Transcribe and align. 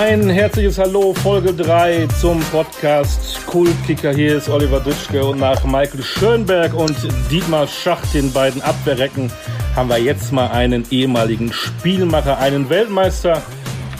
Ein 0.00 0.30
herzliches 0.30 0.78
Hallo, 0.78 1.12
Folge 1.12 1.52
3 1.52 2.08
zum 2.18 2.40
Podcast 2.44 3.44
Kultkicker. 3.46 4.14
Hier 4.14 4.38
ist 4.38 4.48
Oliver 4.48 4.80
Dütschke 4.80 5.22
und 5.22 5.38
nach 5.38 5.62
Michael 5.64 6.02
Schönberg 6.02 6.72
und 6.72 6.96
Dietmar 7.30 7.66
Schacht, 7.66 8.14
den 8.14 8.32
beiden 8.32 8.62
Abwehrrecken, 8.62 9.30
haben 9.76 9.90
wir 9.90 9.98
jetzt 9.98 10.32
mal 10.32 10.48
einen 10.48 10.86
ehemaligen 10.90 11.52
Spielmacher, 11.52 12.38
einen 12.38 12.70
Weltmeister. 12.70 13.42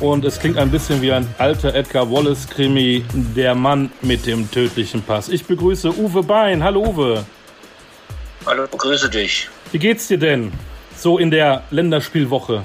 Und 0.00 0.24
es 0.24 0.40
klingt 0.40 0.56
ein 0.56 0.70
bisschen 0.70 1.02
wie 1.02 1.12
ein 1.12 1.28
alter 1.36 1.74
Edgar 1.74 2.10
Wallace-Krimi, 2.10 3.04
der 3.36 3.54
Mann 3.54 3.92
mit 4.00 4.24
dem 4.24 4.50
tödlichen 4.50 5.02
Pass. 5.02 5.28
Ich 5.28 5.44
begrüße 5.44 5.92
Uwe 5.98 6.22
Bein. 6.22 6.64
Hallo 6.64 6.86
Uwe. 6.88 7.26
Hallo, 8.46 8.66
grüße 8.66 9.10
dich. 9.10 9.50
Wie 9.72 9.78
geht's 9.78 10.08
dir 10.08 10.18
denn 10.18 10.52
so 10.96 11.18
in 11.18 11.30
der 11.30 11.64
Länderspielwoche? 11.70 12.62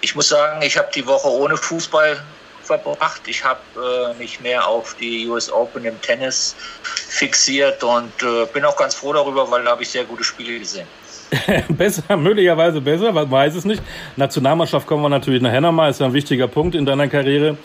Ich 0.00 0.14
muss 0.14 0.28
sagen, 0.28 0.62
ich 0.62 0.76
habe 0.76 0.88
die 0.94 1.06
Woche 1.06 1.28
ohne 1.28 1.56
Fußball 1.56 2.20
verbracht. 2.62 3.22
Ich 3.26 3.44
habe 3.44 3.60
äh, 3.76 4.18
mich 4.18 4.40
mehr 4.40 4.66
auf 4.66 4.94
die 4.94 5.26
US 5.28 5.50
Open 5.50 5.84
im 5.84 6.00
Tennis 6.02 6.54
fixiert 6.82 7.82
und 7.82 8.12
äh, 8.22 8.46
bin 8.52 8.64
auch 8.64 8.76
ganz 8.76 8.94
froh 8.94 9.12
darüber, 9.12 9.50
weil 9.50 9.64
da 9.64 9.72
habe 9.72 9.82
ich 9.82 9.90
sehr 9.90 10.04
gute 10.04 10.22
Spiele 10.22 10.58
gesehen. 10.58 10.86
besser, 11.68 12.16
möglicherweise 12.16 12.80
besser, 12.80 13.12
man 13.12 13.30
weiß 13.30 13.54
es 13.56 13.64
nicht. 13.64 13.82
Nationalmannschaft 14.16 14.86
kommen 14.86 15.02
wir 15.02 15.08
natürlich 15.08 15.42
nachher 15.42 15.60
nochmal, 15.60 15.90
ist 15.90 16.00
ja 16.00 16.06
ein 16.06 16.12
wichtiger 16.12 16.48
Punkt 16.48 16.74
in 16.74 16.86
deiner 16.86 17.08
Karriere. 17.08 17.56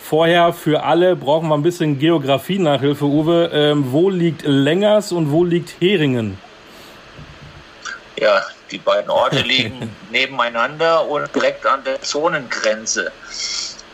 Vorher 0.00 0.52
für 0.52 0.84
alle 0.84 1.16
brauchen 1.16 1.48
wir 1.48 1.54
ein 1.54 1.62
bisschen 1.62 1.98
Geografie-Nachhilfe, 1.98 3.04
Uwe. 3.04 3.50
Ähm, 3.52 3.86
wo 3.90 4.08
liegt 4.08 4.42
Längers 4.46 5.12
und 5.12 5.32
wo 5.32 5.44
liegt 5.44 5.80
Heringen? 5.80 6.38
Ja, 8.18 8.42
die 8.70 8.78
beiden 8.78 9.10
Orte 9.10 9.40
liegen 9.42 9.94
nebeneinander 10.10 11.06
und 11.06 11.34
direkt 11.34 11.66
an 11.66 11.82
der 11.84 12.00
Zonengrenze. 12.00 13.12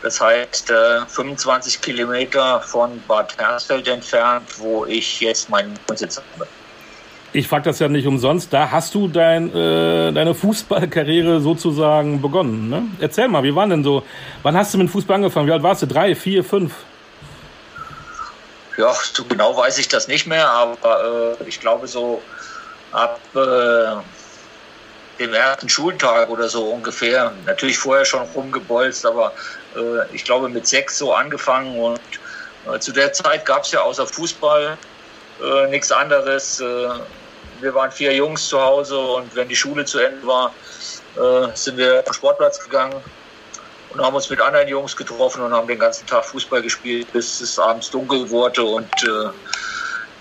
Das 0.03 0.21
heißt, 0.21 0.71
äh, 0.71 1.07
25 1.07 1.81
Kilometer 1.81 2.61
von 2.61 3.01
Bad 3.07 3.39
Hersfeld 3.39 3.87
entfernt, 3.87 4.49
wo 4.59 4.85
ich 4.85 5.21
jetzt 5.21 5.49
meinen 5.49 5.79
Wohnsitz 5.87 6.17
habe. 6.17 6.49
Ich 7.35 7.49
frage 7.49 7.65
das 7.65 7.79
ja 7.79 7.89
nicht 7.89 8.07
umsonst. 8.07 8.53
Da 8.53 8.71
hast 8.71 8.95
du 8.95 9.09
dein, 9.09 9.49
äh, 9.55 10.13
deine 10.13 10.35
Fußballkarriere 10.35 11.41
sozusagen 11.41 12.21
begonnen. 12.21 12.69
Ne? 12.69 12.83
Erzähl 13.01 13.29
mal, 13.29 13.43
wie 13.43 13.55
war 13.55 13.67
denn 13.67 13.83
so? 13.83 14.03
Wann 14.43 14.57
hast 14.57 14.75
du 14.75 14.79
mit 14.79 14.91
Fußball 14.91 15.17
angefangen? 15.17 15.47
Wie 15.47 15.53
alt 15.53 15.63
warst 15.63 15.83
du? 15.83 15.87
Drei, 15.87 16.15
vier, 16.15 16.45
fünf? 16.45 16.75
Ja, 18.77 18.93
so 18.93 19.25
genau 19.25 19.57
weiß 19.57 19.79
ich 19.79 19.89
das 19.89 20.09
nicht 20.09 20.27
mehr, 20.27 20.49
aber 20.51 21.37
äh, 21.41 21.49
ich 21.49 21.61
glaube 21.61 21.87
so 21.87 22.23
ab 22.91 23.21
äh, 23.35 23.97
dem 25.23 25.35
ersten 25.35 25.69
Schultag 25.69 26.29
oder 26.29 26.49
so 26.49 26.65
ungefähr. 26.65 27.33
Natürlich 27.47 27.79
vorher 27.79 28.05
schon 28.05 28.23
rumgebolzt, 28.35 29.07
aber 29.07 29.33
äh, 29.77 30.15
ich 30.15 30.25
glaube 30.25 30.49
mit 30.49 30.67
sechs 30.67 30.99
so 30.99 31.15
angefangen 31.15 31.79
und 31.79 32.01
äh, 32.67 32.79
zu 32.79 32.93
der 32.93 33.13
Zeit 33.13 33.47
gab 33.47 33.65
es 33.65 33.71
ja 33.71 33.81
außer 33.81 34.07
Fußball 34.07 34.77
äh, 35.43 35.67
nichts 35.69 35.93
anderes. 35.93 36.61
Äh, 36.61 36.89
wir 37.61 37.75
waren 37.75 37.93
vier 37.93 38.15
Jungs 38.15 38.49
zu 38.49 38.61
Hause 38.61 38.99
und 38.99 39.35
wenn 39.37 39.49
die 39.49 39.57
Schule 39.57 39.85
zu 39.85 39.99
Ende 39.99 40.27
war, 40.27 40.53
äh, 41.17 41.49
sind 41.55 41.77
wir 41.77 42.03
am 42.07 42.13
Sportplatz 42.13 42.59
gegangen 42.59 43.01
und 43.91 44.05
haben 44.05 44.15
uns 44.17 44.29
mit 44.29 44.41
anderen 44.41 44.69
Jungs 44.69 44.97
getroffen 44.97 45.43
und 45.43 45.53
haben 45.53 45.69
den 45.69 45.79
ganzen 45.79 46.07
Tag 46.07 46.25
Fußball 46.25 46.63
gespielt, 46.63 47.13
bis 47.13 47.41
es 47.41 47.59
abends 47.59 47.91
dunkel 47.91 48.29
wurde 48.31 48.65
und 48.65 48.91
äh, 49.05 49.29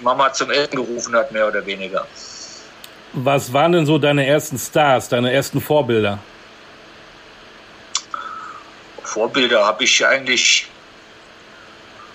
Mama 0.01 0.31
zum 0.33 0.51
Essen 0.51 0.75
gerufen 0.75 1.15
hat, 1.15 1.31
mehr 1.31 1.47
oder 1.47 1.65
weniger. 1.65 2.05
Was 3.13 3.51
waren 3.51 3.73
denn 3.73 3.85
so 3.85 3.97
deine 3.97 4.25
ersten 4.25 4.57
Stars, 4.57 5.09
deine 5.09 5.33
ersten 5.33 5.59
Vorbilder? 5.59 6.19
Vorbilder 9.03 9.65
habe 9.65 9.83
ich 9.83 10.05
eigentlich, 10.05 10.67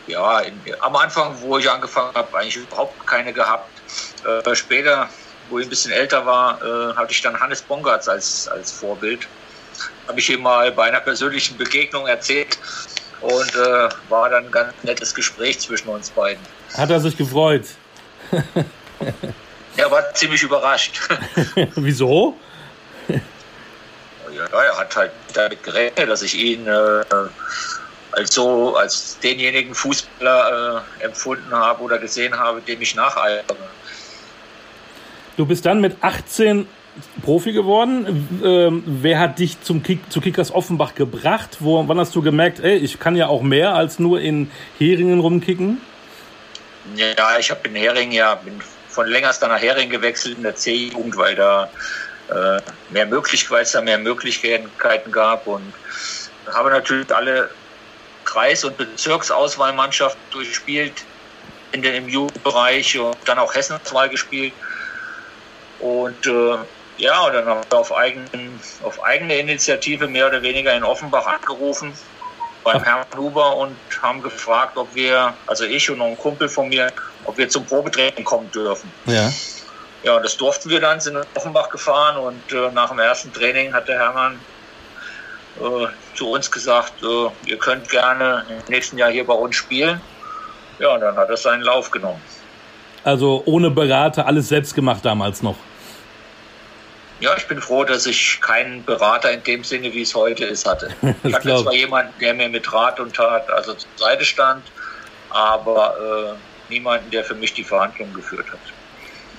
ja, 0.06 0.40
in, 0.40 0.58
am 0.80 0.96
Anfang, 0.96 1.36
wo 1.42 1.58
ich 1.58 1.70
angefangen 1.70 2.14
habe, 2.14 2.38
eigentlich 2.38 2.56
überhaupt 2.56 3.06
keine 3.06 3.34
gehabt. 3.34 3.68
Äh, 4.24 4.54
später, 4.54 5.08
wo 5.50 5.58
ich 5.58 5.66
ein 5.66 5.70
bisschen 5.70 5.92
älter 5.92 6.24
war, 6.24 6.62
äh, 6.62 6.94
hatte 6.96 7.12
ich 7.12 7.20
dann 7.20 7.38
Hannes 7.38 7.60
Bongartz 7.60 8.08
als, 8.08 8.48
als 8.48 8.72
Vorbild. 8.72 9.28
Habe 10.08 10.18
ich 10.18 10.30
ihm 10.30 10.40
mal 10.40 10.72
bei 10.72 10.84
einer 10.84 11.00
persönlichen 11.00 11.58
Begegnung 11.58 12.06
erzählt 12.06 12.58
und 13.20 13.54
äh, 13.54 13.88
war 14.08 14.30
dann 14.30 14.46
ein 14.46 14.50
ganz 14.50 14.72
nettes 14.82 15.14
Gespräch 15.14 15.60
zwischen 15.60 15.88
uns 15.88 16.08
beiden. 16.08 16.42
Hat 16.74 16.88
er 16.88 17.00
sich 17.00 17.18
gefreut? 17.18 17.64
Er 19.76 19.90
war 19.90 20.14
ziemlich 20.14 20.42
überrascht. 20.42 21.00
Wieso? 21.76 22.36
Ja, 23.08 24.62
er 24.62 24.78
hat 24.78 24.96
halt 24.96 25.12
damit 25.32 25.62
gerechnet, 25.62 26.08
dass 26.08 26.22
ich 26.22 26.34
ihn 26.34 26.66
äh, 26.66 27.04
als 28.12 28.34
so 28.34 28.76
als 28.76 29.18
denjenigen 29.20 29.74
Fußballer 29.74 30.84
äh, 31.00 31.04
empfunden 31.04 31.52
habe 31.52 31.82
oder 31.82 31.98
gesehen 31.98 32.38
habe, 32.38 32.60
dem 32.60 32.80
ich 32.80 32.94
nacheifere. 32.94 33.56
Du 35.36 35.46
bist 35.46 35.66
dann 35.66 35.80
mit 35.80 35.96
18 36.00 36.66
Profi 37.22 37.52
geworden. 37.52 38.40
Ähm, 38.42 38.82
wer 38.86 39.18
hat 39.18 39.38
dich 39.38 39.60
zum 39.60 39.82
Kick, 39.82 40.10
zu 40.10 40.20
Kickers 40.20 40.50
Offenbach 40.50 40.94
gebracht? 40.94 41.58
Wo, 41.60 41.86
wann 41.86 41.98
hast 41.98 42.14
du 42.14 42.22
gemerkt, 42.22 42.60
ey, 42.60 42.76
ich 42.76 42.98
kann 42.98 43.16
ja 43.16 43.28
auch 43.28 43.42
mehr 43.42 43.74
als 43.74 43.98
nur 43.98 44.20
in 44.20 44.50
Heringen 44.78 45.20
rumkicken? 45.20 45.80
Ja, 46.94 47.38
ich 47.38 47.50
habe 47.50 47.68
in 47.68 47.74
Heringen 47.74 48.12
ja 48.12 48.34
bin 48.36 48.60
von 48.96 49.06
Längerster 49.06 49.46
nach 49.46 49.60
Hering 49.60 49.90
gewechselt 49.90 50.38
in 50.38 50.42
der 50.42 50.56
C-Jugend, 50.56 51.16
weil 51.18 51.34
da 51.34 51.68
äh, 52.30 52.60
mehr 52.88 53.06
Möglichkeiten, 53.06 53.84
mehr 53.84 53.98
Möglichkeiten 53.98 55.12
gab 55.12 55.46
und 55.46 55.72
habe 56.52 56.70
natürlich 56.70 57.14
alle 57.14 57.50
Kreis- 58.24 58.64
und 58.64 58.76
Bezirksauswahlmannschaften 58.78 60.20
durchgespielt 60.30 61.04
in 61.72 61.82
den, 61.82 61.94
im 61.94 62.08
Jugendbereich 62.08 62.98
und 62.98 63.16
dann 63.26 63.38
auch 63.38 63.54
Hessenauswahl 63.54 64.08
gespielt. 64.08 64.54
Und 65.78 66.26
äh, 66.26 66.56
ja, 66.96 67.20
und 67.20 67.34
dann 67.34 67.44
haben 67.44 67.60
wir 67.68 67.78
auf, 67.78 67.94
eigenen, 67.94 68.58
auf 68.82 69.04
eigene 69.04 69.36
Initiative 69.38 70.08
mehr 70.08 70.28
oder 70.28 70.40
weniger 70.40 70.74
in 70.74 70.82
Offenbach 70.82 71.26
angerufen 71.26 71.92
beim 72.66 72.82
Herrn 72.82 73.06
Huber 73.16 73.56
und 73.56 73.76
haben 74.02 74.22
gefragt, 74.22 74.76
ob 74.76 74.92
wir, 74.94 75.32
also 75.46 75.64
ich 75.64 75.88
und 75.88 75.98
noch 75.98 76.06
ein 76.06 76.18
Kumpel 76.18 76.48
von 76.48 76.68
mir, 76.68 76.92
ob 77.24 77.38
wir 77.38 77.48
zum 77.48 77.64
Probetraining 77.64 78.24
kommen 78.24 78.50
dürfen. 78.50 78.90
Ja. 79.06 79.30
Ja, 80.02 80.16
und 80.16 80.24
das 80.24 80.36
durften 80.36 80.68
wir 80.70 80.80
dann, 80.80 81.00
sind 81.00 81.16
in 81.16 81.22
Offenbach 81.34 81.70
gefahren 81.70 82.16
und 82.16 82.52
äh, 82.52 82.70
nach 82.72 82.90
dem 82.90 82.98
ersten 82.98 83.32
Training 83.32 83.72
hat 83.72 83.88
der 83.88 83.98
Hermann 83.98 84.38
äh, 85.60 85.86
zu 86.16 86.30
uns 86.30 86.50
gesagt, 86.50 86.92
äh, 87.02 87.50
ihr 87.50 87.58
könnt 87.58 87.88
gerne 87.88 88.44
im 88.48 88.70
nächsten 88.70 88.98
Jahr 88.98 89.10
hier 89.10 89.26
bei 89.26 89.34
uns 89.34 89.56
spielen. 89.56 90.00
Ja, 90.78 90.94
und 90.94 91.00
dann 91.00 91.16
hat 91.16 91.30
er 91.30 91.36
seinen 91.36 91.62
Lauf 91.62 91.90
genommen. 91.90 92.20
Also 93.02 93.42
ohne 93.46 93.70
Berater, 93.70 94.26
alles 94.26 94.48
selbst 94.48 94.74
gemacht 94.74 95.04
damals 95.04 95.42
noch. 95.42 95.56
Ja, 97.20 97.34
ich 97.36 97.46
bin 97.46 97.60
froh, 97.60 97.84
dass 97.84 98.06
ich 98.06 98.40
keinen 98.42 98.84
Berater 98.84 99.32
in 99.32 99.42
dem 99.42 99.64
Sinne, 99.64 99.92
wie 99.92 100.02
es 100.02 100.14
heute 100.14 100.44
ist, 100.44 100.66
hatte. 100.66 100.90
Ich 101.24 101.34
hatte 101.34 101.56
zwar 101.62 101.72
jemanden, 101.72 102.12
der 102.20 102.34
mir 102.34 102.48
mit 102.48 102.70
Rat 102.72 103.00
und 103.00 103.16
Tat 103.16 103.50
also 103.50 103.74
zur 103.74 103.88
Seite 103.96 104.24
stand, 104.24 104.62
aber 105.30 106.36
äh, 106.68 106.72
niemanden, 106.72 107.10
der 107.10 107.24
für 107.24 107.34
mich 107.34 107.54
die 107.54 107.64
Verhandlungen 107.64 108.12
geführt 108.12 108.46
hat. 108.50 108.58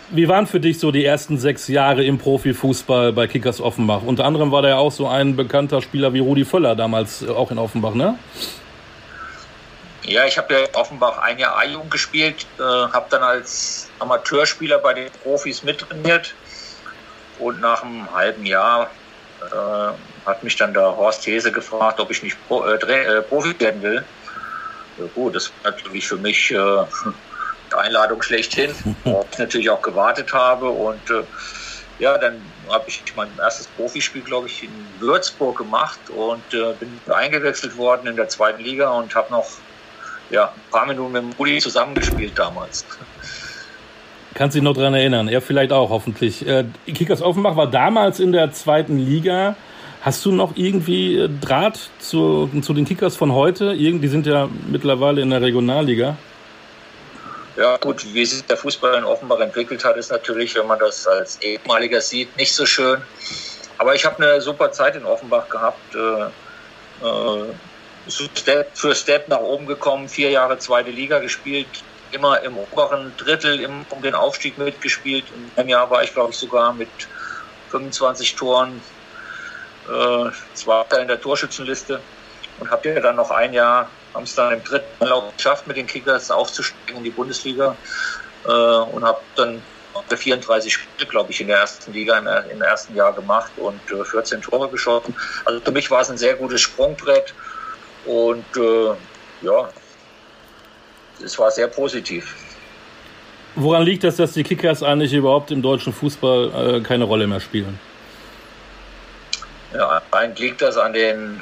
Wie 0.10 0.28
waren 0.28 0.48
für 0.48 0.60
dich 0.60 0.80
so 0.80 0.92
die 0.92 1.06
ersten 1.06 1.38
sechs 1.38 1.68
Jahre 1.68 2.04
im 2.04 2.18
Profifußball 2.18 3.12
bei 3.12 3.28
Kickers 3.28 3.62
Offenbach? 3.62 4.02
Unter 4.04 4.26
anderem 4.26 4.52
war 4.52 4.62
da 4.62 4.70
ja 4.70 4.78
auch 4.78 4.92
so 4.92 5.08
ein 5.08 5.36
bekannter 5.36 5.82
Spieler 5.82 6.14
wie 6.14 6.20
Rudi 6.20 6.46
Völler 6.46 6.76
damals 6.76 7.22
äh, 7.22 7.30
auch 7.30 7.52
in 7.52 7.60
Offenbach, 7.60 7.94
ne? 7.94 8.18
Ja, 10.04 10.26
ich 10.26 10.38
habe 10.38 10.54
ja 10.54 10.60
in 10.62 10.74
Offenbach 10.74 11.20
ein 11.20 11.38
Jahr 11.38 11.58
A-Jugend 11.58 11.92
gespielt, 11.92 12.48
äh, 12.58 12.64
habe 12.64 13.06
dann 13.10 13.22
als 13.22 13.90
Amateurspieler 14.00 14.80
bei 14.80 14.94
den 14.94 15.10
Profis 15.22 15.62
mittrainiert 15.62 16.34
und 17.40 17.60
nach 17.60 17.84
einem 17.84 18.12
halben 18.12 18.46
Jahr 18.46 18.92
äh, 19.42 20.26
hat 20.26 20.44
mich 20.44 20.56
dann 20.58 20.74
der 20.74 20.96
Horst 20.96 21.26
Hese 21.28 21.52
gefragt, 21.52 22.00
ob 22.00 22.12
ich 22.12 22.24
nicht 22.24 22.38
Pro, 22.48 22.66
äh, 22.66 22.76
äh 22.76 23.22
Profi 23.22 23.60
werden 23.60 23.82
will. 23.82 24.06
Ja, 24.98 25.06
gut, 25.14 25.36
das 25.36 25.52
war 25.62 25.72
natürlich 25.72 26.08
für 26.08 26.18
mich 26.18 26.52
äh, 26.52 26.56
die 26.56 27.76
Einladung 27.76 28.22
schlechthin, 28.22 28.74
wo 29.04 29.26
ich 29.32 29.38
natürlich 29.38 29.70
auch 29.70 29.82
gewartet 29.82 30.34
habe. 30.34 30.70
Und 30.70 31.10
äh, 31.10 31.24
ja, 32.00 32.18
dann 32.18 32.42
habe 32.70 32.86
ich 32.88 33.04
mein 33.16 33.30
erstes 33.40 33.68
Profispiel, 33.68 34.24
glaube 34.24 34.48
ich, 34.48 34.64
in 34.64 35.00
Würzburg 35.00 35.58
gemacht 35.58 36.10
und 36.10 36.54
äh, 36.54 36.74
bin 36.74 37.02
eingewechselt 37.12 37.78
worden 37.78 38.08
in 38.08 38.16
der 38.16 38.28
zweiten 38.30 38.62
Liga 38.62 38.90
und 38.90 39.14
habe 39.16 39.32
noch 39.32 39.48
ja, 40.30 40.52
ein 40.54 40.62
paar 40.72 40.86
Minuten 40.86 41.12
mit 41.12 41.24
dem 41.24 41.32
Rudi 41.34 41.60
zusammengespielt 41.60 42.38
damals. 42.38 42.86
Kannst 44.38 44.56
dich 44.56 44.62
noch 44.62 44.76
daran 44.76 44.94
erinnern? 44.94 45.28
Er 45.30 45.42
vielleicht 45.42 45.72
auch, 45.72 45.90
hoffentlich. 45.90 46.48
Äh, 46.48 46.66
Kickers 46.86 47.24
Offenbach 47.24 47.56
war 47.56 47.66
damals 47.66 48.20
in 48.20 48.32
der 48.32 48.52
zweiten 48.52 49.00
Liga. 49.00 49.56
Hast 50.04 50.24
du 50.26 50.32
noch 50.32 50.52
irgendwie 50.56 51.18
äh, 51.18 51.28
Draht 51.28 51.80
zu, 51.98 52.48
zu 52.62 52.74
den 52.76 52.86
Kickers 52.86 53.16
von 53.16 53.34
heute? 53.34 53.76
Die 53.76 54.08
sind 54.08 54.28
ja 54.28 54.48
mittlerweile 54.68 55.22
in 55.22 55.32
der 55.32 55.42
Regionalliga. 55.42 56.18
Ja, 57.56 57.78
gut, 57.78 58.06
wie 58.14 58.24
sich 58.28 58.44
der 58.44 58.58
Fußball 58.58 59.00
in 59.00 59.06
Offenbach 59.06 59.40
entwickelt 59.40 59.84
hat, 59.84 59.98
ist 59.98 60.12
natürlich, 60.12 60.54
wenn 60.54 60.68
man 60.68 60.78
das 60.78 61.08
als 61.08 61.42
ehemaliger 61.42 62.00
sieht, 62.00 62.38
nicht 62.38 62.54
so 62.54 62.68
schön. 62.68 63.02
Aber 63.80 63.96
ich 63.96 64.06
habe 64.06 64.24
eine 64.24 64.40
super 64.40 64.72
Zeit 64.72 64.96
in 64.96 65.04
Offenbach 65.04 65.50
gehabt. 65.50 65.96
Äh, 65.96 67.08
äh, 67.08 67.54
Step 68.08 68.70
für 68.76 68.94
Step 68.94 69.30
nach 69.30 69.40
oben 69.40 69.66
gekommen, 69.66 70.08
vier 70.08 70.30
Jahre 70.30 70.60
zweite 70.60 70.92
Liga 70.92 71.18
gespielt, 71.18 71.66
immer 72.12 72.42
im 72.42 72.58
oberen 72.58 73.14
Drittel 73.18 73.60
im, 73.60 73.86
um 73.90 74.02
den 74.02 74.16
Aufstieg 74.16 74.58
mitgespielt. 74.58 75.26
In 75.36 75.52
einem 75.56 75.70
Jahr 75.70 75.90
war 75.90 76.04
ich, 76.04 76.14
glaube 76.14 76.32
ich, 76.32 76.38
sogar 76.38 76.74
mit 76.74 76.90
25 77.70 78.36
Toren 78.36 78.82
äh, 79.90 80.30
Zweiter 80.54 81.02
in 81.02 81.08
der 81.08 81.20
Torschützenliste 81.20 82.00
und 82.60 82.72
habe 82.72 82.90
ja 82.90 83.00
dann 83.00 83.16
noch 83.16 83.32
ein 83.32 83.54
Jahr, 83.54 83.90
haben 84.14 84.24
es 84.24 84.36
dann 84.36 84.54
im 84.54 84.64
dritten 84.64 85.06
Lauf 85.06 85.36
geschafft, 85.36 85.68
mit 85.68 85.78
den 85.78 85.88
Kickers 85.88 86.32
aufzusteigen 86.32 86.98
in 86.98 87.04
die 87.04 87.12
Bundesliga 87.12 87.76
äh, 88.46 88.50
und 88.50 89.04
habe 89.04 89.20
dann 89.36 89.62
34 90.10 90.74
Spiele, 90.74 91.10
glaube 91.10 91.32
ich, 91.32 91.42
in 91.42 91.48
der 91.48 91.58
ersten 91.58 91.92
Liga 91.92 92.18
im, 92.18 92.28
im 92.52 92.62
ersten 92.62 92.96
Jahr 92.96 93.14
gemacht 93.14 93.52
und 93.58 93.80
äh, 93.92 94.04
14 94.04 94.42
Tore 94.42 94.70
geschossen. 94.70 95.16
Also 95.46 95.60
für 95.62 95.72
mich 95.72 95.90
war 95.90 96.02
es 96.02 96.10
ein 96.10 96.18
sehr 96.18 96.36
gutes 96.36 96.62
Sprungbrett 96.62 97.34
und 98.06 98.46
äh, 98.56 98.96
ja, 99.42 99.70
es 101.24 101.38
war 101.38 101.52
sehr 101.52 101.68
positiv. 101.68 102.36
Woran 103.56 103.84
liegt 103.84 104.04
das, 104.04 104.18
dass 104.18 104.34
die 104.34 104.44
Kickers 104.44 104.84
eigentlich 104.84 105.14
überhaupt 105.14 105.50
im 105.50 105.62
deutschen 105.62 105.92
Fußball 105.92 106.78
äh, 106.78 106.82
keine 106.82 107.06
Rolle 107.06 107.26
mehr 107.26 107.40
spielen? 107.40 107.80
Ja, 109.74 110.02
eigentlich 110.12 110.52
liegt 110.52 110.62
das 110.62 110.78
an 110.78 110.94
den, 110.94 111.42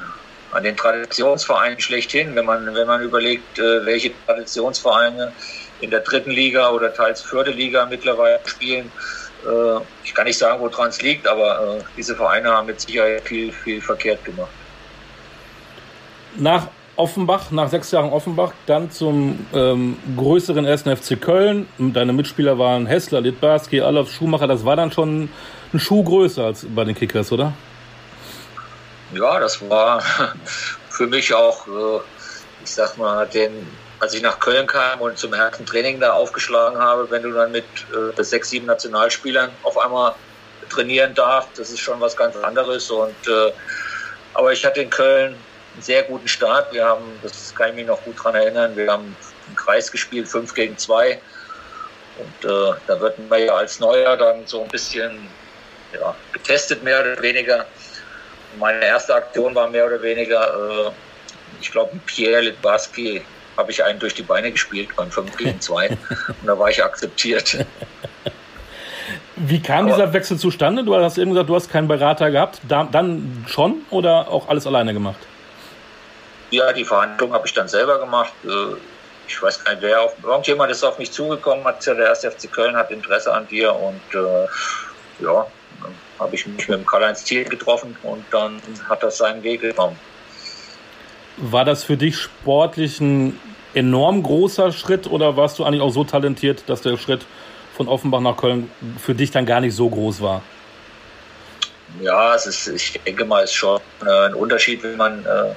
an 0.51 0.63
den 0.63 0.77
Traditionsvereinen 0.77 1.79
schlechthin. 1.79 2.33
Wenn 2.35 2.45
man, 2.45 2.73
wenn 2.73 2.87
man 2.87 3.01
überlegt, 3.01 3.59
äh, 3.59 3.85
welche 3.85 4.11
Traditionsvereine 4.25 5.33
in 5.81 5.91
der 5.91 5.99
dritten 5.99 6.31
Liga 6.31 6.69
oder 6.69 6.93
teils 6.93 7.21
vierte 7.21 7.51
Liga 7.51 7.85
mittlerweile 7.85 8.39
spielen, 8.45 8.89
äh, 9.45 9.79
ich 10.03 10.13
kann 10.13 10.25
nicht 10.25 10.37
sagen, 10.37 10.61
woran 10.61 10.89
es 10.89 11.01
liegt, 11.01 11.27
aber 11.27 11.79
äh, 11.79 11.83
diese 11.97 12.15
Vereine 12.15 12.49
haben 12.49 12.67
mit 12.67 12.79
Sicherheit 12.79 13.21
viel, 13.27 13.51
viel 13.51 13.81
verkehrt 13.81 14.23
gemacht. 14.23 14.49
Nach 16.37 16.67
Offenbach, 16.97 17.51
nach 17.51 17.69
sechs 17.69 17.91
Jahren 17.91 18.11
Offenbach, 18.11 18.53
dann 18.67 18.89
zum 18.89 19.45
ähm, 19.53 19.97
größeren 20.15 20.65
1. 20.65 20.83
FC 20.83 21.19
Köln. 21.19 21.67
Deine 21.77 22.13
Mitspieler 22.13 22.57
waren 22.57 22.85
Hessler, 22.85 23.21
Litbarski, 23.21 23.81
Alov, 23.81 24.11
Schumacher. 24.11 24.47
Das 24.47 24.63
war 24.63 24.75
dann 24.75 24.91
schon 24.91 25.29
ein 25.73 25.79
Schuh 25.79 26.03
größer 26.03 26.45
als 26.45 26.65
bei 26.69 26.85
den 26.85 26.95
Kickers, 26.95 27.31
oder? 27.31 27.53
Ja, 29.13 29.39
das 29.39 29.67
war 29.69 30.01
für 30.89 31.07
mich 31.07 31.33
auch, 31.33 31.67
äh, 31.67 31.99
ich 32.63 32.71
sag 32.71 32.97
mal, 32.97 33.27
den, 33.27 33.67
als 33.99 34.13
ich 34.13 34.21
nach 34.21 34.39
Köln 34.39 34.65
kam 34.65 35.01
und 35.01 35.17
zum 35.17 35.33
ersten 35.33 35.65
Training 35.65 35.99
da 35.99 36.13
aufgeschlagen 36.13 36.79
habe, 36.79 37.09
wenn 37.11 37.23
du 37.23 37.31
dann 37.31 37.51
mit 37.51 37.65
äh, 38.17 38.23
sechs, 38.23 38.49
sieben 38.49 38.67
Nationalspielern 38.67 39.49
auf 39.63 39.77
einmal 39.77 40.15
trainieren 40.69 41.13
darfst, 41.13 41.59
das 41.59 41.71
ist 41.71 41.79
schon 41.79 41.99
was 41.99 42.15
ganz 42.15 42.35
anderes. 42.37 42.89
Und 42.89 43.15
äh, 43.27 43.51
aber 44.33 44.53
ich 44.53 44.65
hatte 44.65 44.81
in 44.81 44.89
Köln 44.89 45.35
einen 45.75 45.83
sehr 45.83 46.03
guten 46.03 46.27
Start. 46.27 46.73
Wir 46.73 46.85
haben, 46.85 47.03
das 47.21 47.53
kann 47.53 47.69
ich 47.69 47.75
mich 47.75 47.85
noch 47.85 48.01
gut 48.03 48.17
daran 48.17 48.35
erinnern, 48.35 48.75
wir 48.75 48.91
haben 48.91 49.15
einen 49.47 49.55
Kreis 49.55 49.91
gespielt, 49.91 50.27
5 50.27 50.53
gegen 50.53 50.77
2. 50.77 51.19
Und 52.17 52.49
äh, 52.49 52.73
da 52.87 52.99
wird 52.99 53.29
man 53.29 53.43
ja 53.43 53.55
als 53.55 53.79
Neuer 53.79 54.15
dann 54.15 54.47
so 54.47 54.63
ein 54.63 54.69
bisschen 54.69 55.27
ja, 55.93 56.15
getestet, 56.31 56.83
mehr 56.83 57.01
oder 57.01 57.21
weniger. 57.21 57.65
Meine 58.57 58.85
erste 58.85 59.13
Aktion 59.15 59.53
war 59.53 59.69
mehr 59.69 59.85
oder 59.85 60.01
weniger, 60.01 60.87
äh, 60.87 60.91
ich 61.59 61.71
glaube, 61.71 61.99
Pierre 62.05 62.41
Litbarski 62.41 63.21
habe 63.57 63.71
ich 63.71 63.83
einen 63.83 63.99
durch 63.99 64.13
die 64.13 64.21
Beine 64.21 64.51
gespielt 64.51 64.89
beim 64.95 65.11
5 65.11 65.35
gegen 65.37 65.59
2 65.59 65.89
und 66.27 66.45
da 66.45 66.57
war 66.57 66.69
ich 66.69 66.81
akzeptiert. 66.81 67.65
Wie 69.35 69.61
kam 69.61 69.87
Aber, 69.87 69.95
dieser 69.95 70.13
Wechsel 70.13 70.37
zustande? 70.37 70.85
Du 70.85 70.95
hast 70.95 71.17
eben 71.17 71.31
gesagt, 71.31 71.49
du 71.49 71.55
hast 71.55 71.69
keinen 71.69 71.89
Berater 71.89 72.31
gehabt. 72.31 72.61
Da, 72.67 72.87
dann 72.89 73.45
schon 73.49 73.81
oder 73.89 74.29
auch 74.29 74.47
alles 74.47 74.65
alleine 74.65 74.93
gemacht? 74.93 75.19
Ja, 76.55 76.71
die 76.71 76.85
Verhandlung 76.85 77.33
habe 77.33 77.45
ich 77.45 77.53
dann 77.53 77.67
selber 77.67 77.99
gemacht. 77.99 78.31
Äh, 78.45 78.77
ich 79.27 79.41
weiß 79.41 79.61
gar 79.61 79.73
nicht, 79.73 79.81
wer 79.81 80.03
auf, 80.03 80.13
irgendjemand 80.23 80.71
ist 80.71 80.85
auf 80.85 80.97
mich 80.97 81.11
zugekommen, 81.11 81.65
hat 81.65 81.85
der 81.85 81.97
erste 81.97 82.31
FC 82.31 82.49
Köln 82.49 82.77
hat 82.77 82.91
Interesse 82.91 83.33
an 83.33 83.45
dir 83.49 83.75
und 83.75 83.99
äh, 84.13 84.45
ja, 85.21 85.45
dann 85.81 85.93
habe 86.17 86.33
ich 86.33 86.47
mich 86.47 86.65
mit 86.69 86.79
dem 86.79 86.85
Karl-Heinz 86.85 87.25
Ziel 87.25 87.43
getroffen 87.43 87.97
und 88.03 88.23
dann 88.31 88.61
hat 88.87 89.03
das 89.03 89.17
seinen 89.17 89.43
Weg 89.43 89.61
genommen. 89.61 89.99
War 91.35 91.65
das 91.65 91.83
für 91.83 91.97
dich 91.97 92.17
sportlich 92.17 93.01
ein 93.01 93.37
enorm 93.73 94.23
großer 94.23 94.71
Schritt 94.71 95.07
oder 95.07 95.35
warst 95.35 95.59
du 95.59 95.65
eigentlich 95.65 95.81
auch 95.81 95.89
so 95.89 96.05
talentiert, 96.05 96.63
dass 96.67 96.81
der 96.81 96.95
Schritt 96.95 97.25
von 97.75 97.89
Offenbach 97.89 98.21
nach 98.21 98.37
Köln 98.37 98.71
für 98.97 99.13
dich 99.13 99.31
dann 99.31 99.45
gar 99.45 99.59
nicht 99.59 99.75
so 99.75 99.89
groß 99.89 100.21
war? 100.21 100.41
Ja, 102.01 102.33
es 102.35 102.45
ist, 102.45 102.67
ich 102.67 102.99
denke 103.05 103.25
mal, 103.25 103.43
es 103.43 103.49
ist 103.49 103.57
schon 103.57 103.79
äh, 104.05 104.27
ein 104.27 104.33
Unterschied, 104.33 104.83
wenn 104.83 104.95
man 104.95 105.25
äh, 105.25 105.53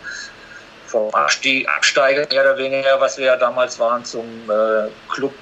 vom 0.88 1.12
Abstieg, 1.14 1.69
Absteiger 1.69 2.26
mehr 2.31 2.43
oder 2.43 2.58
weniger, 2.58 3.00
was 3.00 3.19
wir 3.19 3.26
ja 3.26 3.37
damals 3.37 3.79
waren, 3.79 4.05
zum 4.05 4.25
äh, 4.50 4.88
Club 5.12 5.35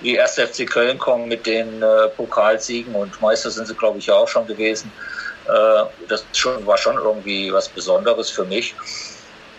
wie 0.00 0.18
1. 0.18 0.34
FC 0.34 0.68
Köln 0.68 0.98
kommen 0.98 1.28
mit 1.28 1.44
den 1.44 1.82
äh, 1.82 2.08
Pokalsiegen 2.16 2.94
und 2.94 3.20
Meister 3.20 3.50
sind 3.50 3.66
sie, 3.66 3.74
glaube 3.74 3.98
ich, 3.98 4.06
ja 4.06 4.14
auch 4.14 4.28
schon 4.28 4.46
gewesen. 4.46 4.90
Äh, 5.46 5.84
das 6.08 6.24
schon, 6.32 6.66
war 6.66 6.78
schon 6.78 6.96
irgendwie 6.96 7.52
was 7.52 7.68
Besonderes 7.68 8.30
für 8.30 8.44
mich. 8.44 8.74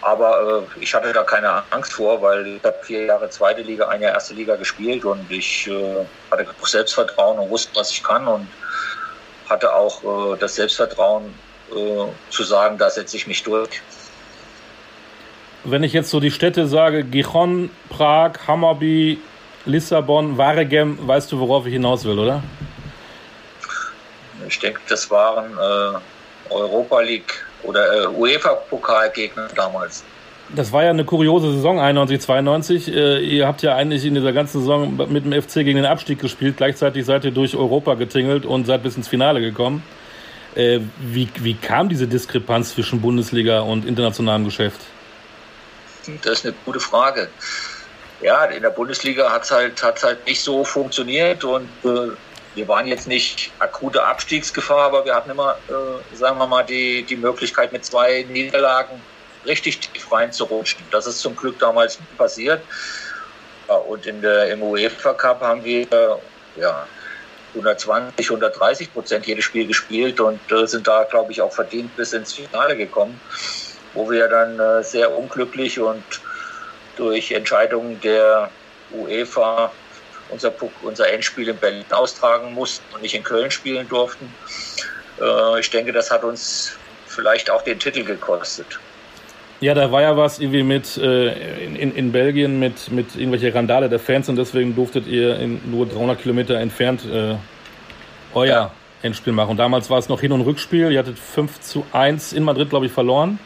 Aber 0.01 0.65
äh, 0.77 0.81
ich 0.81 0.95
hatte 0.95 1.13
da 1.13 1.23
keine 1.23 1.63
Angst 1.69 1.93
vor, 1.93 2.21
weil 2.21 2.47
ich 2.47 2.63
habe 2.63 2.77
vier 2.81 3.05
Jahre 3.05 3.29
zweite 3.29 3.61
Liga, 3.61 3.87
ein 3.89 4.01
Jahr 4.01 4.13
erste 4.13 4.33
Liga 4.33 4.55
gespielt 4.55 5.05
und 5.05 5.29
ich 5.29 5.67
äh, 5.67 6.05
hatte 6.31 6.47
auch 6.59 6.67
Selbstvertrauen 6.67 7.37
und 7.37 7.49
wusste, 7.51 7.75
was 7.75 7.91
ich 7.91 8.03
kann 8.03 8.27
und 8.27 8.47
hatte 9.47 9.71
auch 9.71 10.33
äh, 10.33 10.37
das 10.39 10.55
Selbstvertrauen 10.55 11.31
äh, 11.71 12.05
zu 12.31 12.43
sagen, 12.43 12.79
da 12.79 12.89
setze 12.89 13.17
ich 13.17 13.27
mich 13.27 13.43
durch 13.43 13.81
wenn 15.63 15.83
ich 15.83 15.93
jetzt 15.93 16.09
so 16.09 16.19
die 16.19 16.31
Städte 16.31 16.67
sage, 16.67 17.03
Gijon, 17.03 17.69
Prag, 17.89 18.33
Hammarby, 18.47 19.19
Lissabon, 19.65 20.37
Waregem, 20.37 20.97
weißt 21.07 21.31
du, 21.31 21.39
worauf 21.39 21.65
ich 21.65 21.73
hinaus 21.73 22.05
will, 22.05 22.17
oder? 22.17 22.41
Ich 24.47 24.59
denke, 24.59 24.81
das 24.89 25.09
waren 25.11 25.51
äh, 25.51 26.53
Europa 26.53 26.99
League 27.01 27.45
oder 27.63 28.03
äh, 28.03 28.07
UEFA-Pokalgegner 28.07 29.47
damals. 29.55 30.03
Das 30.53 30.73
war 30.73 30.83
ja 30.83 30.89
eine 30.89 31.05
kuriose 31.05 31.53
Saison, 31.53 31.79
91, 31.79 32.21
92. 32.21 32.93
Äh, 32.93 33.19
ihr 33.19 33.47
habt 33.47 33.61
ja 33.61 33.75
eigentlich 33.75 34.03
in 34.03 34.15
dieser 34.15 34.33
ganzen 34.33 34.59
Saison 34.59 34.97
mit 35.07 35.23
dem 35.23 35.41
FC 35.41 35.55
gegen 35.55 35.77
den 35.77 35.85
Abstieg 35.85 36.19
gespielt. 36.19 36.57
Gleichzeitig 36.57 37.05
seid 37.05 37.23
ihr 37.23 37.31
durch 37.31 37.55
Europa 37.55 37.93
getingelt 37.93 38.45
und 38.45 38.65
seid 38.65 38.83
bis 38.83 38.97
ins 38.97 39.07
Finale 39.07 39.39
gekommen. 39.39 39.83
Äh, 40.55 40.79
wie, 40.99 41.29
wie 41.39 41.53
kam 41.53 41.87
diese 41.87 42.07
Diskrepanz 42.07 42.73
zwischen 42.73 42.99
Bundesliga 42.99 43.61
und 43.61 43.85
internationalem 43.85 44.43
Geschäft? 44.43 44.81
Das 46.23 46.39
ist 46.39 46.45
eine 46.45 46.55
gute 46.65 46.79
Frage. 46.79 47.29
Ja, 48.21 48.45
in 48.45 48.61
der 48.61 48.69
Bundesliga 48.69 49.31
hat 49.31 49.43
es 49.43 49.51
halt, 49.51 49.81
halt 49.81 50.25
nicht 50.25 50.41
so 50.41 50.63
funktioniert 50.63 51.43
und 51.43 51.69
äh, 51.83 52.11
wir 52.53 52.67
waren 52.67 52.87
jetzt 52.87 53.07
nicht 53.07 53.51
akute 53.59 54.03
Abstiegsgefahr, 54.03 54.85
aber 54.85 55.05
wir 55.05 55.15
hatten 55.15 55.31
immer, 55.31 55.57
äh, 55.69 56.15
sagen 56.15 56.37
wir 56.37 56.47
mal, 56.47 56.63
die, 56.63 57.03
die 57.03 57.15
Möglichkeit 57.15 57.71
mit 57.71 57.83
zwei 57.85 58.25
Niederlagen 58.29 59.01
richtig 59.45 59.79
tief 59.79 60.11
reinzurutschen. 60.11 60.83
Das 60.91 61.07
ist 61.07 61.19
zum 61.19 61.35
Glück 61.35 61.57
damals 61.59 61.97
passiert. 62.17 62.61
Und 63.87 64.05
in 64.05 64.21
der, 64.21 64.51
im 64.51 64.61
UEFA 64.61 65.13
Cup 65.13 65.41
haben 65.41 65.63
wir 65.63 65.87
ja, 66.57 66.85
120, 67.55 68.29
130 68.29 68.93
Prozent 68.93 69.25
jedes 69.25 69.45
Spiel 69.45 69.65
gespielt 69.65 70.19
und 70.19 70.39
äh, 70.51 70.67
sind 70.67 70.87
da, 70.87 71.03
glaube 71.03 71.31
ich, 71.31 71.41
auch 71.41 71.51
verdient 71.51 71.95
bis 71.95 72.13
ins 72.13 72.33
Finale 72.33 72.75
gekommen 72.75 73.19
wo 73.93 74.09
wir 74.09 74.27
dann 74.27 74.59
äh, 74.59 74.83
sehr 74.83 75.15
unglücklich 75.15 75.79
und 75.79 76.03
durch 76.95 77.31
Entscheidungen 77.31 77.99
der 78.01 78.49
UEFA 78.91 79.71
unser, 80.29 80.53
unser 80.81 81.11
Endspiel 81.11 81.49
in 81.49 81.57
Berlin 81.57 81.85
austragen 81.91 82.53
mussten 82.53 82.83
und 82.93 83.01
nicht 83.01 83.15
in 83.15 83.23
Köln 83.23 83.51
spielen 83.51 83.87
durften. 83.87 84.33
Äh, 85.21 85.59
ich 85.59 85.69
denke, 85.69 85.91
das 85.91 86.09
hat 86.11 86.23
uns 86.23 86.77
vielleicht 87.07 87.49
auch 87.49 87.61
den 87.63 87.79
Titel 87.79 88.03
gekostet. 88.03 88.79
Ja, 89.59 89.75
da 89.75 89.91
war 89.91 90.01
ja 90.01 90.17
was 90.17 90.39
irgendwie 90.39 90.63
mit 90.63 90.97
äh, 90.97 91.65
in, 91.65 91.95
in 91.95 92.11
Belgien 92.11 92.59
mit, 92.59 92.89
mit 92.91 93.15
irgendwelche 93.15 93.53
Randale 93.53 93.89
der 93.89 93.99
Fans 93.99 94.27
und 94.27 94.35
deswegen 94.35 94.75
durftet 94.75 95.05
ihr 95.05 95.37
in 95.37 95.61
nur 95.69 95.85
300 95.85 96.19
Kilometer 96.19 96.55
entfernt 96.55 97.03
äh, 97.05 97.35
euer 98.33 98.45
ja. 98.47 98.71
Endspiel 99.03 99.33
machen. 99.33 99.51
Und 99.51 99.57
damals 99.57 99.89
war 99.91 99.99
es 99.99 100.09
noch 100.09 100.19
Hin- 100.19 100.31
und 100.31 100.41
Rückspiel. 100.41 100.91
Ihr 100.91 100.97
hattet 100.97 101.19
5 101.19 101.59
zu 101.61 101.85
1 101.91 102.33
in 102.33 102.43
Madrid, 102.43 102.71
glaube 102.71 102.87
ich, 102.87 102.91
verloren. 102.91 103.37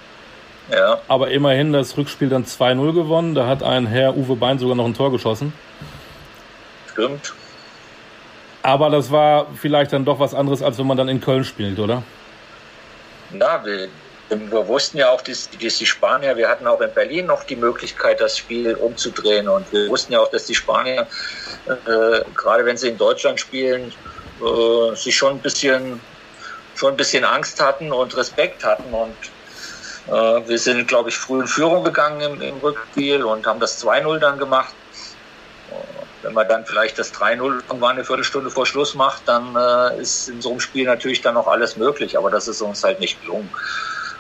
Ja. 0.72 1.02
Aber 1.08 1.30
immerhin 1.30 1.74
das 1.74 1.96
Rückspiel 1.98 2.30
dann 2.30 2.46
2-0 2.46 2.94
gewonnen. 2.94 3.36
Da 3.36 3.48
hat 3.48 3.64
ein 3.64 3.86
Herr 3.86 4.16
Uwe 4.16 4.36
Bein 4.36 4.60
sogar 4.60 4.76
noch 4.76 4.86
ein 4.86 4.94
Tor 4.94 5.12
geschossen. 5.12 5.54
Stimmt. 6.92 7.34
Aber 8.64 8.90
das 8.90 9.12
war 9.12 9.48
vielleicht 9.56 9.94
dann 9.94 10.06
doch 10.06 10.20
was 10.20 10.34
anderes, 10.34 10.64
als 10.64 10.78
wenn 10.80 10.88
man 10.88 10.98
dann 10.98 11.08
in 11.08 11.22
Köln 11.22 11.44
spielt, 11.44 11.78
oder? 11.78 12.02
Ja, 13.40 13.64
wir, 13.64 13.90
wir 14.30 14.68
wussten 14.68 14.98
ja 14.98 15.12
auch, 15.12 15.22
dass, 15.22 15.50
dass, 15.50 15.78
die 15.78 15.86
Spanier, 15.86 16.36
wir 16.36 16.50
hatten 16.50 16.66
auch 16.66 16.82
in 16.82 16.92
Berlin 16.92 17.28
noch 17.28 17.44
die 17.44 17.56
Möglichkeit, 17.56 18.22
das 18.22 18.38
Spiel 18.38 18.74
umzudrehen. 18.74 19.48
Und 19.48 19.72
wir 19.72 19.88
wussten 19.88 20.14
ja 20.14 20.20
auch, 20.20 20.32
dass 20.32 20.46
die 20.46 20.56
Spanier, 20.56 21.06
äh, 21.68 22.22
gerade 22.36 22.66
wenn 22.66 22.78
sie 22.78 22.90
in 22.90 22.98
Deutschland 22.98 23.40
spielen, 23.40 23.94
äh, 24.42 24.96
sich 24.96 25.16
schon 25.16 25.34
ein 25.34 25.40
bisschen 25.40 26.00
schon 26.76 26.94
ein 26.94 26.98
bisschen 26.98 27.24
Angst 27.24 27.62
hatten 27.62 27.92
und 27.92 28.16
Respekt 28.18 28.64
hatten. 28.64 28.94
Und 28.94 29.16
wir 30.08 30.58
sind, 30.60 30.88
glaube 30.88 31.10
ich, 31.10 31.18
früh 31.18 31.42
in 31.42 31.48
Führung 31.48 31.84
gegangen 31.84 32.22
im, 32.22 32.42
im 32.42 32.58
Rückspiel 32.58 33.24
und 33.24 33.46
haben 33.46 33.60
das 33.60 33.84
2-0 33.84 34.20
dann 34.20 34.38
gemacht. 34.38 34.74
Wenn 36.22 36.34
man 36.34 36.48
dann 36.48 36.66
vielleicht 36.66 36.98
das 36.98 37.14
3-0 37.14 37.38
irgendwann 37.68 37.92
eine 37.92 38.04
Viertelstunde 38.04 38.50
vor 38.50 38.66
Schluss 38.66 38.96
macht, 38.96 39.28
dann 39.28 39.56
äh, 39.56 40.02
ist 40.02 40.28
in 40.28 40.42
so 40.42 40.52
einem 40.52 40.60
Spiel 40.60 40.86
natürlich 40.86 41.22
dann 41.22 41.36
noch 41.36 41.48
alles 41.48 41.78
möglich. 41.78 42.18
Aber 42.18 42.32
das 42.32 42.48
ist 42.48 42.62
uns 42.62 42.84
halt 42.84 43.00
nicht 43.00 43.22
gelungen. 43.22 43.50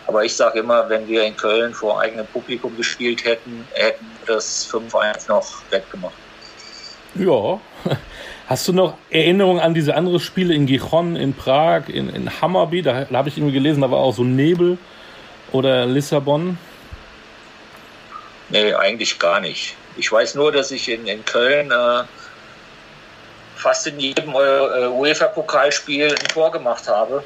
Aber 0.07 0.23
ich 0.23 0.35
sage 0.35 0.59
immer, 0.59 0.87
wenn 0.87 1.07
wir 1.07 1.23
in 1.23 1.35
Köln 1.35 1.73
vor 1.73 1.99
eigenem 1.99 2.27
Publikum 2.27 2.77
gespielt 2.77 3.25
hätten, 3.25 3.67
hätten 3.73 4.05
wir 4.25 4.35
das 4.35 4.69
5-1 4.71 5.27
noch 5.29 5.47
wettgemacht. 5.71 6.13
Ja. 7.15 7.59
Hast 8.47 8.67
du 8.67 8.73
noch 8.73 8.95
Erinnerungen 9.09 9.59
an 9.59 9.73
diese 9.73 9.95
anderen 9.95 10.19
Spiele 10.19 10.53
in 10.53 10.67
Gijon, 10.67 11.15
in 11.15 11.33
Prag, 11.33 11.89
in, 11.89 12.09
in 12.09 12.29
Hammerby? 12.39 12.83
Da, 12.83 13.05
da 13.05 13.17
habe 13.17 13.29
ich 13.29 13.37
irgendwie 13.37 13.55
gelesen, 13.55 13.81
da 13.81 13.89
war 13.89 13.97
auch 13.97 14.13
so 14.13 14.23
Nebel 14.23 14.77
oder 15.51 15.85
Lissabon. 15.85 16.57
Nee, 18.49 18.73
eigentlich 18.73 19.17
gar 19.19 19.39
nicht. 19.39 19.75
Ich 19.97 20.11
weiß 20.11 20.35
nur, 20.35 20.51
dass 20.51 20.71
ich 20.71 20.89
in, 20.89 21.07
in 21.07 21.23
Köln 21.25 21.71
äh, 21.71 22.03
fast 23.55 23.87
in 23.87 23.99
jedem 23.99 24.29
äh, 24.31 24.87
UEFA-Pokalspiel 24.87 26.09
ein 26.09 26.27
Tor 26.27 26.51
gemacht 26.51 26.87
habe. 26.87 27.23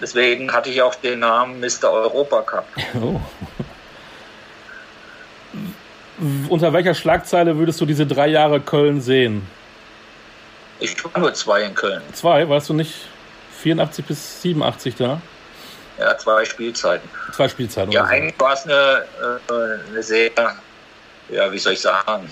Deswegen 0.00 0.52
hatte 0.52 0.70
ich 0.70 0.82
auch 0.82 0.94
den 0.94 1.20
Namen 1.20 1.60
Mr. 1.60 1.90
Europa 1.90 2.42
Cup. 2.42 2.66
Oh. 2.94 3.20
Unter 6.50 6.72
welcher 6.74 6.94
Schlagzeile 6.94 7.56
würdest 7.56 7.80
du 7.80 7.86
diese 7.86 8.06
drei 8.06 8.28
Jahre 8.28 8.60
Köln 8.60 9.00
sehen? 9.00 9.46
Ich 10.78 11.02
war 11.02 11.18
nur 11.18 11.32
zwei 11.32 11.62
in 11.62 11.74
Köln. 11.74 12.02
Zwei? 12.12 12.46
Warst 12.48 12.68
du 12.68 12.74
nicht 12.74 12.94
84 13.62 14.04
bis 14.04 14.42
87 14.42 14.94
da? 14.96 15.20
Ja, 16.00 16.16
zwei 16.18 16.44
Spielzeiten. 16.44 17.08
Zwei 17.32 17.48
Spielzeiten. 17.48 17.92
Ja, 17.92 18.04
eigentlich 18.04 18.40
war 18.40 18.54
es 18.54 18.64
eine, 18.64 19.04
äh, 19.48 19.90
eine 19.90 20.02
sehr 20.02 20.30
ja, 21.30 21.50
wie 21.52 21.58
soll 21.58 21.74
ich 21.74 21.80
sagen, 21.80 22.30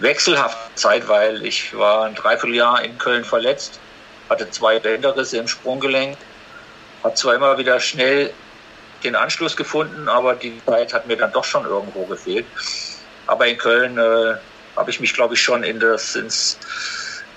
wechselhafte 0.00 0.74
Zeit, 0.74 1.08
weil 1.08 1.44
ich 1.44 1.76
war 1.76 2.04
ein 2.04 2.14
Dreivierteljahr 2.14 2.82
in 2.82 2.96
Köln 2.98 3.24
verletzt, 3.24 3.78
hatte 4.30 4.50
zwei 4.50 4.78
Bänderrisse 4.78 5.38
im 5.38 5.48
Sprunggelenk, 5.48 6.16
habe 7.02 7.14
zwar 7.14 7.34
immer 7.34 7.58
wieder 7.58 7.78
schnell 7.80 8.32
den 9.04 9.14
Anschluss 9.14 9.56
gefunden, 9.56 10.08
aber 10.08 10.34
die 10.34 10.60
Zeit 10.66 10.92
hat 10.92 11.06
mir 11.06 11.16
dann 11.16 11.32
doch 11.32 11.44
schon 11.44 11.64
irgendwo 11.64 12.04
gefehlt. 12.06 12.46
Aber 13.26 13.46
in 13.46 13.56
Köln 13.56 13.98
äh, 13.98 14.34
habe 14.76 14.90
ich 14.90 14.98
mich, 15.00 15.14
glaube 15.14 15.34
ich, 15.34 15.42
schon 15.42 15.62
in 15.62 15.78
das, 15.78 16.16
ins 16.16 16.58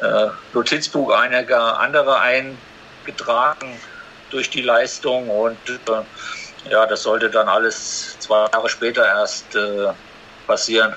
äh, 0.02 0.28
Notizbuch 0.54 1.12
einiger 1.12 1.80
anderer 1.80 2.22
eingetragen 2.22 3.78
durch 4.32 4.50
die 4.50 4.62
Leistung 4.62 5.30
und 5.30 5.58
äh, 5.70 6.70
ja, 6.70 6.86
das 6.86 7.04
sollte 7.04 7.30
dann 7.30 7.48
alles 7.48 8.18
zwei 8.20 8.48
Jahre 8.52 8.70
später 8.70 9.06
erst 9.06 9.56
äh, 9.56 9.88
passieren. 10.48 10.94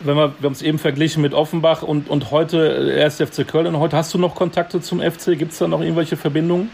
Wenn 0.00 0.16
wir, 0.16 0.34
wir 0.38 0.46
haben 0.46 0.52
es 0.52 0.62
eben 0.62 0.78
verglichen 0.78 1.22
mit 1.22 1.32
Offenbach 1.32 1.82
und, 1.82 2.08
und 2.08 2.30
heute 2.30 2.58
äh, 2.58 3.00
erst 3.00 3.22
FC 3.22 3.48
Köln. 3.48 3.78
Heute 3.78 3.96
hast 3.96 4.12
du 4.12 4.18
noch 4.18 4.34
Kontakte 4.34 4.80
zum 4.80 5.00
FC? 5.00 5.38
Gibt 5.38 5.52
es 5.52 5.58
da 5.58 5.66
noch 5.66 5.80
irgendwelche 5.80 6.16
Verbindungen? 6.16 6.70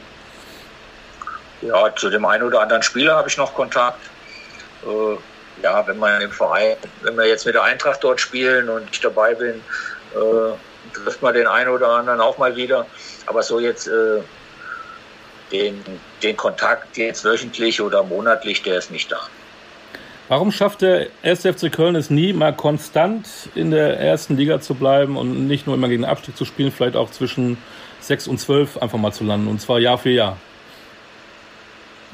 Ja, 1.61 1.95
zu 1.95 2.11
dem 2.11 2.25
einen 2.25 2.43
oder 2.43 2.61
anderen 2.61 2.83
Spieler 2.83 3.15
habe 3.15 3.29
ich 3.29 3.37
noch 3.37 3.55
Kontakt. 3.55 4.01
Äh, 4.85 5.63
ja, 5.63 5.87
wenn 5.87 5.99
man 5.99 6.21
im 6.21 6.33
Verein, 6.33 6.77
wenn 7.03 7.17
wir 7.17 7.27
jetzt 7.27 7.47
mit 7.47 7.55
der 7.55 7.63
Eintracht 7.63 8.03
dort 8.03 8.21
spielen 8.21 8.69
und 8.69 8.89
ich 8.91 9.01
dabei 9.01 9.35
bin, 9.35 9.55
äh, 10.15 10.95
trifft 10.95 11.23
man 11.23 11.35
den 11.35 11.47
einen 11.47 11.71
oder 11.71 11.89
anderen 11.89 12.21
auch 12.21 12.39
mal 12.39 12.57
wieder. 12.57 12.87
Aber 13.27 13.43
so 13.45 13.61
jetzt 13.61 13.87
äh, 13.87 14.21
den, 15.53 15.83
den 16.23 16.37
Kontakt 16.37 16.97
jetzt 16.97 17.25
wöchentlich 17.25 17.81
oder 17.81 18.03
monatlich, 18.03 18.63
der 18.63 18.79
ist 18.79 18.91
nicht 18.91 19.13
da. 19.13 19.21
Warum 20.29 20.51
schafft 20.51 20.81
der 20.81 21.09
1. 21.23 21.43
FC 21.43 21.71
Köln 21.71 21.95
es 21.95 22.09
nie, 22.09 22.33
mal 22.33 22.55
konstant 22.55 23.27
in 23.55 23.71
der 23.71 24.01
ersten 24.01 24.37
Liga 24.37 24.61
zu 24.61 24.75
bleiben 24.75 25.17
und 25.17 25.47
nicht 25.47 25.67
nur 25.67 25.75
immer 25.77 25.89
gegen 25.89 26.03
den 26.03 26.11
Abstieg 26.11 26.37
zu 26.37 26.45
spielen, 26.45 26.73
vielleicht 26.73 26.97
auch 26.97 27.11
zwischen 27.11 27.59
6 28.01 28.29
und 28.29 28.39
12 28.39 28.79
einfach 28.79 28.99
mal 28.99 29.13
zu 29.13 29.25
landen 29.25 29.49
und 29.49 29.61
zwar 29.61 29.79
Jahr 29.79 29.99
für 29.99 30.11
Jahr? 30.11 30.39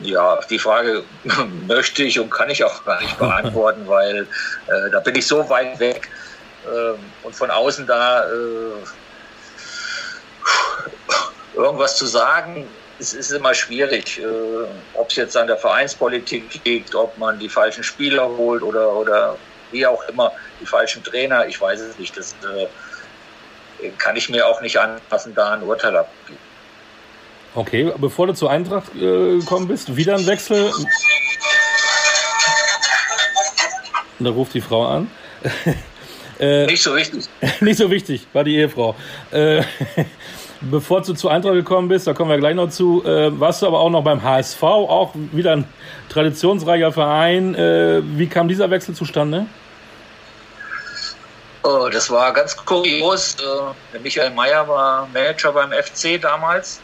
Ja, 0.01 0.39
die 0.49 0.59
Frage 0.59 1.05
möchte 1.69 2.03
ich 2.05 2.19
und 2.19 2.31
kann 2.31 2.51
ich 2.51 2.65
auch 2.65 2.85
gar 2.85 3.01
nicht 3.01 3.19
beantworten, 3.19 3.83
weil 3.87 4.27
äh, 4.67 4.91
da 4.91 5.01
bin 5.01 5.15
ich 5.15 5.27
so 5.27 5.49
weit 5.49 5.79
weg 5.79 6.09
äh, 6.67 7.27
und 7.27 7.37
von 7.37 7.51
außen 7.51 7.87
da 7.87 8.25
äh, 8.25 8.85
irgendwas 11.57 11.97
zu 11.97 12.07
sagen, 12.07 12.67
es 12.99 13.15
ist 13.15 13.31
immer 13.31 13.55
schwierig, 13.55 14.19
äh, 14.19 14.25
ob 14.95 15.11
es 15.11 15.17
jetzt 15.17 15.37
an 15.37 15.47
der 15.47 15.57
Vereinspolitik 15.57 16.61
liegt, 16.65 16.95
ob 16.95 17.17
man 17.19 17.39
die 17.39 17.49
falschen 17.49 17.85
Spieler 17.85 18.29
holt 18.29 18.63
oder, 18.63 18.93
oder 18.93 19.37
wie 19.71 19.87
auch 19.87 20.03
immer, 20.09 20.33
die 20.61 20.67
falschen 20.67 21.03
Trainer, 21.05 21.47
ich 21.47 21.61
weiß 21.61 21.81
es 21.81 21.99
nicht. 21.99 22.17
Das 22.17 22.35
äh, 22.43 23.91
kann 23.99 24.17
ich 24.17 24.29
mir 24.29 24.47
auch 24.47 24.61
nicht 24.61 24.79
anpassen, 24.79 25.35
da 25.35 25.53
ein 25.53 25.63
Urteil 25.63 25.97
abgeben. 25.97 26.39
Okay, 27.55 27.93
bevor 27.99 28.27
du 28.27 28.35
zur 28.35 28.51
Eintracht 28.51 28.95
äh, 28.95 29.39
gekommen 29.39 29.69
bist, 29.69 29.97
wieder 29.97 30.17
ein 30.17 30.27
Wechsel. 30.27 30.71
Und 34.19 34.25
da 34.25 34.31
ruft 34.31 34.55
die 34.55 34.61
Frau 34.61 34.87
an. 34.87 35.11
äh, 36.41 36.67
nicht 36.67 36.83
so 36.83 36.95
wichtig. 36.95 37.25
nicht 37.61 37.79
so 37.79 37.91
wichtig, 37.91 38.27
war 38.33 38.45
die 38.45 38.57
Ehefrau. 38.57 38.97
Bevor 40.61 41.03
du 41.03 41.15
zu 41.15 41.29
Eintracht 41.29 41.55
gekommen 41.55 41.89
bist, 41.89 42.09
da 42.09 42.15
kommen 42.15 42.31
wir 42.31 42.39
gleich 42.39 42.57
noch 42.57 42.69
zu, 42.69 43.05
äh, 43.05 43.39
warst 43.39 43.63
du 43.63 43.67
aber 43.69 43.79
auch 43.79 43.91
noch 43.91 44.03
beim 44.03 44.23
HSV, 44.23 44.61
auch 44.63 45.13
wieder 45.15 45.53
ein 45.53 45.65
traditionsreicher 46.09 46.91
Verein. 46.91 47.55
Äh, 47.55 48.01
wie 48.03 48.27
kam 48.27 48.49
dieser 48.49 48.69
Wechsel 48.69 48.93
zustande? 48.95 49.47
Oh, 51.63 51.89
das 51.89 52.11
war 52.11 52.33
ganz 52.33 52.57
kurios. 52.57 53.37
Äh, 53.37 53.45
der 53.93 54.01
Michael 54.01 54.31
Mayer 54.31 54.67
war 54.67 55.07
Manager 55.13 55.53
beim 55.53 55.71
FC 55.71 56.21
damals 56.21 56.81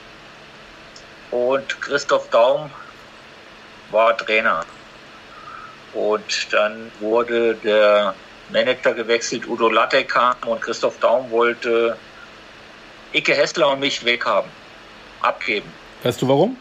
und 1.33 1.81
Christoph 1.81 2.31
Daum 2.31 2.71
war 3.91 4.17
Trainer. 4.17 4.65
Und 5.95 6.53
dann 6.53 6.93
wurde 7.01 7.55
der 7.57 8.15
Manager 8.51 8.95
gewechselt, 8.95 9.49
Udo 9.49 9.69
Latte 9.69 10.05
kam 10.05 10.37
und 10.47 10.61
Christoph 10.61 10.99
Daum 11.01 11.29
wollte 11.33 11.97
Icke 13.15 13.35
Hessler 13.35 13.71
und 13.71 13.81
mich 13.81 14.05
weghaben, 14.05 14.51
abgeben. 15.23 15.73
Weißt 16.03 16.21
du 16.21 16.29
warum? 16.29 16.57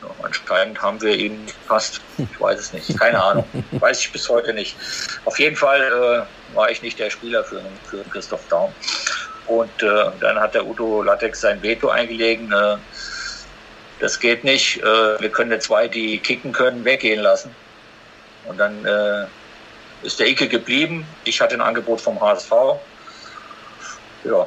Ja, 0.00 0.08
anscheinend 0.22 0.80
haben 0.80 1.02
wir 1.02 1.14
ihn 1.14 1.46
fast, 1.66 2.00
ich 2.16 2.40
weiß 2.40 2.58
es 2.58 2.72
nicht, 2.72 2.98
keine 2.98 3.22
Ahnung, 3.22 3.44
weiß 3.72 4.00
ich 4.00 4.12
bis 4.12 4.28
heute 4.28 4.54
nicht. 4.54 4.76
Auf 5.24 5.38
jeden 5.38 5.56
Fall 5.56 5.82
äh, 5.82 6.56
war 6.56 6.70
ich 6.70 6.80
nicht 6.80 6.98
der 6.98 7.10
Spieler 7.10 7.44
für, 7.44 7.60
für 7.88 8.02
Christoph 8.04 8.46
Daum. 8.48 8.72
Und 9.46 9.82
äh, 9.82 10.10
dann 10.20 10.38
hat 10.38 10.54
der 10.54 10.64
Udo 10.64 11.02
Latex 11.02 11.40
sein 11.40 11.60
Veto 11.60 11.88
eingelegen. 11.88 12.52
Äh, 12.52 12.76
das 13.98 14.20
geht 14.20 14.44
nicht. 14.44 14.78
Äh, 14.78 15.20
wir 15.20 15.28
können 15.28 15.50
jetzt 15.50 15.66
zwei, 15.66 15.88
die 15.88 16.18
kicken 16.18 16.52
können, 16.52 16.84
weggehen 16.84 17.20
lassen. 17.20 17.54
Und 18.46 18.58
dann 18.58 18.84
äh, 18.84 19.26
ist 20.06 20.20
der 20.20 20.28
Icke 20.28 20.48
geblieben. 20.48 21.04
Ich 21.24 21.40
hatte 21.40 21.56
ein 21.56 21.60
Angebot 21.60 22.00
vom 22.00 22.20
HSV. 22.20 22.52
Ja, 24.24 24.46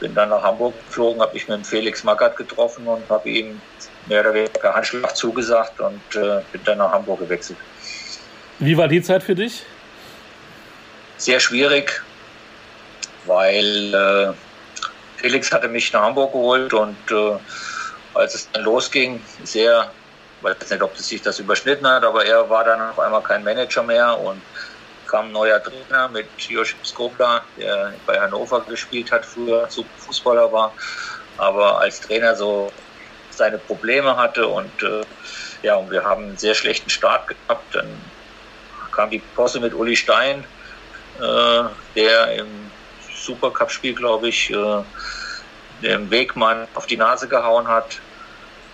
bin 0.00 0.14
dann 0.14 0.30
nach 0.30 0.42
Hamburg 0.42 0.74
geflogen, 0.86 1.20
habe 1.20 1.34
mich 1.34 1.46
mit 1.46 1.58
dem 1.58 1.64
Felix 1.64 2.02
Magath 2.02 2.36
getroffen 2.36 2.86
und 2.86 3.08
habe 3.08 3.28
ihm 3.28 3.60
mehr 4.06 4.22
oder 4.22 4.34
weniger 4.34 4.58
per 4.58 4.74
Handschlag 4.74 5.14
zugesagt 5.14 5.78
und 5.78 6.00
äh, 6.16 6.40
bin 6.50 6.64
dann 6.64 6.78
nach 6.78 6.90
Hamburg 6.90 7.20
gewechselt. 7.20 7.58
Wie 8.58 8.76
war 8.76 8.88
die 8.88 9.02
Zeit 9.02 9.22
für 9.22 9.34
dich? 9.34 9.62
Sehr 11.18 11.38
schwierig, 11.38 12.02
weil 13.26 13.94
äh, 13.94 14.32
Felix 15.18 15.52
hatte 15.52 15.68
mich 15.68 15.92
nach 15.92 16.02
Hamburg 16.02 16.32
geholt 16.32 16.72
und 16.72 16.96
äh, 17.10 17.38
als 18.14 18.34
es 18.34 18.50
dann 18.50 18.64
losging, 18.64 19.20
sehr, 19.44 19.90
ich 20.38 20.44
weiß 20.44 20.70
nicht, 20.70 20.82
ob 20.82 20.96
sich 20.96 21.22
das 21.22 21.38
überschnitten 21.38 21.86
hat, 21.86 22.04
aber 22.04 22.24
er 22.24 22.48
war 22.48 22.64
dann 22.64 22.80
auf 22.80 22.98
einmal 22.98 23.22
kein 23.22 23.44
Manager 23.44 23.82
mehr 23.82 24.18
und 24.18 24.40
kam 25.10 25.26
ein 25.26 25.32
neuer 25.32 25.60
Trainer 25.62 26.08
mit 26.08 26.26
Josip 26.38 26.86
Skobla, 26.86 27.42
der 27.56 27.94
bei 28.06 28.20
Hannover 28.20 28.60
gespielt 28.60 29.10
hat, 29.10 29.26
früher 29.26 29.68
super 29.68 29.90
Fußballer 29.98 30.52
war, 30.52 30.72
aber 31.36 31.80
als 31.80 32.00
Trainer 32.00 32.36
so 32.36 32.70
seine 33.30 33.58
Probleme 33.58 34.16
hatte 34.16 34.46
und 34.46 34.82
äh, 34.82 35.02
ja, 35.62 35.74
und 35.76 35.90
wir 35.90 36.04
haben 36.04 36.24
einen 36.24 36.36
sehr 36.36 36.54
schlechten 36.54 36.90
Start 36.90 37.28
gehabt. 37.28 37.74
Dann 37.74 37.88
kam 38.92 39.10
die 39.10 39.18
Posse 39.34 39.60
mit 39.60 39.74
Uli 39.74 39.96
Stein, 39.96 40.44
äh, 41.20 41.62
der 41.96 42.34
im 42.36 42.70
Supercup-Spiel, 43.14 43.94
glaube 43.94 44.28
ich, 44.28 44.50
äh, 44.50 44.82
dem 45.82 46.10
Wegmann 46.10 46.68
auf 46.74 46.86
die 46.86 46.96
Nase 46.96 47.28
gehauen 47.28 47.66
hat. 47.66 47.98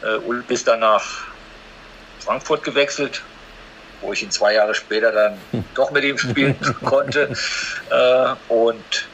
Äh, 0.03 0.17
Uli 0.19 0.43
ist 0.49 0.69
dann 0.69 0.81
nach 0.81 1.25
Frankfurt 2.21 2.63
gewechselt, 2.63 3.23
wo 4.01 4.13
ich 4.13 4.23
ihn 4.23 4.31
zwei 4.31 4.55
Jahre 4.55 4.75
später 4.75 5.13
dann 5.13 5.39
doch 5.75 5.91
mit 5.91 6.05
ihm 6.05 6.19
spielen 6.19 6.57
konnte. 6.85 7.35
Äh, 7.91 8.53
und 8.53 9.09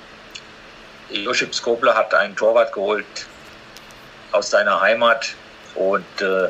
Josip 1.10 1.54
Skobler 1.54 1.94
hat 1.94 2.14
einen 2.14 2.34
Torwart 2.36 2.72
geholt 2.72 3.06
aus 4.32 4.50
seiner 4.50 4.80
Heimat 4.80 5.34
und 5.74 6.20
äh, 6.20 6.48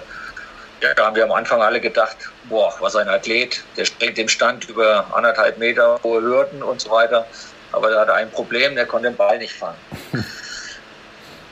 ja, 0.82 0.94
da 0.94 1.06
haben 1.06 1.16
wir 1.16 1.24
am 1.24 1.32
Anfang 1.32 1.62
alle 1.62 1.80
gedacht, 1.80 2.16
boah, 2.48 2.74
was 2.80 2.96
ein 2.96 3.08
Athlet, 3.08 3.62
der 3.76 3.84
springt 3.84 4.18
im 4.18 4.28
Stand 4.28 4.68
über 4.68 5.06
anderthalb 5.14 5.58
Meter 5.58 6.00
hohe 6.02 6.20
Hürden 6.20 6.62
und 6.62 6.80
so 6.80 6.90
weiter. 6.90 7.26
Aber 7.70 7.90
er 7.90 8.00
hatte 8.00 8.14
ein 8.14 8.30
Problem, 8.30 8.74
der 8.74 8.86
konnte 8.86 9.08
den 9.08 9.16
Ball 9.16 9.38
nicht 9.38 9.54
fangen. 9.54 9.78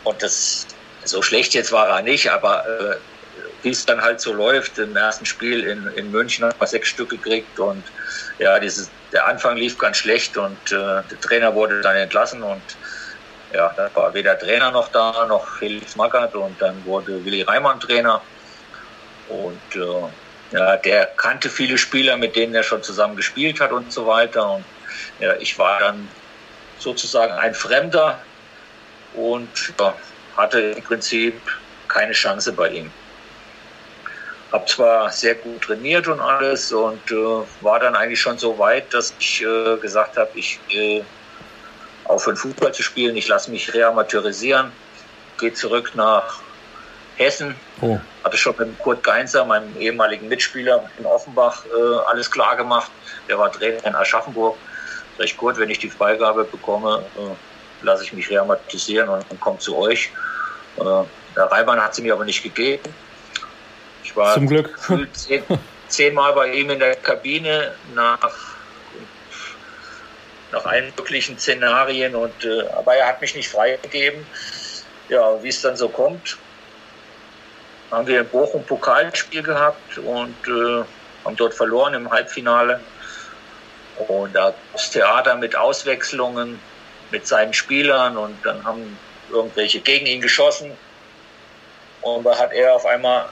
und 0.04 0.22
das, 0.22 0.66
so 1.04 1.22
schlecht 1.22 1.54
jetzt 1.54 1.70
war 1.72 1.88
er 1.88 2.02
nicht, 2.02 2.30
aber 2.30 2.64
äh, 2.66 2.96
wie 3.62 3.70
es 3.70 3.84
dann 3.84 4.00
halt 4.00 4.20
so 4.20 4.32
läuft, 4.32 4.78
im 4.78 4.96
ersten 4.96 5.26
Spiel 5.26 5.64
in, 5.64 5.86
in 5.88 6.10
München 6.10 6.44
hat 6.44 6.58
man 6.58 6.68
sechs 6.68 6.88
Stück 6.88 7.10
gekriegt 7.10 7.58
und 7.58 7.84
ja, 8.38 8.58
dieses, 8.58 8.90
der 9.12 9.26
Anfang 9.26 9.56
lief 9.56 9.76
ganz 9.78 9.98
schlecht 9.98 10.36
und 10.36 10.72
äh, 10.72 11.02
der 11.10 11.20
Trainer 11.20 11.54
wurde 11.54 11.80
dann 11.80 11.96
entlassen 11.96 12.42
und 12.42 12.62
ja, 13.52 13.72
dann 13.76 13.90
war 13.94 14.14
weder 14.14 14.38
Trainer 14.38 14.70
noch 14.70 14.88
da, 14.88 15.26
noch 15.26 15.46
Felix 15.58 15.96
Magath 15.96 16.34
und 16.34 16.60
dann 16.60 16.84
wurde 16.84 17.24
Willi 17.24 17.42
Reimann 17.42 17.80
Trainer 17.80 18.22
und 19.28 19.60
äh, 19.74 20.56
ja, 20.56 20.76
der 20.78 21.06
kannte 21.16 21.48
viele 21.48 21.78
Spieler, 21.78 22.16
mit 22.16 22.34
denen 22.36 22.54
er 22.54 22.62
schon 22.62 22.82
zusammen 22.82 23.16
gespielt 23.16 23.60
hat 23.60 23.72
und 23.72 23.92
so 23.92 24.06
weiter 24.06 24.50
und 24.50 24.64
ja, 25.18 25.34
ich 25.36 25.58
war 25.58 25.80
dann 25.80 26.08
sozusagen 26.78 27.32
ein 27.34 27.54
Fremder 27.54 28.20
und 29.14 29.74
ja, 29.78 29.94
hatte 30.36 30.60
im 30.60 30.82
Prinzip 30.82 31.34
keine 31.88 32.12
Chance 32.12 32.52
bei 32.52 32.70
ihm. 32.70 32.90
Hab 34.52 34.68
zwar 34.68 35.10
sehr 35.10 35.36
gut 35.36 35.62
trainiert 35.62 36.08
und 36.08 36.20
alles 36.20 36.72
und 36.72 37.10
äh, 37.10 37.14
war 37.60 37.78
dann 37.78 37.94
eigentlich 37.94 38.20
schon 38.20 38.36
so 38.36 38.58
weit, 38.58 38.92
dass 38.92 39.14
ich 39.20 39.42
äh, 39.42 39.76
gesagt 39.76 40.16
habe, 40.16 40.30
ich 40.34 40.58
äh, 40.70 41.02
aufhören 42.04 42.36
Fußball 42.36 42.72
zu 42.72 42.82
spielen, 42.82 43.16
ich 43.16 43.28
lasse 43.28 43.50
mich 43.50 43.72
reamateurisieren, 43.72 44.72
gehe 45.38 45.52
zurück 45.52 45.92
nach 45.94 46.40
Hessen. 47.16 47.54
Oh. 47.80 47.98
Hatte 48.24 48.36
schon 48.36 48.54
mit 48.58 48.78
Kurt 48.80 49.04
Geinzer, 49.04 49.44
meinem 49.44 49.76
ehemaligen 49.78 50.26
Mitspieler 50.28 50.90
in 50.98 51.06
Offenbach, 51.06 51.64
äh, 51.66 52.10
alles 52.10 52.30
klar 52.30 52.56
gemacht. 52.56 52.90
Der 53.28 53.38
war 53.38 53.52
Trainer 53.52 53.84
in 53.84 53.94
Aschaffenburg. 53.94 54.56
Recht 55.18 55.36
gut, 55.36 55.58
wenn 55.58 55.70
ich 55.70 55.78
die 55.78 55.90
Freigabe 55.90 56.44
bekomme, 56.44 57.04
äh, 57.16 57.84
lasse 57.84 58.04
ich 58.04 58.12
mich 58.12 58.30
reamatisieren 58.30 59.08
und, 59.08 59.24
und 59.30 59.40
komme 59.40 59.58
zu 59.58 59.76
euch. 59.76 60.10
Äh, 60.78 60.82
der 61.36 61.44
Reimann 61.44 61.80
hat 61.80 61.94
sie 61.94 62.02
mir 62.02 62.14
aber 62.14 62.24
nicht 62.24 62.42
gegeben. 62.42 62.82
Ich 64.02 64.16
war 64.16 64.34
Zum 64.34 64.48
Glück. 64.48 64.78
Zehn, 65.12 65.42
zehnmal 65.88 66.32
bei 66.32 66.52
ihm 66.52 66.70
in 66.70 66.78
der 66.78 66.96
Kabine 66.96 67.74
nach, 67.94 68.32
nach 70.52 70.64
allen 70.64 70.92
möglichen 70.96 71.38
Szenarien, 71.38 72.14
und, 72.14 72.44
äh, 72.44 72.62
aber 72.76 72.94
er 72.94 73.08
hat 73.08 73.20
mich 73.20 73.34
nicht 73.34 73.48
freigegeben. 73.48 74.26
Ja, 75.08 75.42
wie 75.42 75.48
es 75.48 75.60
dann 75.60 75.76
so 75.76 75.88
kommt, 75.88 76.38
haben 77.90 78.06
wir 78.06 78.20
in 78.20 78.28
Bochum 78.28 78.64
Pokalspiel 78.64 79.42
gehabt 79.42 79.98
und 79.98 80.36
äh, 80.46 80.84
haben 81.24 81.36
dort 81.36 81.54
verloren 81.54 81.94
im 81.94 82.10
Halbfinale. 82.10 82.80
Und 84.08 84.34
da 84.34 84.54
das 84.72 84.90
Theater 84.90 85.34
mit 85.34 85.56
Auswechslungen 85.56 86.58
mit 87.10 87.26
seinen 87.26 87.52
Spielern 87.52 88.16
und 88.16 88.36
dann 88.44 88.64
haben 88.64 88.96
irgendwelche 89.30 89.80
gegen 89.80 90.06
ihn 90.06 90.20
geschossen. 90.20 90.70
Und 92.00 92.24
da 92.24 92.38
hat 92.38 92.52
er 92.52 92.74
auf 92.74 92.86
einmal 92.86 93.28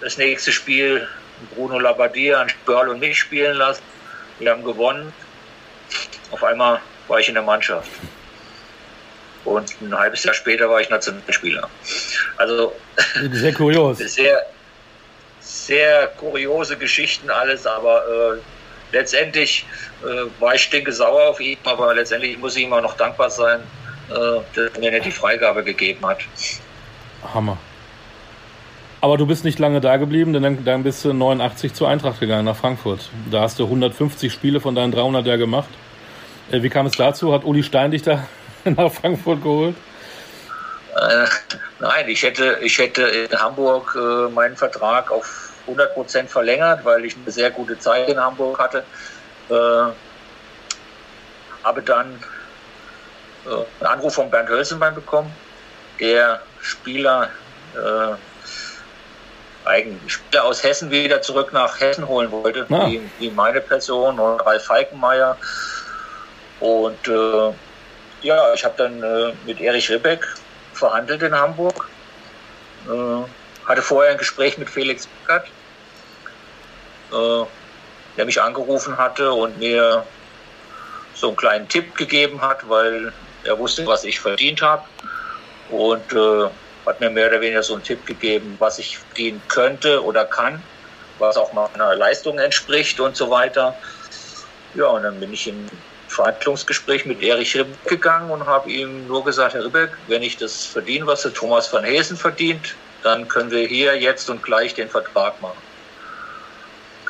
das 0.00 0.16
nächste 0.16 0.52
Spiel 0.52 1.06
Bruno 1.54 1.78
Labbadia, 1.78 2.48
Spörl 2.48 2.88
und 2.88 3.00
mich 3.00 3.18
spielen 3.18 3.56
lassen. 3.56 3.82
Wir 4.38 4.50
haben 4.50 4.64
gewonnen. 4.64 5.12
Auf 6.30 6.44
einmal 6.44 6.80
war 7.08 7.20
ich 7.20 7.28
in 7.28 7.34
der 7.34 7.42
Mannschaft. 7.42 7.90
Und 9.44 9.74
ein 9.80 9.96
halbes 9.96 10.22
Jahr 10.24 10.34
später 10.34 10.68
war 10.68 10.80
ich 10.80 10.90
Nationalspieler. 10.90 11.68
Also 12.36 12.74
sehr 13.32 13.54
kurios. 13.54 13.98
Sehr, 13.98 14.46
sehr 15.40 16.08
kuriose 16.18 16.76
Geschichten 16.76 17.30
alles, 17.30 17.66
aber 17.66 18.02
äh, 18.36 18.40
letztendlich 18.92 19.66
äh, 20.02 20.40
war 20.40 20.54
ich 20.54 20.62
stinke 20.62 20.92
sauer 20.92 21.30
auf 21.30 21.40
ihn, 21.40 21.58
aber 21.64 21.94
letztendlich 21.94 22.38
muss 22.38 22.56
ich 22.56 22.64
ihm 22.64 22.72
auch 22.72 22.82
noch 22.82 22.96
dankbar 22.96 23.30
sein, 23.30 23.60
äh, 24.10 24.12
dass 24.54 24.74
er 24.74 24.78
mir 24.78 25.00
die 25.00 25.10
Freigabe 25.10 25.64
gegeben 25.64 26.06
hat. 26.06 26.18
Hammer. 27.34 27.58
Aber 29.02 29.16
du 29.16 29.26
bist 29.26 29.44
nicht 29.44 29.58
lange 29.58 29.80
da 29.80 29.96
geblieben, 29.96 30.34
denn 30.34 30.42
dann, 30.42 30.64
dann 30.64 30.82
bist 30.82 31.04
du 31.04 31.14
89 31.14 31.72
zur 31.72 31.88
Eintracht 31.88 32.20
gegangen 32.20 32.44
nach 32.44 32.56
Frankfurt. 32.56 33.08
Da 33.30 33.40
hast 33.40 33.58
du 33.58 33.64
150 33.64 34.30
Spiele 34.30 34.60
von 34.60 34.74
deinen 34.74 34.92
300 34.92 35.26
ja 35.26 35.36
gemacht. 35.36 35.70
Äh, 36.50 36.62
wie 36.62 36.68
kam 36.68 36.86
es 36.86 36.96
dazu? 36.96 37.32
Hat 37.32 37.44
Uli 37.44 37.62
Stein 37.62 37.90
dich 37.90 38.02
da 38.02 38.26
nach 38.64 38.92
Frankfurt 38.92 39.42
geholt? 39.42 39.74
Äh, 40.94 41.26
nein, 41.78 42.08
ich 42.08 42.22
hätte, 42.22 42.58
ich 42.62 42.76
hätte 42.76 43.02
in 43.02 43.40
Hamburg 43.40 43.96
äh, 43.96 44.30
meinen 44.30 44.56
Vertrag 44.56 45.10
auf 45.10 45.52
100 45.62 45.94
Prozent 45.94 46.28
verlängert, 46.28 46.84
weil 46.84 47.04
ich 47.04 47.16
eine 47.16 47.30
sehr 47.30 47.50
gute 47.50 47.78
Zeit 47.78 48.08
in 48.08 48.18
Hamburg 48.18 48.58
hatte. 48.58 48.84
Äh, 49.48 49.54
habe 51.64 51.82
dann 51.82 52.18
äh, 53.46 53.50
einen 53.80 53.92
Anruf 53.94 54.14
von 54.14 54.30
Bernd 54.30 54.50
Hölzenbein 54.50 54.94
bekommen, 54.94 55.32
der 56.00 56.42
Spieler 56.60 57.30
eigentlich 59.70 60.12
Spieler 60.12 60.44
aus 60.44 60.62
Hessen 60.62 60.90
wieder 60.90 61.22
zurück 61.22 61.52
nach 61.52 61.80
Hessen 61.80 62.06
holen 62.06 62.30
wollte, 62.30 62.66
ah. 62.70 62.86
wie, 62.86 63.00
wie, 63.18 63.30
meine 63.30 63.60
Person 63.60 64.18
und 64.18 64.40
Ralf 64.40 64.64
Falkenmeier. 64.64 65.36
Und 66.60 67.08
äh, 67.08 67.52
ja, 68.22 68.52
ich 68.54 68.64
habe 68.64 68.74
dann 68.76 69.02
äh, 69.02 69.32
mit 69.46 69.60
Erich 69.60 69.90
Ribbeck 69.90 70.26
verhandelt 70.74 71.22
in 71.22 71.34
Hamburg. 71.34 71.88
Äh, 72.88 73.68
hatte 73.68 73.82
vorher 73.82 74.12
ein 74.12 74.18
Gespräch 74.18 74.58
mit 74.58 74.68
Felix 74.68 75.06
Beckert, 75.06 75.46
äh, 77.12 77.46
der 78.16 78.24
mich 78.24 78.40
angerufen 78.40 78.98
hatte 78.98 79.32
und 79.32 79.58
mir 79.58 80.04
so 81.14 81.28
einen 81.28 81.36
kleinen 81.36 81.68
Tipp 81.68 81.94
gegeben 81.94 82.40
hat, 82.40 82.68
weil 82.68 83.12
er 83.44 83.58
wusste, 83.58 83.86
was 83.86 84.04
ich 84.04 84.20
verdient 84.20 84.60
habe. 84.62 84.82
Und 85.70 86.12
äh, 86.12 86.48
hat 86.86 87.00
mir 87.00 87.10
mehr 87.10 87.28
oder 87.28 87.40
weniger 87.40 87.62
so 87.62 87.74
einen 87.74 87.82
Tipp 87.82 88.04
gegeben, 88.06 88.56
was 88.58 88.78
ich 88.78 88.98
verdienen 88.98 89.42
könnte 89.48 90.02
oder 90.02 90.24
kann, 90.24 90.62
was 91.18 91.36
auch 91.36 91.52
meiner 91.52 91.94
Leistung 91.94 92.38
entspricht 92.38 93.00
und 93.00 93.16
so 93.16 93.30
weiter. 93.30 93.76
Ja, 94.74 94.86
und 94.86 95.02
dann 95.02 95.18
bin 95.20 95.32
ich 95.32 95.48
in 95.48 95.68
Verhandlungsgespräch 96.08 97.06
mit 97.06 97.22
Erich 97.22 97.56
Ribbeck 97.56 97.84
gegangen 97.84 98.30
und 98.30 98.46
habe 98.46 98.70
ihm 98.70 99.06
nur 99.06 99.24
gesagt, 99.24 99.54
Herr 99.54 99.64
Ribbeck, 99.64 99.90
wenn 100.08 100.22
ich 100.22 100.36
das 100.36 100.64
verdiene, 100.64 101.06
was 101.06 101.22
der 101.22 101.32
Thomas 101.32 101.72
van 101.72 101.84
Hesen 101.84 102.16
verdient, 102.16 102.74
dann 103.02 103.28
können 103.28 103.50
wir 103.50 103.66
hier 103.66 103.98
jetzt 103.98 104.28
und 104.28 104.42
gleich 104.42 104.74
den 104.74 104.88
Vertrag 104.88 105.40
machen. 105.40 105.58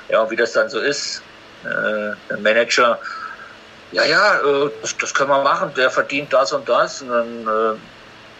Ja, 0.09 0.23
und 0.23 0.31
wie 0.31 0.37
das 0.37 0.53
dann 0.53 0.69
so 0.69 0.81
ist, 0.81 1.23
äh, 1.65 2.15
der 2.29 2.39
Manager, 2.39 2.99
ja, 3.93 4.05
ja, 4.05 4.41
äh, 4.41 4.71
das, 4.83 4.97
das, 4.97 5.15
können 5.15 5.31
wir 5.31 5.43
machen, 5.43 5.73
der 5.77 5.91
verdient 5.91 6.33
das 6.33 6.53
und 6.53 6.69
das. 6.69 7.03
Und 7.03 7.09
dann 7.09 7.47
äh, 7.47 7.79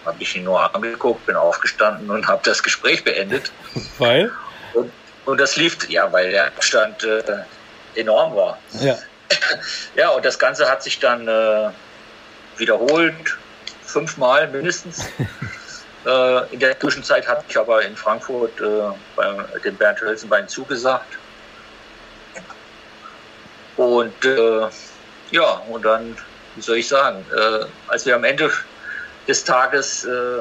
habe 0.05 0.23
ich 0.23 0.37
ihn 0.37 0.45
nur 0.45 0.75
angeguckt, 0.75 1.27
bin 1.27 1.37
aufgestanden 1.37 2.11
und 2.11 2.27
habe 2.27 2.41
das 2.45 2.63
Gespräch 2.63 3.05
beendet. 3.05 3.53
Weil? 3.99 4.31
Und, 4.75 4.93
und, 5.27 5.39
das 5.39 5.57
lief, 5.57 5.89
ja, 5.89 6.11
weil 6.13 6.31
der 6.31 6.47
Abstand 6.47 7.03
äh, 7.05 7.23
enorm 7.95 8.35
war. 8.35 8.59
Ja. 8.81 8.97
ja, 9.97 10.09
und 10.11 10.25
das 10.25 10.39
Ganze 10.39 10.69
hat 10.69 10.83
sich 10.83 10.99
dann 11.01 11.27
äh, 11.27 11.71
wiederholt, 12.57 13.37
fünfmal 13.83 14.49
mindestens. 14.49 15.07
äh, 16.07 16.53
in 16.53 16.61
der 16.61 16.79
Zwischenzeit 16.79 17.27
habe 17.27 17.43
ich 17.49 17.59
aber 17.59 17.83
in 17.83 17.97
Frankfurt 17.97 18.61
äh, 18.61 18.65
bei 19.17 19.45
dem 19.65 19.77
Bernd 19.77 20.01
Hölzenbein 20.01 20.49
zugesagt. 20.49 21.19
Und 23.77 24.25
äh, 24.25 24.69
ja, 25.31 25.63
und 25.69 25.85
dann, 25.85 26.17
wie 26.55 26.61
soll 26.61 26.77
ich 26.77 26.89
sagen, 26.89 27.25
äh, 27.35 27.65
als 27.89 28.05
wir 28.05 28.15
am 28.15 28.25
Ende 28.25 28.51
des 29.31 29.45
Tages 29.45 30.05
äh, 30.05 30.41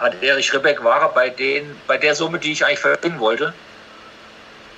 hat 0.00 0.20
Erich 0.20 0.52
Ribbeck 0.52 0.82
war 0.82 1.14
bei, 1.14 1.30
den, 1.30 1.76
bei 1.86 1.96
der 1.96 2.14
Summe, 2.14 2.38
die 2.40 2.52
ich 2.52 2.66
eigentlich 2.66 2.80
verdienen 2.80 3.20
wollte. 3.20 3.54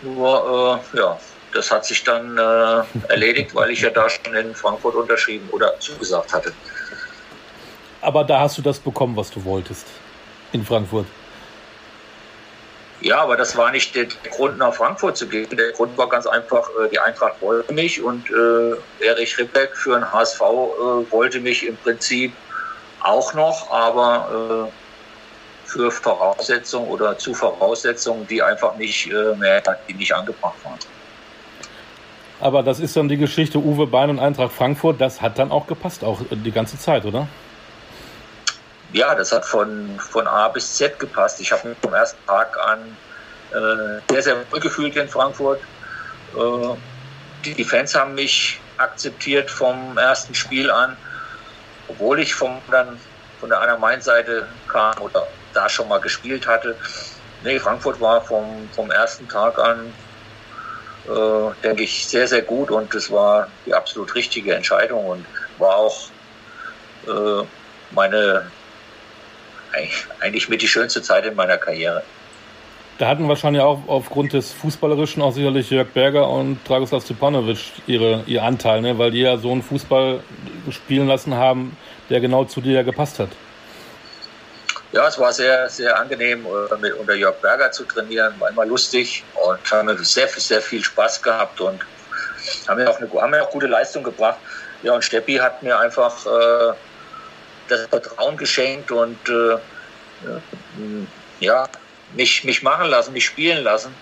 Nur, 0.03 0.83
äh, 0.95 0.99
ja, 0.99 1.19
das 1.55 1.71
hat 1.71 1.87
sich 1.87 2.05
dann 2.05 2.37
äh, 2.37 2.83
erledigt, 3.09 3.55
weil 3.55 3.71
ich 3.71 3.81
ja 3.81 3.91
da 3.91 4.09
schon 4.11 4.35
in 4.35 4.55
Frankfurt 4.55 4.95
unterschrieben 4.95 5.49
oder 5.51 5.81
zugesagt 5.81 6.33
hatte. 6.33 6.53
Aber 8.03 8.23
da 8.23 8.41
hast 8.41 8.59
du 8.59 8.63
das 8.63 8.79
bekommen, 8.79 9.17
was 9.17 9.31
du 9.31 9.43
wolltest 9.45 9.87
in 10.53 10.63
Frankfurt. 10.63 11.07
Ja, 13.05 13.21
aber 13.21 13.37
das 13.37 13.55
war 13.55 13.71
nicht 13.71 13.95
der 13.95 14.07
Grund, 14.31 14.57
nach 14.57 14.73
Frankfurt 14.73 15.19
zu 15.19 15.29
gehen. 15.29 15.47
Der 15.51 15.73
Grund 15.73 15.97
war 15.99 16.09
ganz 16.09 16.27
einfach, 16.27 16.71
äh, 16.71 16.89
die 16.89 16.99
Eintracht 16.99 17.35
wollte 17.43 17.71
mich 17.75 18.03
und 18.03 18.31
äh, 18.31 19.05
Erich 19.05 19.37
Ribbeck 19.37 19.77
für 19.77 19.99
den 19.99 20.11
HSV 20.11 20.41
äh, 20.41 21.13
wollte 21.13 21.39
mich 21.39 21.67
im 21.67 21.77
Prinzip 21.77 22.33
auch 23.03 23.35
noch, 23.35 23.71
aber 23.71 24.71
äh, 24.71 25.69
für 25.69 25.91
Voraussetzungen 25.91 26.89
oder 26.89 27.19
zu 27.19 27.35
Voraussetzungen, 27.35 28.27
die 28.27 28.43
einfach 28.43 28.75
nicht 28.77 29.13
äh, 29.13 29.37
mehr, 29.37 29.63
die 29.87 29.93
nicht 29.93 30.15
angebracht 30.15 30.57
waren. 30.65 30.79
Aber 32.41 32.63
das 32.63 32.81
ist 32.81 32.97
dann 32.97 33.11
die 33.11 33.19
Geschichte 33.19 33.59
Uwe 33.59 33.87
Bein 33.87 34.09
und 34.09 34.19
Eintracht 34.19 34.53
Frankfurt. 34.53 34.99
Das 34.99 35.21
hat 35.21 35.39
dann 35.39 35.51
auch 35.51 35.67
gepasst, 35.67 36.05
auch 36.05 36.21
die 36.31 36.53
ganze 36.53 36.79
Zeit, 36.79 37.05
oder? 37.05 37.29
Ja, 38.95 39.13
das 39.15 39.33
hat 39.33 39.45
von, 39.45 39.99
von 39.99 40.27
A 40.29 40.49
bis 40.49 40.77
Z 40.77 40.99
gepasst. 41.01 41.41
Ich 41.41 41.51
habe 41.51 41.69
mich 41.69 41.79
vom 41.83 41.93
ersten 41.93 42.25
Tag 42.27 42.57
an 42.65 42.97
äh, 43.51 44.01
sehr, 44.09 44.23
sehr 44.23 44.53
wohl 44.53 44.61
gefühlt 44.61 44.95
in 44.95 45.09
Frankfurt. 45.09 45.61
Äh, 46.37 46.75
die, 47.45 47.55
die 47.55 47.65
Fans 47.65 47.93
haben 47.95 48.15
mich 48.15 48.61
akzeptiert 48.79 49.51
vom 49.51 49.99
ersten 49.99 50.33
Spiel 50.35 50.71
an, 50.71 50.97
obwohl 51.89 52.21
ich 52.21 52.35
vom, 52.35 52.61
dann 52.71 52.99
von 53.41 53.49
der 53.49 53.61
einer 53.61 53.77
Main-Seite 53.77 54.47
kam 54.69 54.97
oder 55.01 55.27
da 55.53 55.69
schon 55.69 55.89
mal 55.89 56.01
gespielt 56.01 56.47
hatte. 56.47 56.77
Nee, 57.43 57.59
Frankfurt 57.59 58.01
war 58.01 58.21
vom, 58.21 58.69
vom 58.77 58.93
ersten 58.93 59.29
Tag 59.29 59.59
an, 59.59 59.93
äh, 61.09 61.63
denke 61.65 61.83
ich, 61.83 62.07
sehr, 62.07 62.29
sehr 62.29 62.43
gut 62.43 62.71
und 62.71 62.95
es 62.95 63.11
war 63.11 63.49
die 63.67 63.75
absolut 63.75 64.15
richtige 64.15 64.55
Entscheidung 64.55 65.05
und 65.05 65.27
war 65.59 65.77
auch 65.77 66.09
äh, 67.09 67.45
meine 67.91 68.51
eigentlich 70.21 70.49
mit 70.49 70.63
die 70.63 70.69
schönste 70.69 71.03
Zeit 71.03 71.27
in 71.27 71.35
meiner 71.35 71.57
Karriere. 71.59 72.03
Da 72.99 73.09
hatten 73.09 73.29
wahrscheinlich 73.29 73.61
auch 73.61 73.81
aufgrund 73.89 74.33
des 74.35 74.53
Fußballerischen 74.53 75.21
auch 75.21 75.33
sicherlich 75.33 75.69
Jörg 75.71 75.89
Berger 75.89 76.29
und 76.29 76.59
Dragoslav 76.69 77.03
Stepanovic 77.03 77.59
ihre, 77.89 78.23
ihr 78.27 78.43
Anteil, 78.43 78.83
ne? 78.83 78.97
weil 78.97 79.11
die 79.11 79.23
ja 79.23 79.37
so 79.37 79.51
einen 79.51 79.63
Fußball 79.63 80.21
spielen 80.71 81.09
lassen 81.09 81.35
haben, 81.35 81.77
der 82.09 82.21
genau 82.21 82.45
zu 82.45 82.61
dir 82.61 82.85
gepasst 82.85 83.19
hat. 83.19 83.31
Ja, 84.93 85.09
es 85.09 85.19
war 85.19 85.33
sehr, 85.33 85.69
sehr 85.69 85.99
angenehm, 85.99 86.47
äh, 86.47 86.77
mit, 86.81 86.95
unter 86.95 87.15
Jörg 87.15 87.35
Berger 87.41 87.73
zu 87.73 87.83
trainieren, 87.83 88.33
war 88.39 88.51
immer 88.51 88.65
lustig 88.65 89.25
und 89.45 89.73
haben 89.73 90.05
sehr, 90.05 90.29
sehr 90.29 90.63
viel 90.63 90.85
Spaß 90.85 91.21
gehabt 91.21 91.61
und 91.61 91.81
haben 92.69 92.79
ja 92.79 92.89
auch, 92.89 93.01
eine, 93.01 93.11
haben 93.21 93.35
ja 93.35 93.43
auch 93.43 93.51
gute 93.51 93.67
Leistung 93.67 94.05
gebracht. 94.05 94.39
Ja, 94.85 94.93
und 94.93 95.03
Steppi 95.03 95.35
hat 95.35 95.65
mir 95.65 95.77
einfach 95.77 96.15
äh, 96.27 96.75
das 97.69 97.87
Vertrauen 97.87 98.37
geschenkt 98.37 98.91
und 98.91 99.19
äh, 99.29 99.57
ja, 101.41 101.69
mich, 102.15 102.45
mich 102.45 102.63
machen 102.63 102.89
lassen, 102.89 103.13
mich 103.13 103.27
spielen 103.27 103.65
lassen. 103.65 103.95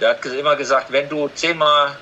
Der 0.00 0.10
hat 0.10 0.24
immer 0.26 0.56
gesagt, 0.56 0.92
wenn 0.92 1.08
du 1.08 1.28
zehnmal 1.34 1.96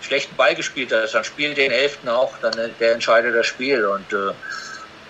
schlechten 0.00 0.36
Ball 0.36 0.54
gespielt 0.54 0.92
hast, 0.92 1.14
dann 1.14 1.24
spiel 1.24 1.54
den 1.54 1.70
elften 1.70 2.08
auch, 2.08 2.32
dann 2.42 2.72
der 2.78 2.92
entscheidet 2.92 3.34
das 3.34 3.46
Spiel. 3.46 3.84
Und 3.86 4.12
äh, 4.12 4.32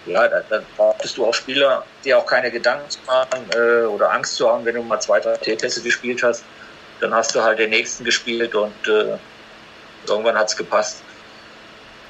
ja, 0.06 0.28
dann, 0.28 0.44
dann 0.50 0.66
brauchtest 0.76 1.16
du 1.16 1.26
auch 1.26 1.34
Spieler, 1.34 1.84
die 2.04 2.14
auch 2.14 2.26
keine 2.26 2.50
Gedanken 2.50 2.88
zu 2.90 2.98
machen 3.06 3.44
äh, 3.54 3.84
oder 3.84 4.12
Angst 4.12 4.36
zu 4.36 4.48
haben, 4.48 4.64
wenn 4.64 4.74
du 4.74 4.82
mal 4.82 5.00
zwei, 5.00 5.20
drei 5.20 5.36
T-Teste 5.36 5.80
gespielt 5.82 6.22
hast. 6.22 6.44
Dann 7.00 7.12
hast 7.12 7.34
du 7.34 7.42
halt 7.42 7.58
den 7.58 7.70
nächsten 7.70 8.04
gespielt 8.04 8.54
und 8.54 8.86
äh, 8.86 9.16
irgendwann 10.06 10.36
hat 10.36 10.48
es 10.48 10.56
gepasst. 10.56 11.02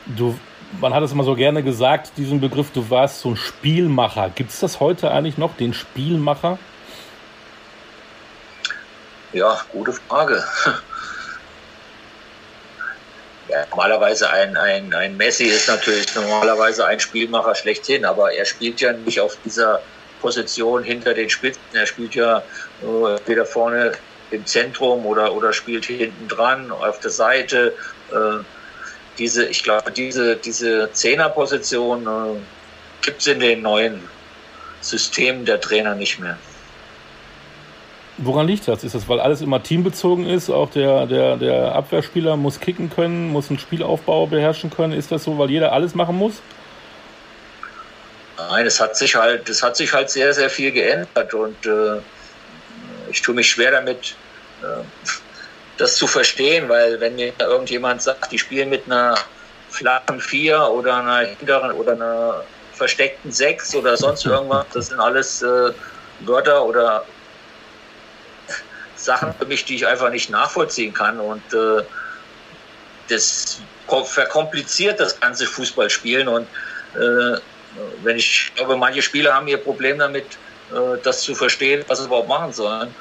Du 0.07 0.39
man 0.81 0.95
hat 0.95 1.03
es 1.03 1.13
immer 1.13 1.25
so 1.25 1.35
gerne 1.35 1.63
gesagt, 1.63 2.13
diesen 2.17 2.41
Begriff, 2.41 2.71
du 2.73 2.89
warst 2.91 3.21
so 3.21 3.31
ein 3.31 3.37
Spielmacher. 3.37 4.31
Gibt 4.35 4.51
es 4.51 4.61
das 4.61 4.81
heute 4.81 5.11
eigentlich 5.11 5.39
noch, 5.39 5.57
den 5.57 5.75
Spielmacher? 5.75 6.59
Ja, 9.33 9.61
gute 9.73 9.93
Frage. 9.93 10.43
Ja, 13.47 13.67
normalerweise 13.71 14.31
ein, 14.31 14.57
ein, 14.57 14.95
ein 14.95 15.19
Messi 15.19 15.45
ist 15.45 15.69
natürlich 15.69 16.13
normalerweise 16.15 16.87
ein 16.87 16.99
Spielmacher 16.99 17.55
schlechthin, 17.55 18.07
aber 18.07 18.33
er 18.33 18.47
spielt 18.47 18.81
ja 18.81 18.93
nicht 18.95 19.21
auf 19.21 19.37
dieser 19.45 19.83
Position 20.23 20.83
hinter 20.83 21.13
den 21.13 21.29
Spitzen. 21.29 21.61
Er 21.75 21.87
spielt 21.87 22.15
ja 22.15 22.39
äh, 22.83 23.19
weder 23.27 23.45
vorne 23.45 23.93
im 24.31 24.47
Zentrum 24.47 25.05
oder, 25.05 25.35
oder 25.35 25.53
spielt 25.53 25.85
hinten 25.85 26.27
dran, 26.27 26.73
auf 26.73 26.99
der 27.01 27.11
Seite. 27.11 27.75
Äh, 28.11 28.43
diese, 29.19 29.47
ich 29.47 29.63
glaube, 29.63 29.91
diese, 29.91 30.37
diese 30.37 30.91
Zehnerposition 30.93 32.07
äh, 32.07 32.39
gibt 33.03 33.21
es 33.21 33.27
in 33.27 33.41
den 33.41 33.63
neuen 33.63 34.01
Systemen 34.81 35.45
der 35.45 35.61
Trainer 35.61 35.95
nicht 35.95 36.19
mehr. 36.19 36.39
Woran 38.19 38.47
liegt 38.47 38.69
das? 38.69 38.85
Ist 38.85 38.95
das, 38.95 39.09
weil 39.09 39.19
alles 39.19 39.41
immer 39.41 39.63
teambezogen 39.63 40.27
ist? 40.27 40.49
Auch 40.49 40.71
der, 40.71 41.07
der, 41.07 41.37
der 41.37 41.75
Abwehrspieler 41.75 42.37
muss 42.37 42.61
kicken 42.61 42.89
können, 42.89 43.29
muss 43.31 43.51
einen 43.51 43.59
Spielaufbau 43.59 44.27
beherrschen 44.27 44.71
können. 44.71 44.93
Ist 44.93 45.11
das 45.11 45.25
so, 45.25 45.37
weil 45.37 45.51
jeder 45.51 45.73
alles 45.73 45.95
machen 45.97 46.17
muss? 46.17 46.35
Nein, 48.37 48.67
es 48.67 48.81
hat 48.81 48.97
sich 48.97 49.17
halt, 49.17 49.49
es 49.49 49.63
hat 49.63 49.77
sich 49.77 49.93
halt 49.93 50.11
sehr, 50.11 50.33
sehr 50.33 50.51
viel 50.51 50.71
geändert 50.71 51.35
und 51.35 51.67
äh, 51.67 52.01
ich 53.11 53.23
tue 53.23 53.35
mich 53.35 53.49
schwer 53.49 53.73
damit, 53.73 54.15
äh, 54.63 54.85
das 55.77 55.97
zu 55.97 56.07
verstehen, 56.07 56.69
weil 56.69 57.01
wenn 57.01 57.17
mir 57.17 57.33
irgendjemand 57.39 58.03
sagt, 58.03 58.31
die 58.31 58.39
spielen 58.39 58.71
mit 58.71 58.87
einer 58.87 59.17
flachen 59.71 60.21
Vier 60.21 60.61
oder 60.61 60.97
einer 60.97 61.27
hinteren 61.29 61.73
oder 61.73 61.93
einer 61.93 62.45
versteckten 62.73 63.33
Sechs 63.33 63.75
oder 63.75 63.97
sonst 63.97 64.25
irgendwas, 64.25 64.67
das 64.73 64.87
sind 64.89 65.01
alles 65.01 65.43
äh, 65.43 65.73
Wörter 66.21 66.65
oder 66.65 67.05
Sachen 68.97 69.35
für 69.35 69.47
mich, 69.47 69.65
die 69.65 69.77
ich 69.77 69.87
einfach 69.87 70.11
nicht 70.11 70.31
nachvollziehen 70.31 70.95
kann 70.95 71.19
und 71.19 71.43
äh, 71.53 71.83
das 73.09 73.59
verkompliziert 74.05 74.99
das 74.99 75.19
ganze 75.21 75.47
Fußballspielen 75.47 76.29
und 76.29 76.47
äh, 76.95 77.39
wenn 78.03 78.17
ich, 78.17 78.53
glaube, 78.55 78.77
manche 78.77 79.03
Spieler 79.03 79.35
haben 79.35 79.49
ihr 79.49 79.59
Problem 79.59 79.99
damit, 79.99 80.25
äh, 80.73 80.97
das 81.03 81.23
zu 81.23 81.35
verstehen, 81.35 81.85
was 81.89 81.99
sie 81.99 82.07
überhaupt 82.07 82.29
machen 82.29 82.53
sollen. 82.53 82.95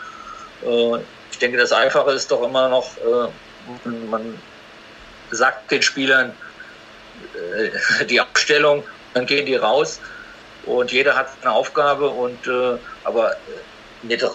Äh, 1.33 1.35
ich 1.35 1.39
denke, 1.39 1.57
das 1.57 1.71
Einfache 1.71 2.11
ist 2.11 2.31
doch 2.31 2.43
immer 2.43 2.69
noch, 2.69 2.89
äh, 2.97 3.89
man 4.09 4.39
sagt 5.31 5.71
den 5.71 5.81
Spielern 5.81 6.33
äh, 7.35 8.05
die 8.09 8.19
Abstellung, 8.19 8.83
dann 9.13 9.25
gehen 9.25 9.45
die 9.45 9.55
raus 9.55 9.99
und 10.65 10.91
jeder 10.91 11.15
hat 11.15 11.29
eine 11.41 11.51
Aufgabe 11.51 12.09
und 12.09 12.47
äh, 12.47 12.77
aber 13.03 13.35
nicht, 14.03 14.25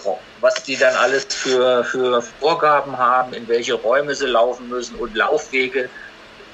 was 0.41 0.63
die 0.63 0.77
dann 0.77 0.95
alles 0.95 1.25
für, 1.29 1.83
für 1.83 2.23
Vorgaben 2.39 2.97
haben, 2.97 3.33
in 3.33 3.47
welche 3.47 3.75
Räume 3.75 4.15
sie 4.15 4.25
laufen 4.25 4.67
müssen 4.67 4.95
und 4.95 5.15
Laufwege. 5.15 5.89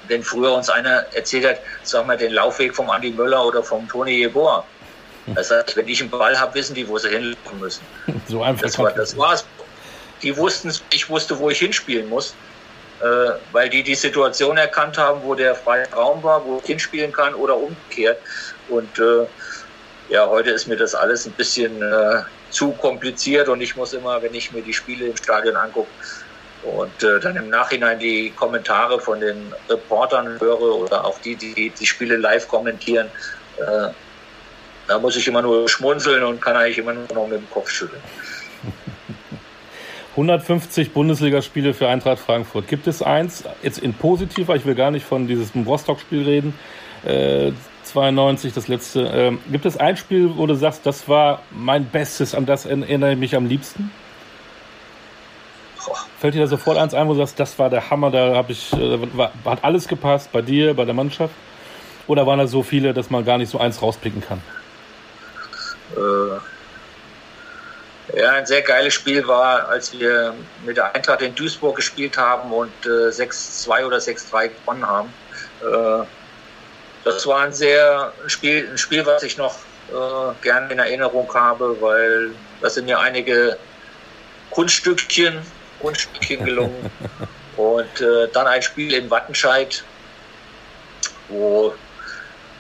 Wenn 0.08 0.22
früher 0.22 0.54
uns 0.54 0.70
einer 0.70 1.06
erzählt 1.14 1.48
hat, 1.48 1.60
sag 1.84 2.06
mal, 2.06 2.18
den 2.18 2.34
Laufweg 2.34 2.76
vom 2.76 2.90
Andi 2.90 3.12
Möller 3.12 3.46
oder 3.46 3.64
vom 3.64 3.88
Toni 3.88 4.18
Jeboa. 4.18 4.66
Das 5.34 5.50
heißt, 5.50 5.76
wenn 5.76 5.88
ich 5.88 6.02
einen 6.02 6.12
Ball 6.12 6.40
habe, 6.40 6.54
wissen 6.54 6.76
die, 6.76 6.88
wo 6.88 6.98
sie 6.98 7.10
hinlaufen 7.10 7.60
müssen. 7.60 7.82
So 8.28 8.44
einfach. 8.44 8.64
Das, 8.64 8.78
war, 8.78 8.92
das 8.92 9.18
war's 9.18 9.46
die 10.26 10.36
wussten, 10.36 10.74
ich 10.92 11.08
wusste, 11.08 11.38
wo 11.38 11.50
ich 11.52 11.60
hinspielen 11.60 12.10
muss, 12.10 12.36
äh, 13.00 13.06
weil 13.52 13.70
die 13.70 13.84
die 13.84 13.96
Situation 13.96 14.58
erkannt 14.58 14.98
haben, 14.98 15.22
wo 15.24 15.36
der 15.36 15.54
freie 15.54 15.88
Raum 15.94 16.24
war, 16.24 16.44
wo 16.44 16.60
ich 16.60 16.66
hinspielen 16.66 17.12
kann 17.12 17.36
oder 17.36 17.56
umgekehrt. 17.56 18.18
Und 18.68 18.98
äh, 18.98 19.28
ja, 20.10 20.28
heute 20.28 20.50
ist 20.50 20.68
mir 20.68 20.78
das 20.78 20.96
alles 20.96 21.28
ein 21.28 21.34
bisschen 21.34 21.80
äh, 21.82 22.24
zu 22.50 22.72
kompliziert 22.72 23.48
und 23.50 23.62
ich 23.62 23.76
muss 23.76 23.94
immer, 23.94 24.22
wenn 24.22 24.34
ich 24.34 24.52
mir 24.52 24.64
die 24.64 24.74
Spiele 24.74 25.08
im 25.08 25.18
Stadion 25.18 25.56
angucke 25.56 25.92
und 26.64 27.04
äh, 27.04 27.20
dann 27.20 27.36
im 27.36 27.50
Nachhinein 27.50 28.00
die 28.00 28.32
Kommentare 28.32 29.00
von 29.00 29.20
den 29.20 29.54
Reportern 29.70 30.40
höre 30.40 30.60
oder 30.60 31.06
auch 31.06 31.20
die, 31.20 31.36
die 31.36 31.70
die 31.70 31.86
Spiele 31.86 32.18
live 32.18 32.48
kommentieren, 32.48 33.12
äh, 33.58 33.90
da 34.88 35.00
muss 35.00 35.16
ich 35.16 35.28
immer 35.28 35.44
nur 35.44 35.70
schmunzeln 35.70 36.24
und 36.24 36.42
kann 36.42 36.56
eigentlich 36.56 36.80
immer 36.80 36.94
nur 36.94 37.08
noch 37.14 37.28
mit 37.28 37.40
dem 37.40 37.50
Kopf 37.52 37.70
schütteln. 37.70 38.02
150 40.16 40.94
Bundesligaspiele 40.94 41.74
für 41.74 41.90
Eintracht 41.90 42.20
Frankfurt. 42.20 42.70
Gibt 42.70 42.88
es 42.88 43.02
eins, 43.02 43.44
jetzt 43.62 43.80
in 43.80 43.94
positiver, 43.94 44.56
ich 44.56 44.66
will 44.66 44.76
gar 44.76 44.90
nicht 44.90 45.06
von 45.06 45.28
diesem 45.28 45.64
Rostock-Spiel 45.64 46.24
reden, 46.24 46.54
äh, 47.04 47.52
92, 47.84 48.54
das 48.54 48.70
letzte. 48.70 49.02
Äh, 49.02 49.52
gibt 49.52 49.66
es 49.66 49.76
ein 49.76 49.98
Spiel, 49.98 50.38
wo 50.38 50.48
du 50.48 50.56
sagst, 50.56 50.86
das 50.86 51.10
war 51.10 51.42
mein 51.52 51.86
Bestes, 51.86 52.34
an 52.34 52.46
das 52.46 52.66
erinnere 52.66 53.12
ich 53.12 53.20
mich 53.20 53.36
am 53.36 53.46
liebsten? 53.46 53.92
Fällt 56.18 56.34
dir 56.34 56.42
da 56.42 56.48
sofort 56.48 56.78
eins 56.78 56.94
ein, 56.94 57.08
wo 57.08 57.12
du 57.12 57.20
sagst, 57.20 57.38
das 57.38 57.60
war 57.60 57.70
der 57.70 57.90
Hammer, 57.90 58.10
da 58.10 58.36
habe 58.36 58.54
ich, 58.54 58.72
äh, 58.72 58.98
hat 59.44 59.64
alles 59.66 59.86
gepasst 59.90 60.32
bei 60.32 60.42
dir, 60.42 60.74
bei 60.76 60.86
der 60.86 60.94
Mannschaft? 60.94 61.36
Oder 62.08 62.26
waren 62.26 62.40
da 62.40 62.48
so 62.48 62.64
viele, 62.64 62.94
dass 62.94 63.10
man 63.10 63.26
gar 63.26 63.38
nicht 63.38 63.50
so 63.50 63.60
eins 63.60 63.82
rauspicken 63.82 64.22
kann? 64.22 64.42
Äh 65.98 66.55
ja, 68.14 68.32
ein 68.32 68.46
sehr 68.46 68.62
geiles 68.62 68.94
Spiel 68.94 69.28
war, 69.28 69.68
als 69.68 69.98
wir 69.98 70.34
mit 70.66 70.78
der 70.78 70.94
Eintracht 70.94 71.22
in 71.22 71.34
Duisburg 71.34 71.76
gespielt 71.76 72.18
haben 72.18 72.52
und 72.52 72.74
äh, 72.86 73.10
6-2 73.10 73.86
oder 73.86 73.98
6-3 73.98 74.50
gewonnen 74.50 74.86
haben. 74.86 75.14
Äh, 75.62 76.06
das 77.04 77.26
war 77.28 77.42
ein 77.42 77.54
sehr 77.54 78.14
ein 78.24 78.30
Spiel, 78.30 78.70
ein 78.72 78.78
Spiel, 78.78 79.06
was 79.06 79.24
ich 79.24 79.38
noch 79.38 79.56
äh, 79.90 80.44
gerne 80.44 80.72
in 80.72 80.80
Erinnerung 80.80 81.32
habe, 81.34 81.80
weil 81.82 82.32
da 82.62 82.70
sind 82.70 82.86
mir 82.86 83.00
einige 83.00 83.58
Kunststückchen, 84.52 85.42
Kunststückchen 85.80 86.46
gelungen. 86.46 86.90
und 87.58 88.02
äh, 88.02 88.28
dann 88.34 88.48
ein 88.48 88.62
Spiel 88.62 88.94
in 88.94 89.10
Wattenscheid, 89.10 89.84
wo 91.30 91.74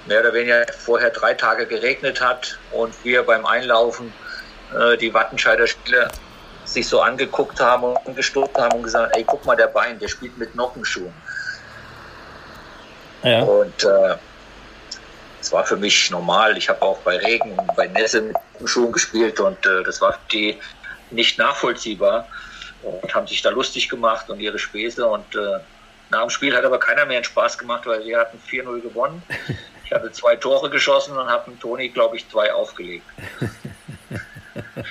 mehr 0.05 0.21
oder 0.21 0.33
weniger 0.33 0.65
vorher 0.77 1.09
drei 1.09 1.33
Tage 1.33 1.65
geregnet 1.65 2.21
hat 2.21 2.57
und 2.71 2.93
wir 3.03 3.23
beim 3.23 3.45
Einlaufen 3.45 4.13
äh, 4.75 4.97
die 4.97 5.13
Wattenscheider 5.13 5.67
Spieler 5.67 6.09
sich 6.65 6.87
so 6.87 7.01
angeguckt 7.01 7.59
haben 7.59 7.83
und 7.83 7.97
angestoßen 8.05 8.57
haben 8.57 8.77
und 8.77 8.83
gesagt, 8.83 9.15
ey, 9.15 9.23
guck 9.23 9.45
mal, 9.45 9.55
der 9.55 9.67
Bein, 9.67 9.99
der 9.99 10.07
spielt 10.07 10.37
mit 10.37 10.55
Nockenschuhen. 10.55 11.13
Ja. 13.23 13.41
Und 13.43 13.83
äh, 13.83 14.15
es 15.41 15.51
war 15.51 15.65
für 15.65 15.77
mich 15.77 16.09
normal. 16.11 16.57
Ich 16.57 16.69
habe 16.69 16.81
auch 16.81 16.97
bei 16.99 17.17
Regen 17.17 17.57
und 17.57 17.75
bei 17.75 17.87
Nässe 17.87 18.21
mit 18.21 18.37
Schuhen 18.65 18.91
gespielt 18.91 19.39
und 19.39 19.63
äh, 19.65 19.83
das 19.83 20.01
war 20.01 20.13
für 20.13 20.19
die 20.31 20.59
nicht 21.11 21.37
nachvollziehbar 21.37 22.27
und 22.81 23.13
haben 23.13 23.27
sich 23.27 23.41
da 23.41 23.49
lustig 23.49 23.89
gemacht 23.89 24.29
und 24.29 24.39
ihre 24.39 24.59
Späße 24.59 25.05
und 25.05 25.35
äh, 25.35 25.59
nach 26.09 26.21
dem 26.21 26.29
Spiel 26.29 26.55
hat 26.55 26.63
aber 26.63 26.79
keiner 26.79 27.05
mehr 27.05 27.17
einen 27.17 27.25
Spaß 27.25 27.57
gemacht, 27.57 27.85
weil 27.85 28.05
wir 28.05 28.19
hatten 28.19 28.39
4-0 28.49 28.81
gewonnen. 28.81 29.23
Ich 29.83 29.91
hatte 29.91 30.11
zwei 30.11 30.35
Tore 30.35 30.69
geschossen 30.69 31.15
und 31.15 31.27
habe 31.27 31.51
Toni, 31.59 31.89
glaube 31.89 32.17
ich, 32.17 32.27
zwei 32.29 32.51
aufgelegt. 32.51 33.05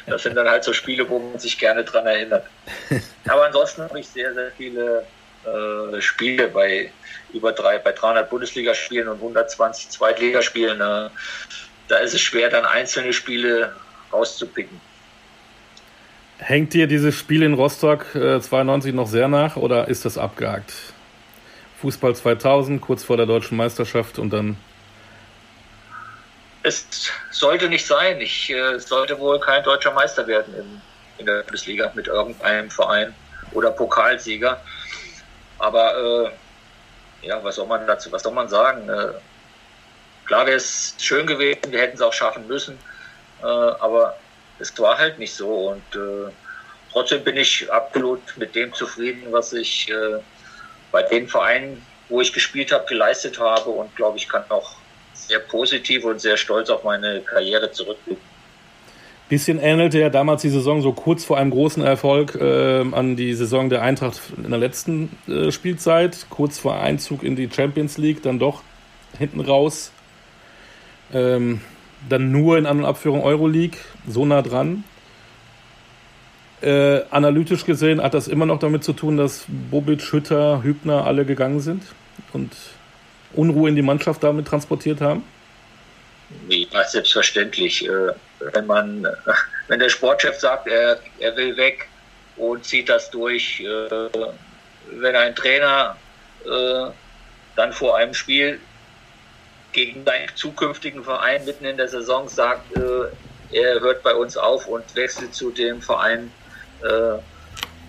Das 0.06 0.22
sind 0.22 0.34
dann 0.34 0.48
halt 0.48 0.64
so 0.64 0.72
Spiele, 0.72 1.08
wo 1.08 1.18
man 1.18 1.38
sich 1.38 1.58
gerne 1.58 1.84
dran 1.84 2.06
erinnert. 2.06 2.46
Aber 3.28 3.46
ansonsten 3.46 3.82
habe 3.82 4.00
ich 4.00 4.08
sehr, 4.08 4.32
sehr 4.34 4.50
viele 4.56 5.04
äh, 5.44 6.00
Spiele 6.00 6.48
bei 6.48 6.90
über 7.32 7.52
drei, 7.52 7.78
bei 7.78 7.92
300 7.92 8.30
Bundesligaspielen 8.30 9.08
und 9.08 9.16
120 9.16 9.90
Zweitligaspielen. 9.90 10.80
Äh, 10.80 11.10
da 11.88 11.96
ist 11.98 12.14
es 12.14 12.20
schwer, 12.20 12.48
dann 12.48 12.64
einzelne 12.64 13.12
Spiele 13.12 13.74
rauszupicken. 14.12 14.80
Hängt 16.38 16.74
dir 16.74 16.86
dieses 16.86 17.14
Spiel 17.14 17.42
in 17.42 17.54
Rostock 17.54 18.14
äh, 18.14 18.40
92 18.40 18.92
noch 18.94 19.06
sehr 19.06 19.28
nach 19.28 19.56
oder 19.56 19.88
ist 19.88 20.04
das 20.04 20.18
abgehakt? 20.18 20.72
Fußball 21.80 22.14
2000, 22.16 22.80
kurz 22.80 23.04
vor 23.04 23.16
der 23.16 23.26
deutschen 23.26 23.56
Meisterschaft 23.56 24.18
und 24.18 24.32
dann. 24.32 24.56
Es 26.64 26.86
sollte 27.30 27.68
nicht 27.68 27.86
sein. 27.86 28.20
Ich 28.22 28.50
äh, 28.50 28.78
sollte 28.78 29.18
wohl 29.18 29.38
kein 29.38 29.62
deutscher 29.62 29.92
Meister 29.92 30.26
werden 30.26 30.54
in, 30.54 30.80
in 31.18 31.26
der 31.26 31.42
Bundesliga 31.42 31.92
mit 31.94 32.06
irgendeinem 32.06 32.70
Verein 32.70 33.14
oder 33.52 33.70
Pokalsieger. 33.70 34.60
Aber 35.58 36.32
äh, 37.22 37.26
ja, 37.26 37.44
was 37.44 37.56
soll 37.56 37.66
man 37.66 37.86
dazu, 37.86 38.10
was 38.10 38.22
soll 38.22 38.32
man 38.32 38.48
sagen? 38.48 38.88
Äh, 38.88 39.12
klar 40.24 40.46
wäre 40.46 40.56
es 40.56 40.94
schön 40.98 41.26
gewesen, 41.26 41.60
wir 41.68 41.80
hätten 41.80 41.96
es 41.96 42.02
auch 42.02 42.14
schaffen 42.14 42.46
müssen, 42.46 42.78
äh, 43.42 43.46
aber 43.46 44.16
es 44.58 44.76
war 44.78 44.96
halt 44.96 45.18
nicht 45.18 45.34
so. 45.34 45.68
Und 45.68 45.94
äh, 45.94 46.32
trotzdem 46.90 47.24
bin 47.24 47.36
ich 47.36 47.70
absolut 47.70 48.22
mit 48.38 48.54
dem 48.54 48.72
zufrieden, 48.72 49.32
was 49.32 49.52
ich 49.52 49.90
äh, 49.90 50.18
bei 50.90 51.02
den 51.02 51.28
Vereinen, 51.28 51.84
wo 52.08 52.22
ich 52.22 52.32
gespielt 52.32 52.72
habe, 52.72 52.86
geleistet 52.86 53.38
habe 53.38 53.68
und 53.68 53.94
glaube 53.96 54.16
ich 54.16 54.28
kann 54.30 54.44
auch 54.48 54.76
sehr 55.14 55.38
positiv 55.38 56.04
und 56.04 56.20
sehr 56.20 56.36
stolz 56.36 56.70
auf 56.70 56.84
meine 56.84 57.20
Karriere 57.20 57.70
zurückblicken. 57.70 58.22
Bisschen 59.28 59.58
ähnelte 59.58 59.98
ja 59.98 60.10
damals 60.10 60.42
die 60.42 60.50
Saison 60.50 60.82
so 60.82 60.92
kurz 60.92 61.24
vor 61.24 61.38
einem 61.38 61.50
großen 61.50 61.82
Erfolg 61.82 62.34
äh, 62.34 62.84
an 62.92 63.16
die 63.16 63.32
Saison 63.32 63.70
der 63.70 63.80
Eintracht 63.80 64.20
in 64.36 64.50
der 64.50 64.58
letzten 64.58 65.16
äh, 65.26 65.50
Spielzeit, 65.50 66.26
kurz 66.28 66.58
vor 66.58 66.76
Einzug 66.76 67.22
in 67.22 67.34
die 67.34 67.48
Champions 67.50 67.96
League, 67.96 68.22
dann 68.22 68.38
doch 68.38 68.62
hinten 69.18 69.40
raus. 69.40 69.92
Ähm, 71.12 71.62
dann 72.08 72.30
nur 72.30 72.58
in 72.58 72.66
An- 72.66 72.80
und 72.80 72.84
Abführung 72.84 73.22
Euroleague, 73.22 73.78
so 74.06 74.26
nah 74.26 74.42
dran. 74.42 74.84
Äh, 76.60 77.02
analytisch 77.10 77.64
gesehen 77.64 78.02
hat 78.02 78.14
das 78.14 78.28
immer 78.28 78.46
noch 78.46 78.58
damit 78.58 78.84
zu 78.84 78.92
tun, 78.92 79.16
dass 79.16 79.46
Bobic, 79.48 80.12
Hütter, 80.12 80.62
Hübner 80.62 81.06
alle 81.06 81.24
gegangen 81.24 81.60
sind 81.60 81.82
und 82.32 82.52
Unruhe 83.36 83.68
in 83.68 83.76
die 83.76 83.82
Mannschaft 83.82 84.22
damit 84.22 84.46
transportiert 84.46 85.00
haben? 85.00 85.24
Ja, 86.48 86.84
selbstverständlich. 86.84 87.86
Äh, 87.86 88.12
wenn 88.52 88.66
man, 88.66 89.06
wenn 89.68 89.80
der 89.80 89.88
Sportchef 89.88 90.38
sagt, 90.38 90.66
er, 90.66 90.98
er 91.20 91.36
will 91.36 91.56
weg 91.56 91.88
und 92.36 92.64
zieht 92.64 92.88
das 92.88 93.10
durch, 93.10 93.60
äh, 93.60 94.08
wenn 94.90 95.16
ein 95.16 95.34
Trainer 95.34 95.96
äh, 96.44 96.90
dann 97.56 97.72
vor 97.72 97.96
einem 97.96 98.14
Spiel 98.14 98.60
gegen 99.72 100.04
seinen 100.04 100.28
zukünftigen 100.34 101.02
Verein 101.02 101.44
mitten 101.44 101.64
in 101.64 101.76
der 101.76 101.88
Saison 101.88 102.28
sagt, 102.28 102.76
er 103.50 103.80
hört 103.80 104.04
bei 104.04 104.14
uns 104.14 104.36
auf 104.36 104.68
und 104.68 104.84
wechselt 104.94 105.34
zu 105.34 105.50
dem 105.50 105.82
Verein, 105.82 106.30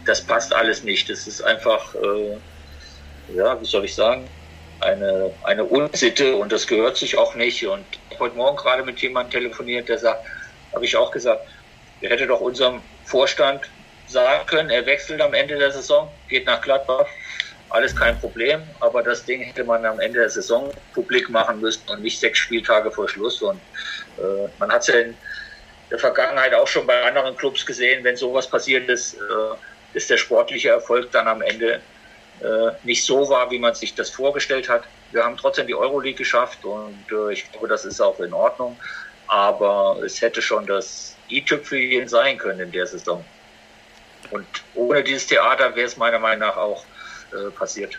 das 0.03 0.21
passt 0.25 0.51
alles 0.51 0.83
nicht. 0.83 1.07
Das 1.11 1.27
ist 1.27 1.43
einfach, 1.43 1.93
ja, 3.35 3.61
wie 3.61 3.65
soll 3.65 3.85
ich 3.85 3.93
sagen, 3.93 4.27
eine, 4.79 5.33
eine 5.43 5.63
Unsitte 5.63 6.35
und 6.35 6.51
das 6.51 6.67
gehört 6.67 6.97
sich 6.97 7.17
auch 7.17 7.35
nicht. 7.35 7.65
Und 7.65 7.85
ich 7.91 8.15
habe 8.15 8.25
heute 8.25 8.35
Morgen 8.35 8.57
gerade 8.57 8.83
mit 8.83 9.01
jemandem 9.01 9.41
telefoniert, 9.41 9.89
der 9.89 9.97
sagt, 9.97 10.25
habe 10.73 10.85
ich 10.85 10.95
auch 10.95 11.11
gesagt, 11.11 11.41
der 12.01 12.09
hätte 12.09 12.27
doch 12.27 12.41
unserem 12.41 12.81
Vorstand 13.05 13.69
sagen 14.07 14.45
können, 14.45 14.69
er 14.69 14.85
wechselt 14.85 15.21
am 15.21 15.33
Ende 15.33 15.57
der 15.57 15.71
Saison, 15.71 16.09
geht 16.27 16.45
nach 16.45 16.61
Gladbach, 16.61 17.07
alles 17.69 17.95
kein 17.95 18.17
Problem, 18.19 18.63
aber 18.79 19.01
das 19.01 19.25
Ding 19.25 19.41
hätte 19.41 19.63
man 19.63 19.85
am 19.85 19.99
Ende 19.99 20.19
der 20.19 20.29
Saison 20.29 20.71
publik 20.93 21.29
machen 21.29 21.59
müssen 21.59 21.89
und 21.89 22.01
nicht 22.01 22.19
sechs 22.19 22.39
Spieltage 22.39 22.91
vor 22.91 23.09
Schluss. 23.09 23.41
Und 23.41 23.59
äh, 24.17 24.49
man 24.59 24.71
hat 24.71 24.81
es 24.81 24.87
ja 24.87 24.99
in 24.99 25.17
der 25.89 25.99
Vergangenheit 25.99 26.53
auch 26.53 26.67
schon 26.67 26.85
bei 26.85 27.03
anderen 27.03 27.35
Clubs 27.35 27.65
gesehen, 27.65 28.03
wenn 28.03 28.15
sowas 28.15 28.49
passiert 28.49 28.89
ist, 28.89 29.15
äh, 29.15 29.17
ist 29.93 30.09
der 30.09 30.17
sportliche 30.17 30.69
Erfolg 30.69 31.11
dann 31.11 31.27
am 31.27 31.41
Ende 31.41 31.81
nicht 32.83 33.03
so 33.03 33.29
war, 33.29 33.49
wie 33.51 33.59
man 33.59 33.75
sich 33.75 33.95
das 33.95 34.09
vorgestellt 34.09 34.69
hat. 34.69 34.83
Wir 35.11 35.23
haben 35.23 35.37
trotzdem 35.37 35.67
die 35.67 35.75
Euroleague 35.75 36.17
geschafft 36.17 36.65
und 36.65 37.05
äh, 37.11 37.33
ich 37.33 37.49
glaube, 37.51 37.67
das 37.67 37.85
ist 37.85 38.01
auch 38.01 38.19
in 38.19 38.33
Ordnung. 38.33 38.77
Aber 39.27 39.97
es 40.05 40.21
hätte 40.21 40.41
schon 40.41 40.65
das 40.67 41.15
i-Tüpfelchen 41.29 42.07
sein 42.07 42.37
können 42.37 42.59
in 42.59 42.71
der 42.71 42.85
Saison. 42.85 43.23
Und 44.31 44.45
ohne 44.75 45.03
dieses 45.03 45.27
Theater 45.27 45.75
wäre 45.75 45.87
es 45.87 45.97
meiner 45.97 46.19
Meinung 46.19 46.47
nach 46.47 46.57
auch 46.57 46.83
äh, 47.31 47.49
passiert. 47.51 47.97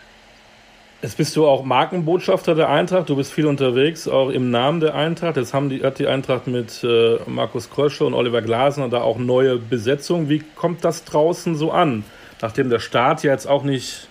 Jetzt 1.01 1.17
bist 1.17 1.35
du 1.35 1.45
auch 1.47 1.63
Markenbotschafter 1.63 2.55
der 2.55 2.69
Eintracht, 2.69 3.09
du 3.09 3.15
bist 3.15 3.31
viel 3.31 3.45
unterwegs, 3.45 4.07
auch 4.07 4.29
im 4.29 4.49
Namen 4.49 4.79
der 4.79 4.95
Eintracht. 4.95 5.37
Jetzt 5.37 5.53
haben 5.53 5.69
die, 5.69 5.83
hat 5.83 5.99
die 5.99 6.07
Eintracht 6.07 6.47
mit 6.47 6.83
äh, 6.83 7.19
Markus 7.27 7.69
Krösche 7.69 8.03
und 8.03 8.15
Oliver 8.15 8.41
Glasner 8.41 8.89
da 8.89 9.01
auch 9.01 9.19
neue 9.19 9.57
Besetzungen. 9.57 10.27
Wie 10.27 10.43
kommt 10.55 10.83
das 10.83 11.03
draußen 11.03 11.55
so 11.55 11.71
an, 11.71 12.03
nachdem 12.41 12.71
der 12.71 12.79
Start 12.79 13.21
ja 13.23 13.31
jetzt 13.31 13.47
auch 13.47 13.63
nicht 13.63 14.07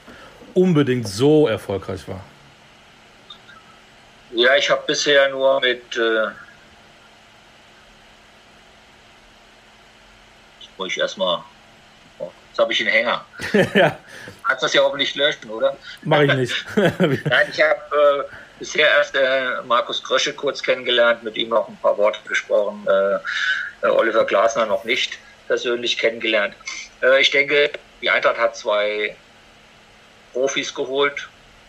unbedingt 0.56 1.06
so 1.06 1.46
erfolgreich 1.46 2.08
war? 2.08 2.20
Ja, 4.32 4.56
ich 4.56 4.68
habe 4.70 4.82
bisher 4.86 5.28
nur 5.28 5.60
mit. 5.60 5.96
Äh, 5.96 6.24
jetzt 10.60 10.78
muss 10.78 10.88
ich 10.88 10.98
erstmal. 10.98 11.42
Oh, 12.18 12.30
jetzt 12.50 12.58
habe 12.58 12.72
ich 12.72 12.80
einen 12.80 12.90
Hänger. 12.90 13.24
ja. 13.74 13.98
Kannst 14.42 14.62
das 14.62 14.72
ja 14.72 14.82
hoffentlich 14.82 15.14
löschen, 15.14 15.50
oder? 15.50 15.76
Mach 16.02 16.20
ich 16.20 16.34
nicht. 16.34 16.66
Nein, 16.76 17.46
ich 17.52 17.62
habe 17.62 18.26
äh, 18.28 18.34
bisher 18.58 18.88
erst 18.88 19.14
äh, 19.14 19.62
Markus 19.66 20.02
Krösche 20.02 20.32
kurz 20.32 20.62
kennengelernt, 20.62 21.22
mit 21.22 21.36
ihm 21.36 21.52
auch 21.52 21.68
ein 21.68 21.78
paar 21.78 21.96
Worte 21.98 22.18
gesprochen. 22.26 22.86
Äh, 22.86 23.86
Oliver 23.88 24.24
Glasner 24.24 24.66
noch 24.66 24.84
nicht 24.84 25.18
persönlich 25.46 25.98
kennengelernt. 25.98 26.54
Äh, 27.02 27.20
ich 27.20 27.30
denke, 27.30 27.70
die 28.00 28.10
Eintracht 28.10 28.38
hat 28.38 28.56
zwei 28.56 29.14
Profis 30.36 30.74
geholt, 30.74 31.28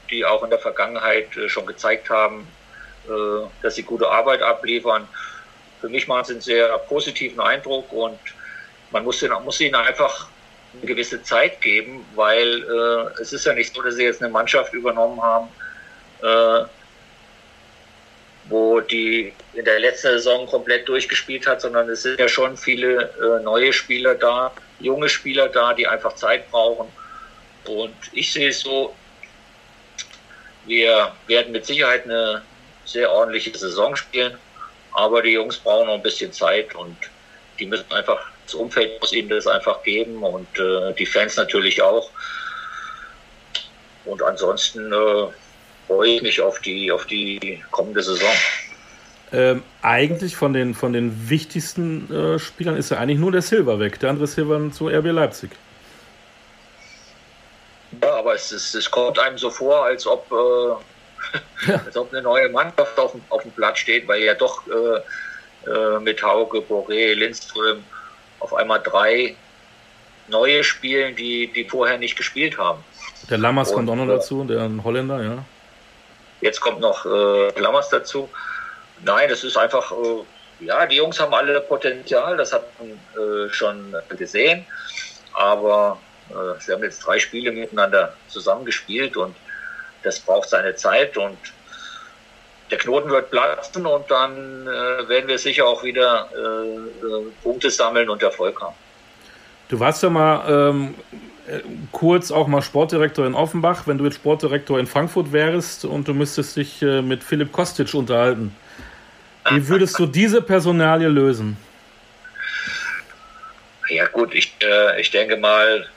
die 0.10 0.26
auch 0.26 0.44
in 0.44 0.50
der 0.50 0.60
Vergangenheit 0.60 1.38
äh, 1.38 1.48
schon 1.48 1.66
gezeigt 1.66 2.10
haben, 2.10 2.46
äh, 3.08 3.48
dass 3.62 3.76
sie 3.76 3.84
gute 3.84 4.10
Arbeit 4.10 4.42
abliefern. 4.42 5.08
Für 5.80 5.88
mich 5.88 6.06
machen 6.10 6.26
sie 6.26 6.34
einen 6.34 6.42
sehr 6.42 6.78
positiven 6.80 7.40
Eindruck 7.40 7.94
und 7.94 8.20
man 8.92 9.06
muss, 9.06 9.20
den, 9.20 9.32
muss 9.46 9.62
ihnen 9.62 9.76
einfach 9.76 10.28
eine 10.74 10.86
gewisse 10.86 11.24
Zeit 11.24 11.62
geben, 11.62 12.06
weil 12.16 12.62
äh, 12.62 13.22
es 13.22 13.32
ist 13.32 13.46
ja 13.46 13.54
nicht 13.54 13.74
so, 13.74 13.82
dass 13.82 13.96
sie 13.96 14.04
jetzt 14.04 14.22
eine 14.22 14.32
Mannschaft 14.32 14.74
übernommen 14.74 15.22
haben, 15.22 15.48
äh, 16.22 16.68
wo 18.50 18.82
die 18.82 19.32
in 19.54 19.64
der 19.64 19.80
letzten 19.80 20.10
Saison 20.10 20.46
komplett 20.46 20.90
durchgespielt 20.90 21.48
hat, 21.48 21.62
sondern 21.62 21.88
es 21.88 22.04
sind 22.04 22.20
ja 22.20 22.28
schon 22.28 22.58
viele 22.58 23.12
äh, 23.16 23.44
neue 23.44 23.72
Spieler 23.72 24.16
da, 24.16 24.52
junge 24.82 25.08
Spieler 25.08 25.48
da, 25.48 25.74
die 25.74 25.88
einfach 25.88 26.16
Zeit 26.16 26.52
brauchen. 26.52 26.92
Und 27.68 27.96
ich 28.14 28.32
sehe 28.32 28.50
es 28.50 28.62
so, 28.62 28.96
wir 30.66 31.12
werden 31.28 31.52
mit 31.52 31.66
Sicherheit 31.66 32.06
eine 32.06 32.42
sehr 32.86 33.12
ordentliche 33.12 33.58
Saison 33.58 33.96
spielen, 33.96 34.38
aber 34.94 35.22
die 35.22 35.32
Jungs 35.32 35.58
brauchen 35.58 35.88
noch 35.88 35.96
ein 35.96 36.04
bisschen 36.04 36.32
Zeit 36.32 36.74
und 36.76 36.98
die 37.60 37.66
müssen 37.66 37.92
einfach, 37.92 38.20
das 38.46 38.54
Umfeld 38.54 39.00
muss 39.02 39.14
ihnen 39.14 39.30
das 39.30 39.48
einfach 39.48 39.84
geben 39.84 40.24
und 40.24 40.48
äh, 40.60 40.94
die 40.94 41.06
Fans 41.06 41.36
natürlich 41.36 41.82
auch. 41.82 42.10
Und 44.06 44.22
ansonsten 44.24 44.92
äh, 44.92 45.28
freue 45.88 46.10
ich 46.10 46.22
mich 46.22 46.42
auf 46.42 46.60
die, 46.60 46.92
auf 46.92 47.06
die 47.06 47.62
kommende 47.72 48.02
Saison. 48.02 48.30
Ähm, 49.34 49.64
eigentlich 49.82 50.38
von 50.38 50.54
den, 50.54 50.74
von 50.74 50.94
den 50.94 51.30
wichtigsten 51.30 52.10
äh, 52.14 52.40
Spielern 52.40 52.78
ist 52.78 52.92
ja 52.92 52.98
eigentlich 52.98 53.20
nur 53.20 53.32
der 53.32 53.42
Silver 53.42 53.80
weg, 53.80 54.00
der 54.00 54.12
andere 54.12 54.28
Silver 54.28 54.72
zu 54.72 54.88
RB 54.88 55.08
Leipzig. 55.08 55.52
Es, 58.38 58.52
ist, 58.52 58.76
es 58.76 58.90
kommt 58.92 59.18
einem 59.18 59.38
so 59.38 59.50
vor, 59.50 59.86
als 59.86 60.06
ob, 60.06 60.32
äh, 60.32 61.70
ja. 61.72 61.82
als 61.86 61.98
ob 61.98 62.14
eine 62.14 62.22
neue 62.22 62.50
Mannschaft 62.50 62.98
auf 63.00 63.12
dem, 63.12 63.22
auf 63.30 63.42
dem 63.42 63.52
Platz 63.52 63.80
steht, 63.80 64.08
weil 64.08 64.22
ja 64.22 64.36
doch 64.36 64.62
äh, 64.68 65.70
äh, 65.70 66.00
mit 66.00 66.22
Hauge, 66.22 66.60
Boré, 66.60 67.14
Lindström 67.14 67.84
auf 68.40 68.54
einmal 68.54 68.80
drei 68.82 69.36
neue 70.28 70.64
spielen, 70.64 71.16
die, 71.16 71.52
die 71.52 71.64
vorher 71.64 71.98
nicht 71.98 72.16
gespielt 72.16 72.58
haben. 72.58 72.84
Der 73.30 73.40
Lammers 73.40 73.74
kommt 73.74 73.90
auch 73.90 73.96
noch 73.96 74.06
äh, 74.06 74.18
dazu, 74.18 74.44
der 74.44 74.70
Holländer, 74.84 75.24
ja. 75.24 75.44
Jetzt 76.42 76.62
kommt 76.62 76.80
noch 76.80 77.06
äh, 77.06 77.60
Lammers 77.60 77.90
dazu. 77.90 78.30
Nein, 79.04 79.30
das 79.30 79.44
ist 79.44 79.58
einfach, 79.58 79.92
äh, 79.92 80.66
ja, 80.66 80.86
die 80.86 80.98
Jungs 80.98 81.20
haben 81.20 81.34
alle 81.34 81.60
Potenzial, 81.62 82.38
das 82.38 82.54
hat 82.54 82.66
man 82.78 82.92
äh, 82.92 83.50
schon 83.52 83.96
gesehen. 84.10 84.66
Aber 85.34 85.98
sie 86.60 86.72
haben 86.72 86.84
jetzt 86.84 87.00
drei 87.00 87.20
Spiele 87.20 87.52
miteinander 87.52 88.14
zusammengespielt 88.28 89.18
und 89.18 89.36
das 90.04 90.20
braucht 90.20 90.50
seine 90.50 90.76
Zeit 90.76 91.18
und 91.18 91.38
der 92.70 92.78
Knoten 92.78 93.10
wird 93.10 93.32
platzen 93.32 93.86
und 93.86 94.10
dann 94.12 94.68
äh, 94.68 95.10
werden 95.10 95.28
wir 95.28 95.38
sicher 95.38 95.66
auch 95.66 95.84
wieder 95.84 96.30
äh, 96.36 96.68
äh 96.68 97.32
Punkte 97.42 97.70
sammeln 97.70 98.10
und 98.10 98.22
Erfolg 98.22 98.62
haben. 98.62 98.76
Du 99.70 99.80
warst 99.80 100.04
ja 100.04 100.10
mal 100.10 100.72
ähm, 100.72 100.96
kurz 101.92 102.32
auch 102.32 102.48
mal 102.48 102.62
Sportdirektor 102.62 103.26
in 103.26 103.34
Offenbach. 103.34 103.84
Wenn 103.86 103.98
du 103.98 104.06
jetzt 104.06 104.16
Sportdirektor 104.16 104.80
in 104.80 104.88
Frankfurt 104.88 105.32
wärst 105.32 105.86
und 105.86 106.08
du 106.08 106.14
müsstest 106.14 106.58
dich 106.58 106.82
äh, 106.82 107.02
mit 107.02 107.24
Philipp 107.24 107.52
Kostic 107.52 107.94
unterhalten, 107.94 108.56
wie 109.50 109.68
würdest 109.68 109.98
du 109.98 110.06
diese 110.06 110.42
Personalie 110.42 111.08
lösen? 111.08 111.58
Ja 113.90 114.06
gut, 114.08 114.34
ich, 114.34 114.54
äh, 114.62 115.00
ich 115.00 115.12
denke 115.12 115.38
mal, 115.38 115.88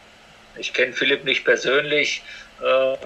ich 0.60 0.72
kenne 0.72 0.92
Philipp 0.92 1.24
nicht 1.24 1.44
persönlich. 1.44 2.22
Äh, 2.62 2.96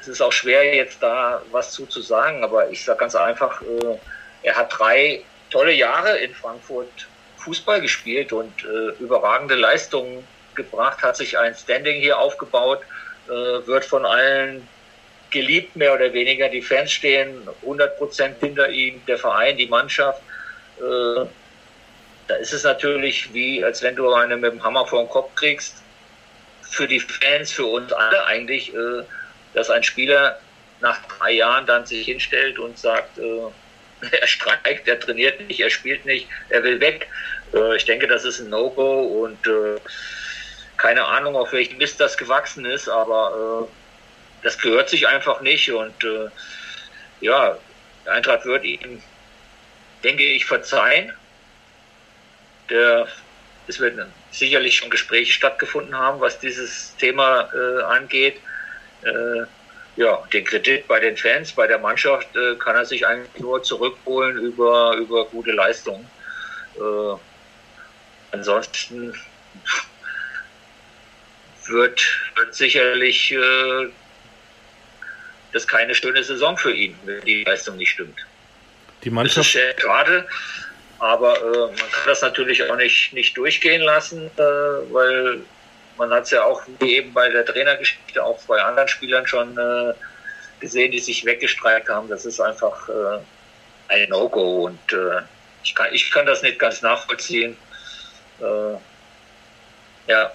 es 0.00 0.08
ist 0.08 0.20
auch 0.20 0.32
schwer 0.32 0.74
jetzt 0.74 1.02
da 1.02 1.42
was 1.50 1.72
zu, 1.72 1.86
zu 1.86 2.00
sagen, 2.00 2.44
aber 2.44 2.70
ich 2.70 2.84
sage 2.84 3.00
ganz 3.00 3.14
einfach, 3.14 3.60
äh, 3.62 3.98
er 4.42 4.56
hat 4.56 4.78
drei 4.78 5.22
tolle 5.50 5.72
Jahre 5.72 6.18
in 6.18 6.32
Frankfurt 6.34 7.08
Fußball 7.38 7.80
gespielt 7.80 8.32
und 8.32 8.52
äh, 8.64 9.02
überragende 9.02 9.54
Leistungen 9.54 10.26
gebracht, 10.54 11.02
hat 11.02 11.16
sich 11.16 11.38
ein 11.38 11.54
Standing 11.54 12.00
hier 12.00 12.18
aufgebaut, 12.18 12.80
äh, 13.26 13.30
wird 13.30 13.84
von 13.84 14.04
allen 14.04 14.68
geliebt, 15.30 15.76
mehr 15.76 15.94
oder 15.94 16.12
weniger. 16.12 16.48
Die 16.48 16.62
Fans 16.62 16.92
stehen 16.92 17.48
100 17.62 17.96
Prozent 17.98 18.36
hinter 18.40 18.68
ihm, 18.68 19.04
der 19.06 19.18
Verein, 19.18 19.56
die 19.56 19.66
Mannschaft. 19.66 20.22
Äh, 20.78 21.26
da 22.28 22.34
ist 22.34 22.52
es 22.52 22.64
natürlich 22.64 23.32
wie, 23.32 23.64
als 23.64 23.82
wenn 23.82 23.96
du 23.96 24.12
eine 24.12 24.36
mit 24.36 24.52
dem 24.52 24.62
Hammer 24.62 24.86
vor 24.86 25.02
den 25.02 25.08
Kopf 25.08 25.34
kriegst. 25.34 25.82
Für 26.70 26.86
die 26.86 27.00
Fans, 27.00 27.52
für 27.52 27.66
uns 27.66 27.92
alle 27.92 28.24
eigentlich, 28.26 28.74
äh, 28.74 29.02
dass 29.54 29.70
ein 29.70 29.82
Spieler 29.82 30.38
nach 30.80 30.98
drei 31.06 31.32
Jahren 31.32 31.66
dann 31.66 31.86
sich 31.86 32.06
hinstellt 32.06 32.58
und 32.58 32.78
sagt, 32.78 33.18
äh, 33.18 33.40
er 34.20 34.26
streikt, 34.26 34.86
er 34.86 35.00
trainiert 35.00 35.40
nicht, 35.48 35.60
er 35.60 35.70
spielt 35.70 36.04
nicht, 36.04 36.28
er 36.50 36.62
will 36.62 36.80
weg. 36.80 37.08
Äh, 37.54 37.76
ich 37.76 37.84
denke, 37.84 38.06
das 38.06 38.24
ist 38.24 38.40
ein 38.40 38.50
No-Go 38.50 39.24
und 39.24 39.46
äh, 39.46 39.80
keine 40.76 41.04
Ahnung, 41.04 41.36
auf 41.36 41.52
welchen 41.52 41.78
Mist 41.78 42.00
das 42.00 42.16
gewachsen 42.16 42.64
ist, 42.64 42.88
aber 42.88 43.66
äh, 43.68 44.44
das 44.44 44.58
gehört 44.58 44.88
sich 44.88 45.08
einfach 45.08 45.40
nicht 45.40 45.70
und 45.72 46.04
äh, 46.04 46.28
ja, 47.20 47.58
Eintracht 48.06 48.44
wird 48.44 48.64
ihm, 48.64 49.02
denke 50.04 50.22
ich, 50.22 50.46
verzeihen. 50.46 51.12
Der, 52.70 53.08
es 53.66 53.80
werden 53.80 54.12
sicherlich 54.38 54.76
schon 54.76 54.90
Gespräche 54.90 55.32
stattgefunden 55.32 55.96
haben, 55.96 56.20
was 56.20 56.38
dieses 56.38 56.94
Thema 56.96 57.48
äh, 57.52 57.82
angeht. 57.82 58.36
Äh, 59.02 59.46
ja, 59.96 60.22
den 60.32 60.44
Kredit 60.44 60.86
bei 60.86 61.00
den 61.00 61.16
Fans, 61.16 61.52
bei 61.52 61.66
der 61.66 61.78
Mannschaft 61.78 62.28
äh, 62.36 62.54
kann 62.56 62.76
er 62.76 62.84
sich 62.84 63.04
eigentlich 63.06 63.40
nur 63.40 63.62
zurückholen 63.62 64.38
über, 64.38 64.94
über 64.96 65.24
gute 65.24 65.50
Leistungen. 65.50 66.08
Äh, 66.76 67.16
ansonsten 68.30 69.12
wird, 71.66 72.00
wird 72.36 72.54
sicherlich 72.54 73.32
äh, 73.32 73.88
das 75.52 75.66
keine 75.66 75.94
schöne 75.94 76.22
Saison 76.22 76.56
für 76.56 76.72
ihn, 76.72 76.96
wenn 77.04 77.20
die 77.22 77.42
Leistung 77.44 77.76
nicht 77.76 77.90
stimmt. 77.90 78.24
Die 79.02 79.10
Mannschaft. 79.10 79.38
Das 79.38 79.46
ist 79.46 79.80
schade, 79.80 80.28
aber 80.98 81.36
äh, 81.36 81.66
man 81.66 81.76
kann 81.76 82.06
das 82.06 82.22
natürlich 82.22 82.68
auch 82.68 82.76
nicht, 82.76 83.12
nicht 83.12 83.36
durchgehen 83.36 83.82
lassen, 83.82 84.30
äh, 84.36 84.42
weil 84.92 85.40
man 85.96 86.10
hat 86.12 86.24
es 86.24 86.30
ja 86.30 86.44
auch 86.44 86.62
wie 86.80 86.96
eben 86.96 87.12
bei 87.12 87.28
der 87.28 87.44
Trainergeschichte 87.44 88.22
auch 88.22 88.40
bei 88.46 88.60
anderen 88.62 88.88
Spielern 88.88 89.26
schon 89.26 89.56
äh, 89.58 89.92
gesehen, 90.60 90.92
die 90.92 90.98
sich 90.98 91.24
weggestreikt 91.24 91.88
haben. 91.88 92.08
Das 92.08 92.24
ist 92.24 92.40
einfach 92.40 92.88
äh, 92.88 93.18
ein 93.88 94.08
No-Go 94.08 94.66
und 94.66 94.92
äh, 94.92 95.22
ich, 95.62 95.74
kann, 95.74 95.92
ich 95.92 96.10
kann 96.10 96.26
das 96.26 96.42
nicht 96.42 96.58
ganz 96.58 96.82
nachvollziehen. 96.82 97.56
Äh, 98.40 98.74
ja, 100.10 100.32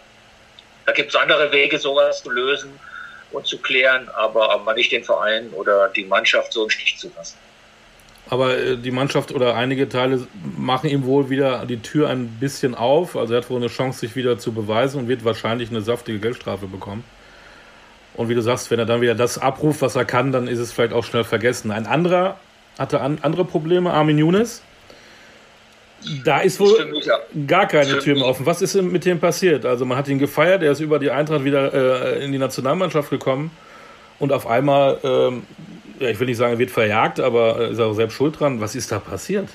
da 0.85 0.91
gibt 0.91 1.09
es 1.09 1.15
andere 1.15 1.51
Wege, 1.51 1.79
sowas 1.79 2.21
zu 2.21 2.29
lösen 2.29 2.79
und 3.31 3.47
zu 3.47 3.57
klären, 3.57 4.09
aber, 4.09 4.51
aber 4.51 4.73
nicht 4.73 4.91
den 4.91 5.03
Verein 5.03 5.49
oder 5.51 5.89
die 5.89 6.05
Mannschaft 6.05 6.53
so 6.53 6.63
im 6.63 6.69
Stich 6.69 6.97
zu 6.97 7.11
lassen. 7.15 7.37
Aber 8.33 8.57
äh, 8.57 8.77
die 8.77 8.89
Mannschaft 8.89 9.31
oder 9.31 9.53
einige 9.53 9.87
Teile 9.87 10.25
machen 10.57 10.89
ihm 10.89 11.05
wohl 11.05 11.29
wieder 11.29 11.67
die 11.67 11.77
Tür 11.77 12.09
ein 12.09 12.29
bisschen 12.39 12.73
auf. 12.73 13.15
Also 13.15 13.35
er 13.35 13.41
hat 13.41 13.49
wohl 13.51 13.57
eine 13.57 13.67
Chance, 13.67 13.99
sich 13.99 14.15
wieder 14.15 14.39
zu 14.39 14.53
beweisen 14.53 15.01
und 15.01 15.07
wird 15.07 15.23
wahrscheinlich 15.23 15.69
eine 15.69 15.81
saftige 15.81 16.17
Geldstrafe 16.17 16.65
bekommen. 16.65 17.03
Und 18.15 18.29
wie 18.29 18.33
du 18.33 18.41
sagst, 18.41 18.71
wenn 18.71 18.79
er 18.79 18.87
dann 18.87 19.01
wieder 19.01 19.13
das 19.13 19.37
abruft, 19.37 19.83
was 19.83 19.95
er 19.95 20.05
kann, 20.05 20.31
dann 20.31 20.47
ist 20.47 20.57
es 20.57 20.71
vielleicht 20.71 20.93
auch 20.93 21.03
schnell 21.03 21.23
vergessen. 21.23 21.69
Ein 21.69 21.85
anderer 21.85 22.39
hatte 22.79 23.01
an, 23.01 23.19
andere 23.21 23.45
Probleme, 23.45 23.93
Armin 23.93 24.17
Younes. 24.17 24.63
Da 26.25 26.39
ist 26.39 26.59
wohl 26.59 26.91
gar 27.45 27.67
keine 27.67 27.99
Tür 27.99 28.15
mehr 28.15 28.25
offen. 28.25 28.47
Was 28.47 28.63
ist 28.63 28.73
mit 28.81 29.05
dem 29.05 29.19
passiert? 29.19 29.63
Also 29.63 29.85
man 29.85 29.95
hat 29.95 30.07
ihn 30.07 30.17
gefeiert, 30.17 30.63
er 30.63 30.71
ist 30.71 30.79
über 30.79 30.97
die 30.97 31.11
Eintracht 31.11 31.43
wieder 31.43 31.71
äh, 31.71 32.25
in 32.25 32.31
die 32.31 32.39
Nationalmannschaft 32.39 33.11
gekommen 33.11 33.51
und 34.17 34.33
auf 34.33 34.47
einmal 34.47 34.97
ähm, 35.03 35.43
ja, 35.99 36.09
ich 36.09 36.19
will 36.19 36.27
nicht 36.27 36.37
sagen, 36.37 36.53
er 36.53 36.59
wird 36.59 36.71
verjagt, 36.71 37.19
aber 37.19 37.69
ist 37.69 37.79
auch 37.79 37.93
selbst 37.93 38.15
schuld 38.15 38.39
dran. 38.39 38.59
Was 38.61 38.75
ist 38.75 38.91
da 38.91 38.99
passiert? 38.99 39.49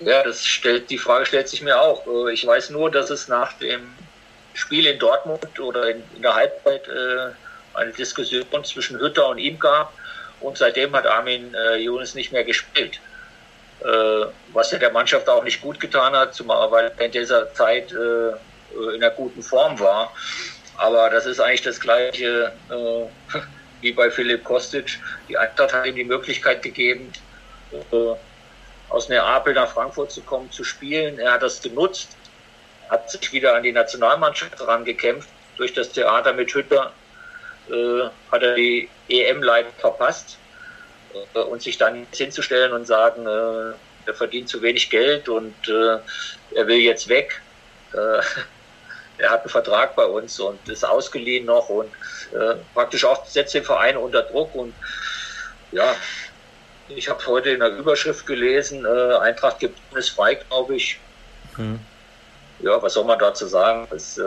Ja, 0.00 0.22
das 0.22 0.44
stellt, 0.44 0.88
die 0.90 0.98
Frage 0.98 1.26
stellt 1.26 1.48
sich 1.48 1.62
mir 1.62 1.80
auch. 1.80 2.06
Äh, 2.06 2.32
ich 2.32 2.46
weiß 2.46 2.70
nur, 2.70 2.90
dass 2.90 3.10
es 3.10 3.28
nach 3.28 3.52
dem 3.54 3.80
Spiel 4.54 4.86
in 4.86 4.98
Dortmund 4.98 5.60
oder 5.60 5.90
in, 5.90 6.02
in 6.16 6.22
der 6.22 6.34
Halbzeit 6.34 6.88
äh, 6.88 7.32
eine 7.74 7.92
Diskussion 7.92 8.44
zwischen 8.64 8.98
Hütter 8.98 9.28
und 9.28 9.38
ihm 9.38 9.58
gab. 9.58 9.92
Und 10.40 10.56
seitdem 10.56 10.94
hat 10.96 11.06
Armin 11.06 11.54
äh, 11.54 11.76
Jonas 11.76 12.14
nicht 12.14 12.32
mehr 12.32 12.44
gespielt. 12.44 12.98
Äh, 13.80 14.26
was 14.52 14.70
ja 14.70 14.78
der 14.78 14.90
Mannschaft 14.90 15.28
auch 15.28 15.44
nicht 15.44 15.60
gut 15.60 15.78
getan 15.80 16.14
hat, 16.14 16.34
zumal 16.34 16.70
weil 16.70 16.92
er 16.96 17.04
in 17.04 17.12
dieser 17.12 17.52
Zeit 17.54 17.92
äh, 17.92 18.30
in 18.94 19.02
einer 19.02 19.10
guten 19.10 19.42
Form 19.42 19.78
war. 19.78 20.12
Aber 20.76 21.10
das 21.10 21.26
ist 21.26 21.40
eigentlich 21.40 21.62
das 21.62 21.78
gleiche 21.78 22.52
äh, 22.70 23.38
wie 23.80 23.92
bei 23.92 24.10
Philipp 24.10 24.44
Kostic. 24.44 24.98
Die 25.28 25.36
Eintracht 25.36 25.72
hat 25.72 25.86
ihm 25.86 25.96
die 25.96 26.04
Möglichkeit 26.04 26.62
gegeben, 26.62 27.12
äh, 27.72 27.96
aus 28.88 29.08
Neapel 29.08 29.54
nach 29.54 29.72
Frankfurt 29.72 30.10
zu 30.10 30.22
kommen, 30.22 30.50
zu 30.50 30.64
spielen. 30.64 31.18
Er 31.18 31.32
hat 31.32 31.42
das 31.42 31.62
genutzt, 31.62 32.16
hat 32.88 33.10
sich 33.10 33.32
wieder 33.32 33.54
an 33.54 33.62
die 33.62 33.72
Nationalmannschaft 33.72 34.58
herangekämpft. 34.58 35.28
Durch 35.56 35.72
das 35.74 35.92
Theater 35.92 36.32
mit 36.32 36.52
Hütter 36.52 36.92
äh, 37.70 38.08
hat 38.32 38.42
er 38.42 38.54
die 38.54 38.88
EM 39.08 39.42
leider 39.42 39.70
verpasst. 39.78 40.38
Äh, 41.34 41.38
und 41.40 41.62
sich 41.62 41.78
dann 41.78 42.06
hinzustellen 42.12 42.72
und 42.72 42.86
sagen, 42.86 43.26
äh, 43.26 43.74
er 44.06 44.14
verdient 44.14 44.48
zu 44.48 44.62
wenig 44.62 44.90
Geld 44.90 45.28
und 45.28 45.54
äh, 45.68 45.98
er 46.54 46.66
will 46.66 46.78
jetzt 46.78 47.08
weg. 47.08 47.40
Er 49.20 49.30
hat 49.30 49.40
einen 49.40 49.50
Vertrag 49.50 49.94
bei 49.96 50.04
uns 50.04 50.38
und 50.40 50.68
ist 50.68 50.84
ausgeliehen 50.84 51.46
noch 51.46 51.68
und 51.68 51.90
äh, 52.32 52.56
praktisch 52.74 53.04
auch 53.04 53.26
setzt 53.26 53.54
den 53.54 53.64
Verein 53.64 53.96
unter 53.96 54.22
Druck 54.22 54.54
und 54.54 54.74
ja, 55.72 55.94
ich 56.88 57.08
habe 57.08 57.24
heute 57.26 57.50
in 57.50 57.60
der 57.60 57.70
Überschrift 57.70 58.26
gelesen, 58.26 58.84
äh, 58.84 59.16
Eintracht 59.16 59.60
gibt 59.60 59.78
es 59.94 60.08
frei, 60.08 60.34
glaube 60.34 60.76
ich. 60.76 60.98
Hm. 61.56 61.78
Ja, 62.60 62.82
was 62.82 62.94
soll 62.94 63.04
man 63.04 63.18
dazu 63.18 63.46
sagen? 63.46 63.86
Das, 63.90 64.18
äh, 64.18 64.22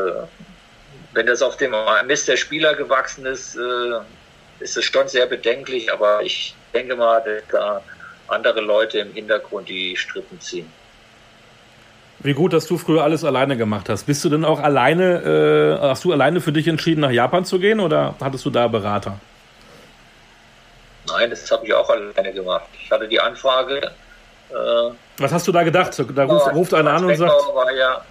wenn 1.13 1.27
das 1.27 1.41
auf 1.41 1.57
dem 1.57 1.75
Mist 2.05 2.27
der 2.27 2.37
Spieler 2.37 2.73
gewachsen 2.75 3.25
ist, 3.25 3.55
äh, 3.55 3.99
ist 4.59 4.77
es 4.77 4.85
schon 4.85 5.07
sehr 5.07 5.25
bedenklich, 5.25 5.91
aber 5.91 6.21
ich 6.23 6.55
denke 6.73 6.95
mal, 6.95 7.43
da 7.51 7.83
andere 8.27 8.61
Leute 8.61 8.99
im 8.99 9.13
Hintergrund 9.13 9.69
die 9.69 9.95
Strippen 9.95 10.39
ziehen. 10.39 10.71
Wie 12.23 12.33
gut, 12.33 12.53
dass 12.53 12.67
du 12.67 12.77
früher 12.77 13.03
alles 13.03 13.25
alleine 13.25 13.57
gemacht 13.57 13.89
hast. 13.89 14.05
Bist 14.05 14.23
du 14.23 14.29
denn 14.29 14.45
auch 14.45 14.61
alleine, 14.61 15.79
äh, 15.81 15.87
hast 15.87 16.05
du 16.05 16.13
alleine 16.13 16.39
für 16.39 16.53
dich 16.53 16.67
entschieden, 16.69 17.01
nach 17.01 17.11
Japan 17.11 17.43
zu 17.43 17.59
gehen 17.59 17.81
oder 17.81 18.15
hattest 18.21 18.45
du 18.45 18.49
da 18.49 18.67
Berater? 18.69 19.19
Nein, 21.07 21.29
das 21.29 21.51
habe 21.51 21.65
ich 21.65 21.73
auch 21.73 21.89
alleine 21.89 22.33
gemacht. 22.33 22.65
Ich 22.81 22.89
hatte 22.89 23.07
die 23.09 23.19
Anfrage. 23.19 23.91
Äh, 24.49 24.91
Was 25.17 25.33
hast 25.33 25.47
du 25.47 25.51
da 25.51 25.63
gedacht? 25.63 26.01
Da 26.15 26.23
ruft, 26.23 26.47
ruft 26.53 26.73
einer 26.73 26.93
an 26.93 27.03
und 27.05 27.15
sagt. 27.17 27.33
Ja, 27.77 28.01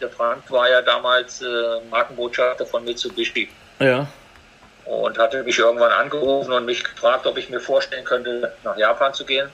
der 0.00 0.10
Frank 0.10 0.42
war 0.50 0.68
ja 0.68 0.82
damals 0.82 1.40
äh, 1.42 1.46
Markenbotschafter 1.88 2.66
von 2.66 2.84
Mitsubishi. 2.84 3.48
Ja. 3.78 4.08
Und 4.84 5.16
hatte 5.16 5.44
mich 5.44 5.58
irgendwann 5.58 5.92
angerufen 5.92 6.52
und 6.52 6.64
mich 6.66 6.82
gefragt, 6.82 7.26
ob 7.26 7.38
ich 7.38 7.48
mir 7.48 7.60
vorstellen 7.60 8.04
könnte, 8.04 8.52
nach 8.64 8.76
Japan 8.76 9.14
zu 9.14 9.24
gehen. 9.24 9.48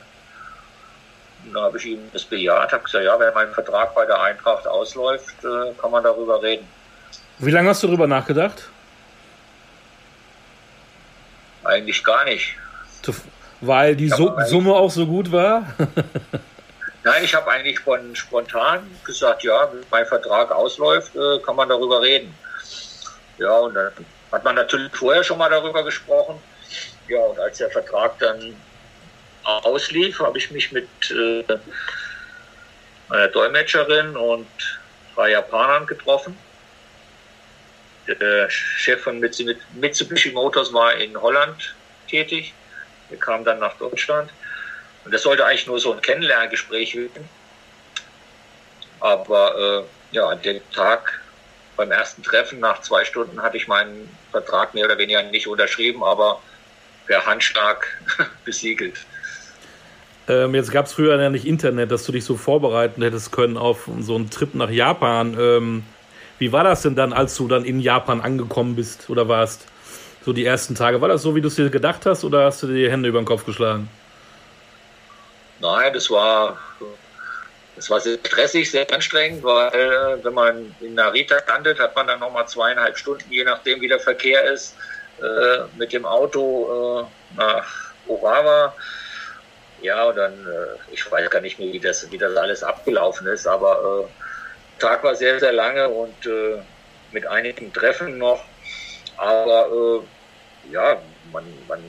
Da 1.53 1.63
habe 1.63 1.79
ich 1.79 1.87
ihm 1.87 2.11
das 2.13 2.25
bejaht, 2.25 2.73
habe 2.73 2.85
gesagt, 2.85 3.05
ja, 3.05 3.19
wenn 3.19 3.33
mein 3.33 3.51
Vertrag 3.53 3.95
bei 3.95 4.05
der 4.05 4.21
Eintracht 4.21 4.67
ausläuft, 4.67 5.35
äh, 5.45 5.73
kann 5.81 5.91
man 5.91 6.05
darüber 6.05 6.43
reden. 6.43 6.67
Wie 7.39 7.51
lange 7.51 7.71
hast 7.71 7.83
du 7.83 7.87
darüber 7.87 8.07
nachgedacht? 8.07 8.69
Eigentlich 11.65 12.03
gar 12.03 12.25
nicht. 12.25 12.57
Weil 13.61 13.97
die 13.97 14.09
Summe 14.09 14.75
auch 14.75 14.91
so 14.91 15.07
gut 15.07 15.33
war? 15.33 15.67
Nein, 17.05 17.25
ich 17.25 17.35
habe 17.35 17.51
eigentlich 17.51 17.81
spontan 18.13 18.81
gesagt, 19.05 19.43
ja, 19.43 19.69
wenn 19.73 19.85
mein 19.91 20.07
Vertrag 20.07 20.51
ausläuft, 20.51 21.15
äh, 21.17 21.39
kann 21.45 21.57
man 21.57 21.69
darüber 21.69 22.03
reden. 22.03 22.35
Ja, 23.39 23.53
und 23.59 23.75
dann 23.75 23.93
hat 24.31 24.45
man 24.45 24.57
natürlich 24.57 24.95
vorher 24.95 25.25
schon 25.25 25.39
mal 25.39 25.49
darüber 25.49 25.83
gesprochen. 25.85 26.41
Ja, 27.09 27.21
und 27.21 27.39
als 27.39 27.59
der 27.59 27.71
Vertrag 27.71 28.19
dann 28.19 28.55
auslief, 29.49 30.21
habe 30.21 30.39
ich 30.39 30.51
mich 30.51 30.73
mit 30.73 30.89
äh, 31.11 31.45
einer 33.09 33.29
Dolmetscherin 33.29 34.17
und 34.17 34.47
drei 35.15 35.31
Japanern 35.31 35.87
getroffen. 35.87 36.37
Der 38.07 38.49
Chef 38.49 39.03
von 39.03 39.21
Mitsubishi 39.21 40.33
Motors 40.33 40.73
war 40.73 40.95
in 40.95 41.21
Holland 41.21 41.75
tätig. 42.09 42.55
Er 43.11 43.19
kam 43.19 43.45
dann 43.45 43.59
nach 43.59 43.77
Deutschland. 43.77 44.31
Und 45.05 45.13
das 45.13 45.23
sollte 45.23 45.45
eigentlich 45.45 45.67
nur 45.67 45.79
so 45.79 45.93
ein 45.93 46.01
Kennenlerngespräch 46.01 46.95
werden. 46.95 47.29
Aber 49.01 49.85
äh, 50.13 50.15
ja, 50.15 50.27
an 50.27 50.41
dem 50.43 50.61
Tag 50.73 51.21
beim 51.77 51.93
ersten 51.93 52.23
Treffen 52.23 52.61
nach 52.61 52.81
zwei 52.83 53.05
Stunden 53.05 53.41
hatte 53.43 53.57
ich 53.57 53.69
meinen 53.69 54.15
Vertrag 54.31 54.75
mehr 54.75 54.87
oder 54.87 54.99
weniger 54.99 55.23
nicht 55.23 55.47
unterschrieben, 55.47 56.03
aber 56.03 56.43
per 57.07 57.25
Handschlag 57.25 57.87
besiegelt. 58.45 58.97
Ähm, 60.29 60.55
jetzt 60.55 60.71
gab 60.71 60.87
es 60.87 60.93
früher 60.93 61.21
ja 61.21 61.31
nicht 61.31 61.47
Internet, 61.47 61.91
dass 61.91 62.05
du 62.05 62.13
dich 62.13 62.25
so 62.25 62.37
vorbereiten 62.37 63.03
hättest 63.03 63.33
können 63.33 63.57
auf 63.57 63.89
so 64.01 64.15
einen 64.15 64.29
Trip 64.29 64.55
nach 64.55 64.71
Japan. 64.71 65.37
Ähm, 65.41 65.85
wie 66.39 66.53
war 66.53 66.65
das 66.65 66.83
denn 66.83 66.95
dann, 66.95 67.13
als 67.13 67.35
du 67.37 67.49
dann 67.49 67.65
in 67.65 67.81
Japan 67.81 68.21
angekommen 68.21 68.77
bist 68.77 69.09
oder 69.09 69.29
warst? 69.29 69.67
So 70.25 70.33
die 70.35 70.45
ersten 70.45 70.75
Tage. 70.75 71.01
War 71.01 71.09
das 71.09 71.23
so, 71.23 71.35
wie 71.35 71.41
du 71.41 71.49
es 71.49 71.55
dir 71.55 71.71
gedacht 71.71 72.05
hast 72.05 72.25
oder 72.25 72.45
hast 72.45 72.63
du 72.63 72.67
dir 72.67 72.75
die 72.75 72.91
Hände 72.91 73.09
über 73.09 73.21
den 73.21 73.25
Kopf 73.25 73.47
geschlagen? 73.47 73.89
Nein, 75.61 75.93
das 75.95 76.11
war, 76.11 76.59
das 77.75 77.89
war 77.89 77.99
sehr 78.01 78.19
stressig, 78.19 78.71
sehr 78.71 78.93
anstrengend, 78.93 79.43
weil 79.43 79.69
äh, 79.69 80.23
wenn 80.23 80.35
man 80.35 80.75
in 80.81 80.95
Narita 80.95 81.37
landet, 81.49 81.81
hat 81.81 81.97
man 81.97 82.07
dann 82.07 82.21
nochmal 82.21 82.47
zweieinhalb 82.47 82.99
Stunden, 82.99 83.25
je 83.31 83.45
nachdem 83.45 83.81
wie 83.81 83.89
der 83.89 83.99
Verkehr 83.99 84.53
ist, 84.53 84.77
äh, 85.21 85.65
mit 85.79 85.93
dem 85.93 86.05
Auto 86.05 87.01
äh, 87.01 87.37
nach 87.37 87.67
Urawa 88.07 88.75
ja, 89.83 90.05
und 90.05 90.17
dann, 90.17 90.33
äh, 90.33 90.93
ich 90.93 91.11
weiß 91.11 91.31
gar 91.31 91.41
nicht 91.41 91.59
mehr, 91.59 91.73
wie 91.73 91.81
das, 91.81 92.11
wie 92.11 92.19
das 92.19 92.37
alles 92.37 92.63
abgelaufen 92.63 93.27
ist, 93.27 93.47
aber 93.47 94.07
äh, 94.09 94.81
Tag 94.81 95.03
war 95.05 95.15
sehr, 95.15 95.39
sehr 95.41 95.53
lange 95.53 95.89
und 95.89 96.27
äh, 96.27 96.59
mit 97.13 97.27
einigen 97.27 97.73
Treffen 97.73 98.19
noch. 98.19 98.45
Aber 99.17 100.05
äh, 100.67 100.73
ja, 100.73 101.01
man, 101.33 101.45
man 101.67 101.83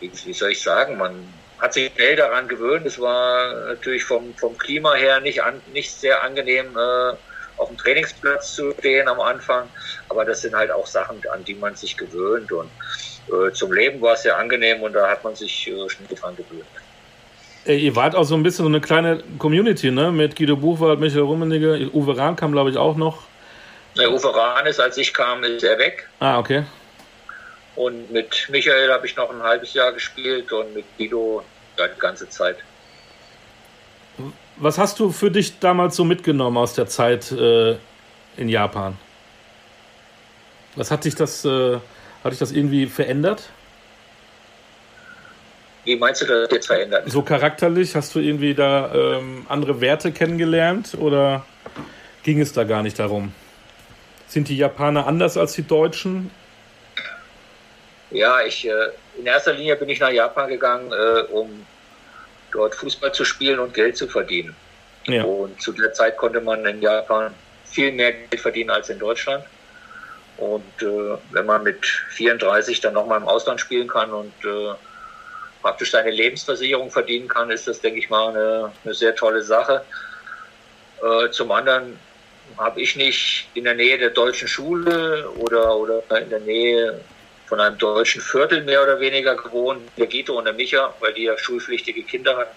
wie, 0.00 0.12
wie 0.24 0.32
soll 0.32 0.50
ich 0.50 0.62
sagen, 0.62 0.98
man 0.98 1.32
hat 1.58 1.72
sich 1.74 1.92
schnell 1.94 2.16
daran 2.16 2.48
gewöhnt. 2.48 2.86
Es 2.86 2.98
war 3.00 3.54
natürlich 3.68 4.04
vom, 4.04 4.34
vom 4.34 4.58
Klima 4.58 4.94
her 4.94 5.20
nicht, 5.20 5.42
an, 5.42 5.62
nicht 5.72 5.94
sehr 5.94 6.22
angenehm, 6.22 6.76
äh, 6.76 7.14
auf 7.56 7.68
dem 7.68 7.78
Trainingsplatz 7.78 8.54
zu 8.54 8.72
stehen 8.78 9.08
am 9.08 9.20
Anfang. 9.20 9.70
Aber 10.08 10.24
das 10.24 10.40
sind 10.40 10.54
halt 10.54 10.72
auch 10.72 10.86
Sachen, 10.86 11.22
an 11.32 11.44
die 11.44 11.54
man 11.54 11.76
sich 11.76 11.96
gewöhnt. 11.96 12.50
Und 12.50 12.70
äh, 13.28 13.52
zum 13.52 13.72
Leben 13.72 14.00
war 14.00 14.14
es 14.14 14.22
sehr 14.22 14.36
angenehm 14.36 14.82
und 14.82 14.92
da 14.94 15.08
hat 15.08 15.24
man 15.24 15.34
sich 15.34 15.68
äh, 15.68 15.88
schnell 15.88 16.18
dran 16.18 16.36
gewöhnt. 16.36 16.66
Ihr 17.64 17.94
wart 17.94 18.16
auch 18.16 18.24
so 18.24 18.34
ein 18.34 18.42
bisschen 18.42 18.64
so 18.64 18.68
eine 18.68 18.80
kleine 18.80 19.22
Community, 19.38 19.92
ne? 19.92 20.10
Mit 20.10 20.34
Guido 20.34 20.56
Buchwald, 20.56 20.98
Michael 20.98 21.22
Rummenigge, 21.22 21.90
Uwe 21.92 22.16
Rahn 22.16 22.34
kam, 22.34 22.50
glaube 22.50 22.70
ich, 22.70 22.76
auch 22.76 22.96
noch. 22.96 23.22
Der 23.96 24.10
Uwe 24.10 24.34
Rahn 24.34 24.66
ist, 24.66 24.80
als 24.80 24.96
ich 24.98 25.14
kam, 25.14 25.44
ist 25.44 25.62
er 25.62 25.78
weg. 25.78 26.08
Ah, 26.18 26.38
okay. 26.38 26.64
Und 27.76 28.10
mit 28.10 28.48
Michael 28.50 28.90
habe 28.90 29.06
ich 29.06 29.16
noch 29.16 29.30
ein 29.30 29.42
halbes 29.42 29.74
Jahr 29.74 29.92
gespielt 29.92 30.52
und 30.52 30.74
mit 30.74 30.84
Guido 30.98 31.44
ja, 31.78 31.86
die 31.86 32.00
ganze 32.00 32.28
Zeit. 32.28 32.56
Was 34.56 34.78
hast 34.78 34.98
du 34.98 35.10
für 35.10 35.30
dich 35.30 35.58
damals 35.60 35.96
so 35.96 36.04
mitgenommen 36.04 36.56
aus 36.56 36.74
der 36.74 36.86
Zeit 36.86 37.32
äh, 37.32 37.76
in 38.36 38.48
Japan? 38.48 38.98
Was 40.74 40.90
hat 40.90 41.04
dich 41.04 41.14
das 41.14 41.44
äh, 41.44 41.78
hat 42.22 42.32
dich 42.32 42.38
das 42.38 42.52
irgendwie 42.52 42.86
verändert? 42.86 43.50
Wie 45.84 45.96
meinst 45.96 46.22
du 46.22 46.26
das 46.26 46.48
jetzt 46.50 46.66
verändert? 46.66 47.10
So 47.10 47.22
charakterlich, 47.22 47.96
hast 47.96 48.14
du 48.14 48.20
irgendwie 48.20 48.54
da 48.54 48.92
ähm, 48.94 49.46
andere 49.48 49.80
Werte 49.80 50.12
kennengelernt 50.12 50.94
oder 50.98 51.44
ging 52.22 52.40
es 52.40 52.52
da 52.52 52.64
gar 52.64 52.82
nicht 52.82 52.98
darum? 52.98 53.32
Sind 54.28 54.48
die 54.48 54.56
Japaner 54.56 55.06
anders 55.06 55.36
als 55.36 55.54
die 55.54 55.66
Deutschen? 55.66 56.30
Ja, 58.10 58.42
ich 58.46 58.66
äh, 58.68 58.72
in 59.18 59.26
erster 59.26 59.54
Linie 59.54 59.76
bin 59.76 59.88
ich 59.88 59.98
nach 59.98 60.10
Japan 60.10 60.48
gegangen, 60.48 60.92
äh, 60.92 61.22
um 61.32 61.66
dort 62.52 62.74
Fußball 62.74 63.12
zu 63.12 63.24
spielen 63.24 63.58
und 63.58 63.74
Geld 63.74 63.96
zu 63.96 64.06
verdienen. 64.06 64.54
Ja. 65.06 65.24
Und 65.24 65.60
zu 65.60 65.72
der 65.72 65.92
Zeit 65.92 66.16
konnte 66.16 66.40
man 66.40 66.64
in 66.64 66.80
Japan 66.80 67.34
viel 67.64 67.90
mehr 67.92 68.12
Geld 68.12 68.40
verdienen 68.40 68.70
als 68.70 68.88
in 68.88 68.98
Deutschland. 68.98 69.44
Und 70.38 70.82
äh, 70.82 71.16
wenn 71.30 71.46
man 71.46 71.62
mit 71.62 71.84
34 72.10 72.80
dann 72.80 72.94
nochmal 72.94 73.20
im 73.20 73.28
Ausland 73.28 73.60
spielen 73.60 73.88
kann 73.88 74.12
und 74.12 74.32
äh, 74.44 74.74
praktisch 75.60 75.92
seine 75.92 76.10
Lebensversicherung 76.10 76.90
verdienen 76.90 77.28
kann, 77.28 77.50
ist 77.50 77.68
das, 77.68 77.80
denke 77.80 78.00
ich 78.00 78.10
mal, 78.10 78.30
eine, 78.30 78.72
eine 78.84 78.94
sehr 78.94 79.14
tolle 79.14 79.42
Sache. 79.42 79.84
Äh, 81.02 81.30
zum 81.30 81.50
anderen 81.50 81.98
habe 82.58 82.80
ich 82.80 82.96
nicht 82.96 83.48
in 83.54 83.64
der 83.64 83.74
Nähe 83.74 83.98
der 83.98 84.10
deutschen 84.10 84.48
Schule 84.48 85.28
oder, 85.38 85.76
oder 85.76 86.02
in 86.20 86.30
der 86.30 86.40
Nähe 86.40 87.00
von 87.46 87.60
einem 87.60 87.78
deutschen 87.78 88.20
Viertel 88.20 88.62
mehr 88.62 88.82
oder 88.82 88.98
weniger 88.98 89.36
gewohnt, 89.36 89.82
der 89.96 90.06
Gito 90.06 90.38
und 90.38 90.44
der 90.44 90.54
Micha, 90.54 90.94
weil 91.00 91.12
die 91.12 91.24
ja 91.24 91.36
schulpflichtige 91.36 92.02
Kinder 92.02 92.36
hatten, 92.36 92.56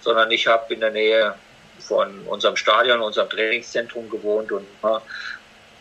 sondern 0.00 0.30
ich 0.30 0.46
habe 0.46 0.72
in 0.72 0.80
der 0.80 0.90
Nähe 0.90 1.34
von 1.78 2.20
unserem 2.26 2.56
Stadion, 2.56 3.00
unserem 3.00 3.28
Trainingszentrum 3.28 4.08
gewohnt 4.08 4.52
und 4.52 4.66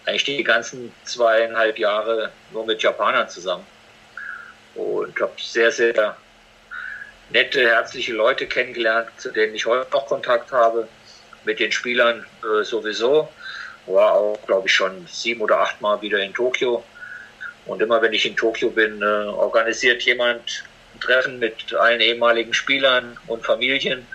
eigentlich 0.09 0.23
die 0.23 0.43
ganzen 0.43 0.91
zweieinhalb 1.03 1.77
Jahre 1.77 2.31
nur 2.51 2.65
mit 2.65 2.81
Japanern 2.81 3.29
zusammen. 3.29 3.65
Und 4.75 5.19
habe 5.19 5.33
sehr, 5.37 5.71
sehr 5.71 6.17
nette, 7.29 7.61
herzliche 7.61 8.13
Leute 8.13 8.47
kennengelernt, 8.47 9.09
zu 9.17 9.31
denen 9.31 9.55
ich 9.55 9.65
heute 9.65 9.89
noch 9.91 10.07
Kontakt 10.07 10.51
habe. 10.51 10.87
Mit 11.45 11.59
den 11.59 11.71
Spielern 11.71 12.25
äh, 12.43 12.63
sowieso. 12.63 13.29
War 13.85 14.13
auch, 14.13 14.37
glaube 14.45 14.67
ich, 14.67 14.73
schon 14.73 15.07
sieben 15.07 15.41
oder 15.41 15.59
acht 15.59 15.79
Mal 15.81 16.01
wieder 16.01 16.19
in 16.19 16.33
Tokio. 16.33 16.83
Und 17.65 17.81
immer 17.81 18.01
wenn 18.01 18.13
ich 18.13 18.25
in 18.25 18.35
Tokio 18.35 18.69
bin, 18.69 19.01
äh, 19.01 19.05
organisiert 19.05 20.03
jemand 20.03 20.63
ein 20.95 20.99
Treffen 20.99 21.39
mit 21.39 21.73
allen 21.73 22.01
ehemaligen 22.01 22.53
Spielern 22.53 23.17
und 23.27 23.45
Familien. 23.45 24.05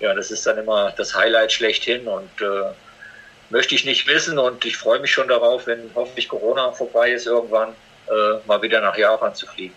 Ja, 0.00 0.14
das 0.14 0.30
ist 0.30 0.46
dann 0.46 0.58
immer 0.58 0.92
das 0.96 1.14
Highlight 1.14 1.52
schlechthin. 1.52 2.06
Und 2.08 2.30
äh, 2.40 2.72
möchte 3.50 3.74
ich 3.74 3.84
nicht 3.84 4.06
wissen 4.06 4.38
und 4.38 4.64
ich 4.64 4.76
freue 4.76 5.00
mich 5.00 5.10
schon 5.10 5.28
darauf, 5.28 5.66
wenn 5.66 5.90
hoffentlich 5.94 6.28
Corona 6.28 6.72
vorbei 6.72 7.12
ist, 7.12 7.26
irgendwann 7.26 7.70
äh, 8.08 8.46
mal 8.46 8.60
wieder 8.62 8.80
nach 8.80 8.96
Japan 8.96 9.34
zu 9.34 9.46
fliegen. 9.46 9.74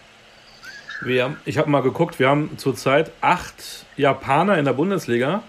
Wir 1.01 1.26
haben, 1.26 1.39
ich 1.45 1.57
habe 1.57 1.70
mal 1.70 1.82
geguckt, 1.82 2.20
wir 2.20 2.28
haben 2.28 2.57
zurzeit 2.57 3.11
acht 3.22 3.86
Japaner 3.97 4.57
in 4.57 4.65
der 4.65 4.74
Bundesliga. 4.74 5.43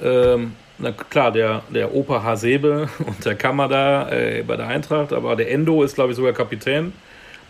Ähm, 0.00 0.56
na 0.78 0.92
klar, 0.92 1.30
der, 1.30 1.62
der 1.68 1.94
Opa 1.94 2.22
Hasebe 2.22 2.88
und 3.06 3.24
der 3.24 3.34
Kamada 3.34 4.08
äh, 4.10 4.42
bei 4.42 4.56
der 4.56 4.66
Eintracht, 4.66 5.12
aber 5.12 5.36
der 5.36 5.50
Endo 5.50 5.82
ist, 5.82 5.94
glaube 5.94 6.12
ich, 6.12 6.16
sogar 6.16 6.32
Kapitän 6.32 6.92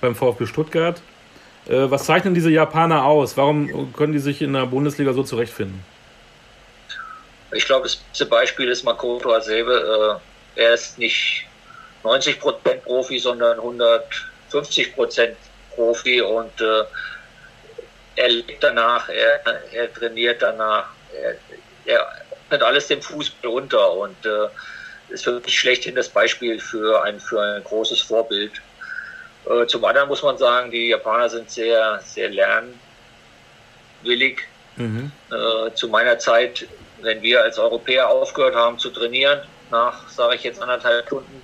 beim 0.01 0.15
VfB 0.15 0.47
Stuttgart. 0.47 1.01
Äh, 1.69 1.91
was 1.91 2.05
zeichnen 2.05 2.35
diese 2.35 2.51
Japaner 2.51 3.05
aus? 3.05 3.37
Warum 3.37 3.93
können 3.93 4.13
die 4.13 4.19
sich 4.19 4.43
in 4.43 4.53
der 4.53 4.67
Bundesliga 4.67 5.13
so 5.13 5.23
zurechtfinden? 5.23 5.85
Ich 7.53 7.64
glaube, 7.64 7.84
das 7.84 7.96
beste 7.96 8.26
Beispiel 8.26 8.68
ist 8.68 8.84
Makoto 8.84 9.32
Hasebe. 9.32 10.20
Äh, 10.57 10.61
er 10.61 10.74
ist 10.74 10.98
nicht 10.98 11.46
90% 12.05 12.38
Profi, 12.82 13.18
sondern 13.18 13.59
150% 13.59 15.34
Profi 15.74 16.20
und 16.20 16.61
äh, 16.61 16.84
er 18.16 18.28
lebt 18.28 18.62
danach, 18.62 19.09
er, 19.09 19.40
er 19.72 19.92
trainiert 19.92 20.42
danach, 20.42 20.88
er, 21.12 21.36
er 21.86 22.07
nimmt 22.51 22.62
alles 22.62 22.86
dem 22.88 23.01
Fußball 23.01 23.51
unter 23.51 23.92
und 23.92 24.26
äh, 24.26 24.48
ist 25.09 25.24
für 25.24 25.40
mich 25.40 25.59
schlechthin 25.59 25.94
das 25.94 26.09
Beispiel 26.09 26.61
für 26.61 27.03
ein, 27.03 27.18
für 27.20 27.40
ein 27.40 27.64
großes 27.64 28.01
Vorbild. 28.03 28.53
Äh, 29.48 29.66
zum 29.66 29.84
anderen 29.84 30.09
muss 30.09 30.22
man 30.22 30.38
sagen, 30.38 30.70
die 30.70 30.88
Japaner 30.88 31.28
sind 31.28 31.51
sehr, 31.51 32.01
sehr 32.05 32.30
lernwillig. 34.03 34.42
Mhm. 34.76 35.11
Äh, 35.30 35.74
zu 35.74 35.88
meiner 35.88 36.18
Zeit 36.18 36.66
wenn 37.03 37.22
wir 37.22 37.42
als 37.42 37.59
Europäer 37.59 38.09
aufgehört 38.09 38.55
haben 38.55 38.78
zu 38.78 38.90
trainieren, 38.90 39.40
nach, 39.70 40.09
sage 40.09 40.36
ich 40.36 40.42
jetzt, 40.42 40.61
anderthalb 40.61 41.07
Stunden, 41.07 41.42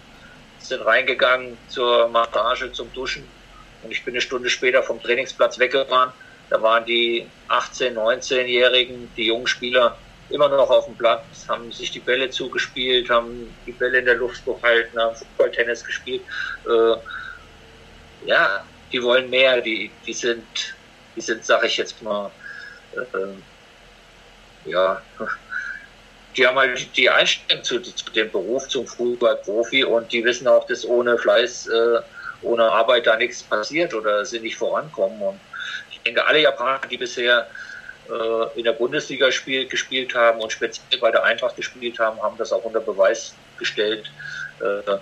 sind 0.58 0.84
reingegangen 0.84 1.56
zur 1.68 2.08
Massage, 2.08 2.72
zum 2.72 2.92
Duschen 2.92 3.26
und 3.82 3.92
ich 3.92 4.04
bin 4.04 4.14
eine 4.14 4.20
Stunde 4.20 4.50
später 4.50 4.82
vom 4.82 5.00
Trainingsplatz 5.02 5.58
weggefahren. 5.58 6.12
Da 6.50 6.60
waren 6.62 6.84
die 6.84 7.26
18-, 7.48 7.94
19-Jährigen, 7.94 9.10
die 9.16 9.26
jungen 9.26 9.46
Spieler, 9.46 9.96
immer 10.30 10.48
noch 10.48 10.70
auf 10.70 10.86
dem 10.86 10.96
Platz, 10.96 11.46
haben 11.48 11.70
sich 11.70 11.90
die 11.92 12.00
Bälle 12.00 12.30
zugespielt, 12.30 13.10
haben 13.10 13.54
die 13.64 13.72
Bälle 13.72 13.98
in 13.98 14.06
der 14.06 14.16
Luft 14.16 14.44
gehalten, 14.44 14.98
haben 14.98 15.14
Fußball, 15.14 15.50
Tennis 15.52 15.84
gespielt. 15.84 16.22
Äh, 16.66 18.28
ja, 18.28 18.64
die 18.90 19.02
wollen 19.02 19.30
mehr, 19.30 19.60
die, 19.60 19.90
die 20.04 20.12
sind 20.12 20.74
die 21.16 21.22
sind, 21.22 21.44
sage 21.44 21.66
ich 21.66 21.76
jetzt 21.78 22.02
mal, 22.02 22.30
äh, 22.94 24.70
ja, 24.70 25.02
die 26.36 26.46
haben 26.46 26.58
halt 26.58 26.96
die 26.96 27.08
Einstellung 27.08 27.64
zu, 27.64 27.80
zu 27.80 28.10
dem 28.12 28.30
Beruf, 28.30 28.68
zum 28.68 28.86
Fußballprofi 28.86 29.84
und 29.84 30.12
die 30.12 30.24
wissen 30.24 30.46
auch, 30.46 30.66
dass 30.66 30.84
ohne 30.84 31.16
Fleiß, 31.16 31.66
äh, 31.68 32.00
ohne 32.42 32.64
Arbeit 32.64 33.06
da 33.06 33.16
nichts 33.16 33.42
passiert 33.42 33.94
oder 33.94 34.24
sie 34.24 34.40
nicht 34.40 34.56
vorankommen. 34.56 35.20
Und 35.20 35.40
ich 35.90 36.00
denke, 36.02 36.24
alle 36.26 36.40
Japaner, 36.40 36.80
die 36.90 36.98
bisher 36.98 37.46
äh, 38.08 38.58
in 38.58 38.64
der 38.64 38.72
Bundesliga 38.72 39.32
spiel, 39.32 39.66
gespielt 39.66 40.14
haben 40.14 40.40
und 40.40 40.52
speziell 40.52 41.00
bei 41.00 41.10
der 41.10 41.24
Eintracht 41.24 41.56
gespielt 41.56 41.98
haben, 41.98 42.20
haben 42.22 42.36
das 42.36 42.52
auch 42.52 42.64
unter 42.64 42.80
Beweis 42.80 43.34
gestellt 43.58 44.10
äh, 44.60 44.98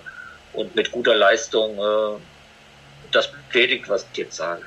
und 0.52 0.74
mit 0.76 0.92
guter 0.92 1.16
Leistung 1.16 1.76
äh, 1.78 2.20
das 3.10 3.30
bestätigt, 3.32 3.88
was 3.88 4.06
ich 4.12 4.18
jetzt 4.18 4.36
sage. 4.36 4.62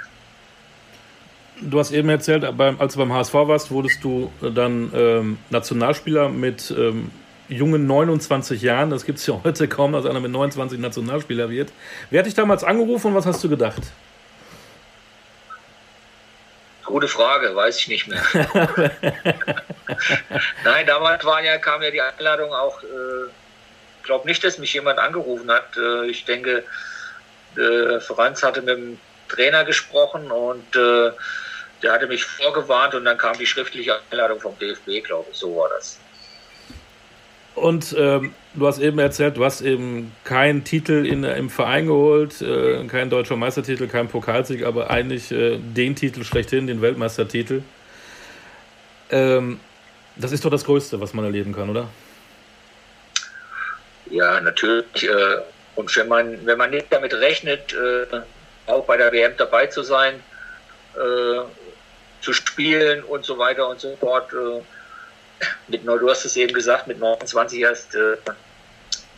Du 1.61 1.79
hast 1.79 1.91
eben 1.91 2.09
erzählt, 2.09 2.43
als 2.43 2.93
du 2.93 2.99
beim 2.99 3.13
HSV 3.13 3.33
warst, 3.33 3.71
wurdest 3.71 4.03
du 4.03 4.31
dann 4.41 4.91
ähm, 4.93 5.39
Nationalspieler 5.49 6.29
mit 6.29 6.71
ähm, 6.71 7.11
jungen 7.47 7.87
29 7.87 8.61
Jahren. 8.61 8.91
Das 8.91 9.05
gibt 9.05 9.17
es 9.19 9.25
ja 9.25 9.41
heute 9.43 9.67
kaum, 9.67 9.93
dass 9.93 10.05
einer 10.05 10.19
mit 10.19 10.31
29 10.31 10.79
Nationalspieler 10.79 11.49
wird. 11.49 11.71
Wer 12.09 12.19
hat 12.19 12.27
dich 12.27 12.35
damals 12.35 12.63
angerufen 12.63 13.07
und 13.07 13.15
was 13.15 13.25
hast 13.25 13.43
du 13.43 13.49
gedacht? 13.49 13.81
Gute 16.85 17.07
Frage, 17.07 17.55
weiß 17.55 17.79
ich 17.79 17.87
nicht 17.87 18.07
mehr. 18.07 18.21
Nein, 20.63 20.85
damals 20.85 21.25
waren 21.25 21.43
ja, 21.43 21.57
kam 21.57 21.81
ja 21.81 21.91
die 21.91 22.01
Einladung 22.01 22.53
auch, 22.53 22.81
ich 22.81 22.89
äh, 22.89 24.03
glaube 24.03 24.27
nicht, 24.27 24.43
dass 24.43 24.57
mich 24.57 24.73
jemand 24.73 24.99
angerufen 24.99 25.51
hat. 25.51 25.75
Äh, 25.75 26.05
ich 26.05 26.23
denke, 26.23 26.63
äh, 27.57 27.99
Franz 27.99 28.43
hatte 28.43 28.61
mit 28.61 28.77
dem 28.77 28.99
Trainer 29.27 29.65
gesprochen 29.65 30.31
und 30.31 30.75
äh, 30.75 31.11
der 31.83 31.93
hatte 31.93 32.07
mich 32.07 32.23
vorgewarnt 32.23 32.95
und 32.95 33.05
dann 33.05 33.17
kam 33.17 33.37
die 33.37 33.45
schriftliche 33.45 33.99
Einladung 34.09 34.39
vom 34.39 34.57
DFB, 34.59 35.03
glaube 35.03 35.27
ich. 35.31 35.37
So 35.37 35.55
war 35.55 35.69
das. 35.69 35.99
Und 37.57 37.95
ähm, 37.97 38.35
du 38.53 38.67
hast 38.67 38.77
eben 38.77 38.99
erzählt, 38.99 39.37
du 39.37 39.43
hast 39.43 39.61
eben 39.61 40.11
keinen 40.23 40.63
Titel 40.63 41.07
in, 41.07 41.23
im 41.23 41.49
Verein 41.49 41.87
geholt, 41.87 42.39
äh, 42.39 42.85
keinen 42.85 43.09
deutscher 43.09 43.35
Meistertitel, 43.35 43.87
keinen 43.87 44.09
Pokalsieg, 44.09 44.63
aber 44.63 44.91
eigentlich 44.91 45.31
äh, 45.31 45.57
den 45.57 45.95
Titel 45.95 46.23
schlechthin, 46.23 46.67
den 46.67 46.83
Weltmeistertitel. 46.83 47.63
Ähm, 49.09 49.59
das 50.15 50.31
ist 50.31 50.45
doch 50.45 50.51
das 50.51 50.65
Größte, 50.65 51.01
was 51.01 51.15
man 51.15 51.25
erleben 51.25 51.53
kann, 51.53 51.69
oder? 51.69 51.89
Ja, 54.11 54.39
natürlich. 54.39 55.03
Äh, 55.03 55.37
und 55.75 55.95
wenn 55.95 56.07
man, 56.07 56.45
wenn 56.45 56.57
man 56.59 56.69
nicht 56.69 56.87
damit 56.91 57.13
rechnet, 57.15 57.73
äh, 57.73 58.21
auch 58.67 58.85
bei 58.85 58.97
der 58.97 59.11
WM 59.11 59.33
dabei 59.37 59.65
zu 59.65 59.81
sein, 59.81 60.21
äh, 60.95 61.39
zu 62.21 62.33
spielen 62.33 63.03
und 63.03 63.25
so 63.25 63.37
weiter 63.37 63.67
und 63.67 63.79
so 63.79 63.95
fort. 63.97 64.31
Äh, 64.33 64.61
mit, 65.67 65.85
du 65.85 66.09
hast 66.09 66.25
es 66.25 66.35
eben 66.35 66.53
gesagt, 66.53 66.87
mit 66.87 66.99
29 66.99 67.59
erst 67.59 67.95
äh, 67.95 68.17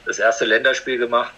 das 0.06 0.20
erste 0.20 0.46
Länderspiel 0.46 0.98
gemacht. 0.98 1.34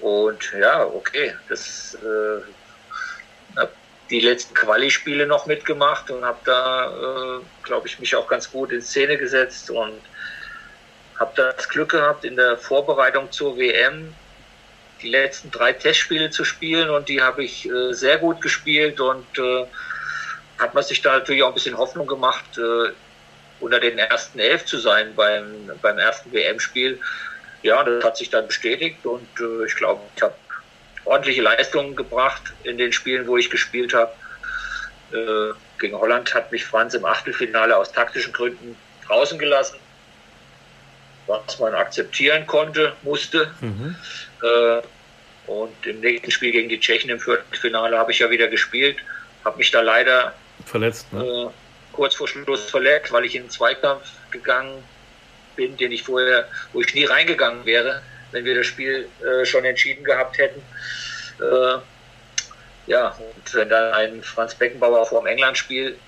Und 0.00 0.52
ja, 0.58 0.84
okay, 0.84 1.34
das 1.48 1.96
äh, 2.02 3.58
habe 3.58 3.72
die 4.10 4.20
letzten 4.20 4.54
Quali-Spiele 4.54 5.26
noch 5.26 5.46
mitgemacht 5.46 6.10
und 6.10 6.24
habe 6.24 6.38
da, 6.44 6.86
äh, 6.86 7.40
glaube 7.64 7.88
ich, 7.88 7.98
mich 7.98 8.14
auch 8.14 8.28
ganz 8.28 8.50
gut 8.50 8.70
in 8.70 8.80
Szene 8.80 9.18
gesetzt 9.18 9.70
und 9.70 10.00
habe 11.18 11.32
das 11.34 11.68
Glück 11.68 11.90
gehabt, 11.90 12.24
in 12.24 12.36
der 12.36 12.56
Vorbereitung 12.56 13.30
zur 13.32 13.58
WM 13.58 14.14
die 15.02 15.10
letzten 15.10 15.50
drei 15.50 15.72
Testspiele 15.72 16.30
zu 16.30 16.44
spielen 16.44 16.90
und 16.90 17.08
die 17.08 17.22
habe 17.22 17.44
ich 17.44 17.68
äh, 17.68 17.92
sehr 17.92 18.18
gut 18.18 18.40
gespielt 18.40 19.00
und 19.00 19.26
äh, 19.38 19.66
hat 20.58 20.74
man 20.74 20.82
sich 20.82 21.02
da 21.02 21.18
natürlich 21.18 21.42
auch 21.42 21.48
ein 21.48 21.54
bisschen 21.54 21.78
Hoffnung 21.78 22.06
gemacht, 22.06 22.58
äh, 22.58 22.92
unter 23.60 23.80
den 23.80 23.98
ersten 23.98 24.38
elf 24.38 24.64
zu 24.64 24.78
sein 24.78 25.14
beim, 25.14 25.70
beim 25.82 25.98
ersten 25.98 26.32
WM-Spiel. 26.32 27.00
Ja, 27.62 27.82
das 27.82 28.04
hat 28.04 28.16
sich 28.16 28.30
dann 28.30 28.46
bestätigt 28.46 29.04
und 29.04 29.28
äh, 29.40 29.66
ich 29.66 29.74
glaube, 29.76 30.00
ich 30.14 30.22
habe 30.22 30.34
ordentliche 31.04 31.42
Leistungen 31.42 31.96
gebracht 31.96 32.42
in 32.62 32.78
den 32.78 32.92
Spielen, 32.92 33.26
wo 33.26 33.36
ich 33.36 33.50
gespielt 33.50 33.94
habe. 33.94 34.12
Äh, 35.12 35.54
gegen 35.78 35.96
Holland 35.96 36.34
hat 36.34 36.52
mich 36.52 36.64
Franz 36.64 36.94
im 36.94 37.04
Achtelfinale 37.04 37.76
aus 37.76 37.92
taktischen 37.92 38.32
Gründen 38.32 38.76
draußen 39.06 39.38
gelassen, 39.38 39.78
was 41.26 41.58
man 41.58 41.74
akzeptieren 41.74 42.46
konnte, 42.46 42.94
musste. 43.02 43.50
Mhm. 43.60 43.96
Äh, 44.42 44.82
und 45.50 45.86
im 45.86 46.00
nächsten 46.00 46.30
Spiel 46.30 46.52
gegen 46.52 46.68
die 46.68 46.78
Tschechen 46.78 47.10
im 47.10 47.18
Viertelfinale 47.18 47.96
habe 47.98 48.12
ich 48.12 48.18
ja 48.18 48.30
wieder 48.30 48.48
gespielt, 48.48 48.98
habe 49.44 49.56
mich 49.56 49.70
da 49.70 49.80
leider 49.80 50.34
verletzt, 50.64 51.12
ne? 51.12 51.24
äh, 51.24 51.48
kurz 51.92 52.14
vor 52.14 52.28
Schluss 52.28 52.70
verletzt, 52.70 53.12
weil 53.12 53.24
ich 53.24 53.34
in 53.34 53.44
den 53.44 53.50
Zweikampf 53.50 54.08
gegangen 54.30 54.82
bin, 55.56 55.76
den 55.76 55.92
ich 55.92 56.02
vorher, 56.02 56.48
wo 56.72 56.80
ich 56.80 56.94
nie 56.94 57.04
reingegangen 57.04 57.64
wäre, 57.64 58.02
wenn 58.30 58.44
wir 58.44 58.54
das 58.54 58.66
Spiel 58.66 59.08
äh, 59.22 59.44
schon 59.44 59.64
entschieden 59.64 60.04
gehabt 60.04 60.38
hätten. 60.38 60.62
Äh, 61.40 61.78
ja, 62.86 63.08
und 63.08 63.54
wenn 63.54 63.68
dann 63.68 63.92
ein 63.92 64.22
Franz 64.22 64.54
Beckenbauer 64.54 65.06
vor 65.06 65.20
dem 65.22 65.26
England-Spiel, 65.26 65.98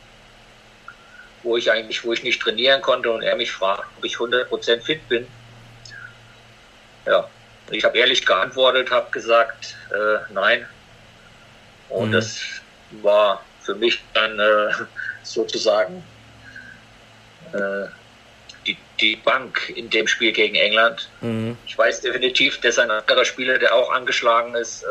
wo 1.43 1.57
ich 1.57 1.71
eigentlich, 1.71 2.05
wo 2.05 2.13
ich 2.13 2.23
nicht 2.23 2.41
trainieren 2.41 2.81
konnte 2.83 3.11
und 3.11 3.23
er 3.23 3.37
mich 3.37 3.51
fragt, 3.51 3.85
ob 3.99 4.05
ich 4.05 4.17
100% 4.17 4.81
fit 4.83 5.07
bin, 5.09 5.27
ja, 7.07 7.29
ich 7.71 7.85
habe 7.85 7.99
ehrlich 7.99 8.25
geantwortet, 8.25 8.91
habe 8.91 9.11
gesagt, 9.11 9.77
äh, 9.91 10.33
nein. 10.33 10.67
Und 11.89 12.09
mhm. 12.09 12.13
das 12.13 12.41
war 13.03 13.45
für 13.71 13.77
mich 13.77 14.01
dann 14.15 14.39
äh, 14.39 14.73
sozusagen 15.23 16.03
äh, 17.53 17.87
die, 18.67 18.77
die 19.01 19.17
Bank 19.17 19.73
in 19.77 19.89
dem 19.91 20.09
Spiel 20.09 20.33
gegen 20.33 20.57
England. 20.57 21.09
Mhm. 21.21 21.57
Ich 21.67 21.79
weiß 21.79 22.01
definitiv, 22.01 22.61
dass 22.61 22.79
ein 22.79 22.91
anderer 22.91 23.25
Spieler, 23.25 23.59
der 23.59 23.73
auch 23.75 23.93
angeschlagen 23.93 24.55
ist, 24.57 24.83
äh, 24.83 24.87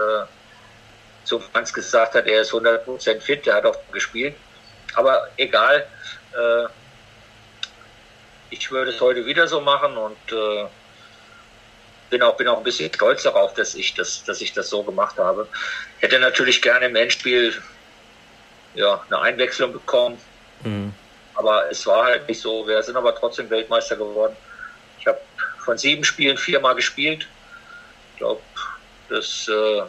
zu 1.26 1.40
Franz 1.40 1.74
gesagt 1.74 2.16
hat, 2.16 2.26
er 2.26 2.42
ist 2.42 2.54
100% 2.54 3.20
fit, 3.20 3.46
der 3.46 3.56
hat 3.56 3.66
auch 3.66 3.78
gespielt. 3.92 4.36
Aber 4.96 5.28
egal, 5.36 5.86
äh, 6.34 6.66
ich 8.50 8.72
würde 8.72 8.92
es 8.92 9.02
heute 9.02 9.26
wieder 9.26 9.48
so 9.48 9.60
machen 9.60 9.98
und 9.98 10.32
äh, 10.32 10.66
bin 12.10 12.22
auch, 12.22 12.38
bin 12.38 12.48
auch 12.48 12.58
ein 12.58 12.64
bisschen 12.64 12.92
stolz 12.92 13.24
darauf, 13.24 13.54
dass 13.56 13.76
ich 13.76 13.94
das, 13.94 14.24
dass 14.24 14.40
ich 14.42 14.54
das 14.54 14.70
so 14.70 14.84
gemacht 14.84 15.18
habe. 15.18 15.48
Hätte 16.00 16.18
natürlich 16.18 16.62
gerne 16.62 16.86
im 16.86 16.96
Endspiel 16.96 17.54
ja, 18.76 19.04
eine 19.08 19.20
Einwechslung 19.20 19.74
bekommen. 19.74 20.18
Mhm. 20.64 20.94
Aber 21.36 21.70
es 21.72 21.86
war 21.86 22.06
halt 22.06 22.28
nicht 22.28 22.42
so. 22.42 22.68
Wir 22.68 22.82
sind 22.84 22.96
aber 22.96 23.16
trotzdem 23.16 23.50
Weltmeister 23.50 23.96
geworden. 23.96 24.36
Ich 25.00 25.08
habe 25.08 25.20
von 25.64 25.78
sieben 25.78 26.04
Spielen 26.04 26.38
viermal 26.38 26.76
gespielt. 26.76 27.28
Ich 28.14 28.18
glaube, 28.18 28.42
das 29.10 29.48
äh, 29.48 29.82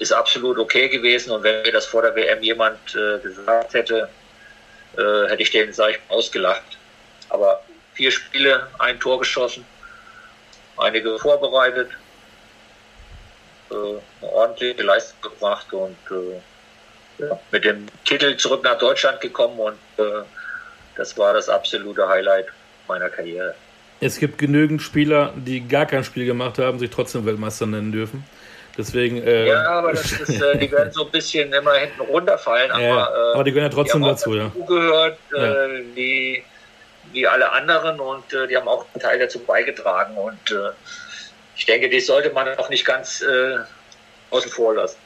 ist 0.00 0.12
absolut 0.12 0.58
okay 0.58 0.88
gewesen. 0.88 1.30
Und 1.30 1.42
wenn 1.42 1.62
mir 1.62 1.72
das 1.72 1.86
vor 1.86 2.02
der 2.02 2.14
WM 2.14 2.42
jemand 2.42 2.78
äh, 2.94 3.18
gesagt 3.20 3.74
hätte, 3.74 4.08
äh, 4.96 5.28
hätte 5.28 5.42
ich 5.42 5.50
den, 5.50 5.72
sag 5.72 5.90
ich, 5.90 5.98
ausgelacht. 6.08 6.78
Aber 7.28 7.62
vier 7.94 8.10
Spiele, 8.10 8.68
ein 8.78 8.98
Tor 8.98 9.20
geschossen 9.20 9.64
einige 10.76 11.18
vorbereitet, 11.18 11.90
äh, 13.70 13.74
eine 13.74 14.32
ordentliche 14.32 14.82
Leistung 14.82 15.20
gebracht 15.22 15.72
und 15.72 15.96
äh, 16.10 16.40
mit 17.50 17.64
dem 17.64 17.86
Titel 18.04 18.36
zurück 18.36 18.62
nach 18.62 18.78
Deutschland 18.78 19.20
gekommen 19.20 19.58
und 19.58 20.04
äh, 20.04 20.22
das 20.96 21.16
war 21.18 21.34
das 21.34 21.48
absolute 21.48 22.08
Highlight 22.08 22.46
meiner 22.88 23.08
Karriere. 23.08 23.54
Es 24.00 24.18
gibt 24.18 24.38
genügend 24.38 24.82
Spieler, 24.82 25.32
die 25.36 25.66
gar 25.66 25.86
kein 25.86 26.04
Spiel 26.04 26.26
gemacht 26.26 26.58
haben, 26.58 26.78
sich 26.78 26.90
trotzdem 26.90 27.24
Weltmeister 27.24 27.66
nennen 27.66 27.92
dürfen. 27.92 28.24
Deswegen, 28.76 29.22
äh, 29.22 29.46
ja, 29.46 29.66
aber 29.70 29.92
das 29.92 30.12
ist, 30.12 30.40
äh, 30.40 30.58
die 30.58 30.70
werden 30.70 30.92
so 30.92 31.06
ein 31.06 31.10
bisschen 31.10 31.50
immer 31.52 31.74
hinten 31.74 32.02
runterfallen. 32.02 32.70
Aber, 32.72 32.82
ja, 32.82 33.08
aber 33.32 33.44
die 33.44 33.52
gehören 33.52 33.70
ja 33.70 33.74
trotzdem 33.74 34.02
dazu, 34.02 34.34
ja. 34.34 34.52
Gehört, 34.66 35.18
äh, 35.34 35.38
ja. 35.38 35.66
die 35.96 36.44
wie 37.12 37.26
alle 37.26 37.50
anderen 37.52 37.98
und 38.00 38.32
äh, 38.34 38.46
die 38.46 38.56
haben 38.56 38.68
auch 38.68 38.84
einen 38.92 39.02
Teil 39.02 39.18
dazu 39.18 39.38
beigetragen 39.38 40.16
und 40.18 40.50
äh, 40.50 40.72
ich 41.56 41.64
denke, 41.64 41.88
die 41.88 42.00
sollte 42.00 42.30
man 42.30 42.54
auch 42.58 42.68
nicht 42.68 42.84
ganz 42.84 43.22
äh, 43.22 43.56
außen 44.30 44.50
vor 44.50 44.74
lassen. 44.74 44.98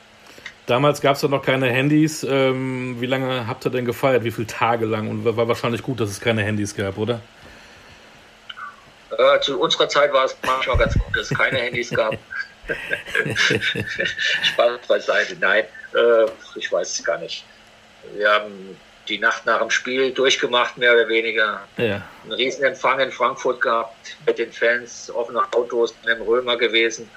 Damals 0.67 1.01
gab 1.01 1.17
es 1.17 1.23
ja 1.23 1.29
noch 1.29 1.43
keine 1.45 1.69
Handys. 1.69 2.23
Ähm, 2.23 3.01
wie 3.01 3.07
lange 3.07 3.47
habt 3.47 3.67
ihr 3.67 3.71
denn 3.71 3.85
gefeiert? 3.85 4.25
Wie 4.25 4.31
viele 4.31 4.47
Tage 4.47 4.87
lang? 4.87 5.09
Und 5.09 5.25
war 5.25 5.49
wahrscheinlich 5.49 5.83
gut, 5.83 6.01
dass 6.01 6.11
es 6.11 6.21
keine 6.21 6.43
Handys 6.43 6.77
gab, 6.77 6.97
oder? 6.97 7.21
Äh, 9.11 9.41
zu 9.41 9.61
unserer 9.61 9.89
Zeit 9.89 10.13
war 10.13 10.25
es 10.25 10.37
manchmal 10.47 10.79
ganz 10.79 10.95
gut, 10.95 11.17
dass 11.17 11.31
es 11.31 11.37
keine 11.37 11.59
Handys 11.59 11.91
gab. 11.91 12.17
Spaß 14.43 14.81
beiseite. 14.87 15.37
Nein, 15.41 15.65
äh, 15.95 16.31
ich 16.57 16.71
weiß 16.71 16.99
es 16.99 17.05
gar 17.05 17.19
nicht. 17.19 17.45
Wir 18.15 18.31
haben 18.31 18.77
die 19.09 19.19
Nacht 19.19 19.45
nach 19.47 19.61
dem 19.61 19.71
Spiel 19.71 20.13
durchgemacht, 20.13 20.79
mehr 20.79 20.95
oder 20.95 21.09
weniger. 21.09 21.61
Ja. 21.77 22.03
Einen 22.23 22.33
Riesenempfang 22.33 23.01
in 23.01 23.11
Frankfurt 23.11 23.61
gehabt 23.61 24.17
mit 24.25 24.39
den 24.39 24.53
Fans, 24.53 25.11
offene 25.11 25.43
Autos, 25.53 25.95
in 26.03 26.09
dem 26.09 26.23
Römer 26.23 26.57
gewesen. 26.57 27.11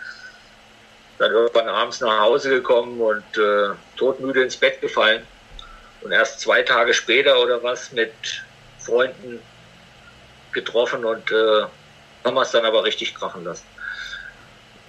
Dann 1.18 1.32
irgendwann 1.32 1.70
abends 1.70 2.02
nach 2.02 2.20
Hause 2.20 2.50
gekommen 2.50 3.00
und 3.00 3.24
äh, 3.38 3.76
todmüde 3.98 4.44
ins 4.44 4.58
Bett 4.58 4.82
gefallen. 4.82 5.24
Und 6.02 6.12
erst 6.12 6.40
zwei 6.42 6.64
Tage 6.64 6.94
später 6.94 7.42
oder 7.42 7.64
was 7.64 7.92
mit 7.92 8.12
Freunden 8.80 9.40
getroffen 10.52 11.06
und 11.06 11.32
äh, 11.32 11.64
haben 12.26 12.36
wir 12.36 12.42
es 12.42 12.52
dann 12.52 12.66
aber 12.66 12.84
richtig 12.84 13.16
krachen 13.16 13.44
lassen. 13.44 13.66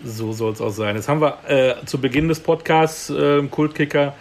So 0.03 0.33
soll 0.33 0.53
es 0.53 0.61
auch 0.61 0.71
sein. 0.71 0.97
Jetzt 0.97 1.09
haben 1.09 1.21
wir 1.21 1.39
äh, 1.47 1.87
zu 1.87 2.01
Beginn 2.01 2.29
des 2.29 2.41
Podcasts 2.41 3.11
äh, 3.11 3.43
Kultkicker 3.49 4.15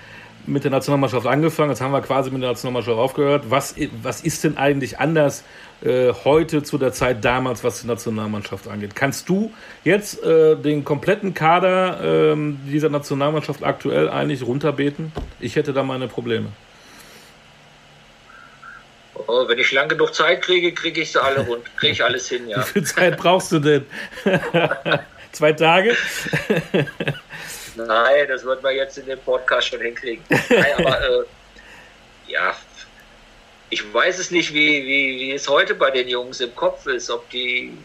mit 0.46 0.64
der 0.64 0.72
Nationalmannschaft 0.72 1.28
angefangen. 1.28 1.70
Jetzt 1.70 1.82
haben 1.82 1.91
wir 1.91 2.02
quasi 2.02 2.30
mit 2.32 2.41
der 2.41 2.50
Nationalmannschaft 2.50 2.98
aufgehört. 2.98 3.46
Was, 3.50 3.76
was 4.02 4.22
ist 4.22 4.44
denn 4.44 4.58
eigentlich 4.58 5.00
anders 5.00 5.44
äh, 5.84 6.14
heute 6.24 6.64
zu 6.64 6.78
der 6.78 6.94
Zeit 6.94 7.24
damals, 7.24 7.64
was 7.64 7.82
die 7.82 7.88
Nationalmannschaft 7.88 8.68
angeht? 8.68 8.96
Kannst 8.96 9.30
du 9.30 9.54
jetzt 9.84 10.24
äh, 10.24 10.56
den 10.56 10.84
kompletten 10.84 11.34
Kader 11.34 12.32
ähm, 12.34 12.60
dieser 12.66 12.89
Nationalmannschaft 12.89 13.64
aktuell 13.64 14.10
eigentlich 14.10 14.44
runterbeten? 14.44 15.12
Ich 15.39 15.56
hätte 15.56 15.74
da 15.74 15.84
meine 15.84 16.08
Probleme. 16.08 16.50
Oh, 19.28 19.48
wenn 19.48 19.60
ich 19.60 19.72
lang 19.72 19.88
genug 19.89 20.14
Zeit 20.14 20.41
kriege, 20.41 20.74
kriege 20.74 21.02
ich 21.02 21.12
sie 21.12 21.22
alle 21.22 21.46
rund, 21.46 21.64
kriege 21.78 21.94
ich 21.94 22.04
alles 22.04 22.28
hin, 22.30 22.48
ja. 22.50 22.60
Wie 22.60 22.64
viel 22.64 22.84
Zeit 22.84 23.18
brauchst 23.18 23.52
du 23.52 23.60
denn? 23.60 23.86
Zwei 25.32 25.54
Tage? 25.54 25.96
Nein, 27.76 28.28
das 28.28 28.43
wird 28.43 28.61
man 28.61 28.76
jetzt 28.76 28.97
in 28.97 29.05
dem 29.05 29.19
Podcast 29.19 29.67
schon 29.69 29.82
hinkriegen. 29.82 30.24
Nein, 30.30 30.74
aber 30.78 31.01
äh, 31.09 31.24
ja, 32.28 32.55
ich 33.69 33.93
weiß 33.93 34.19
es 34.19 34.32
nicht, 34.32 34.53
wie, 34.53 34.86
wie, 34.86 35.19
wie 35.19 35.32
es 35.32 35.47
heute 35.47 35.74
bei 35.74 35.89
den 35.89 36.07
Jungs 36.07 36.39
im 36.41 36.55
Kopf 36.55 36.86
ist, 36.86 37.09
ob 37.09 37.28
die, 37.32 37.76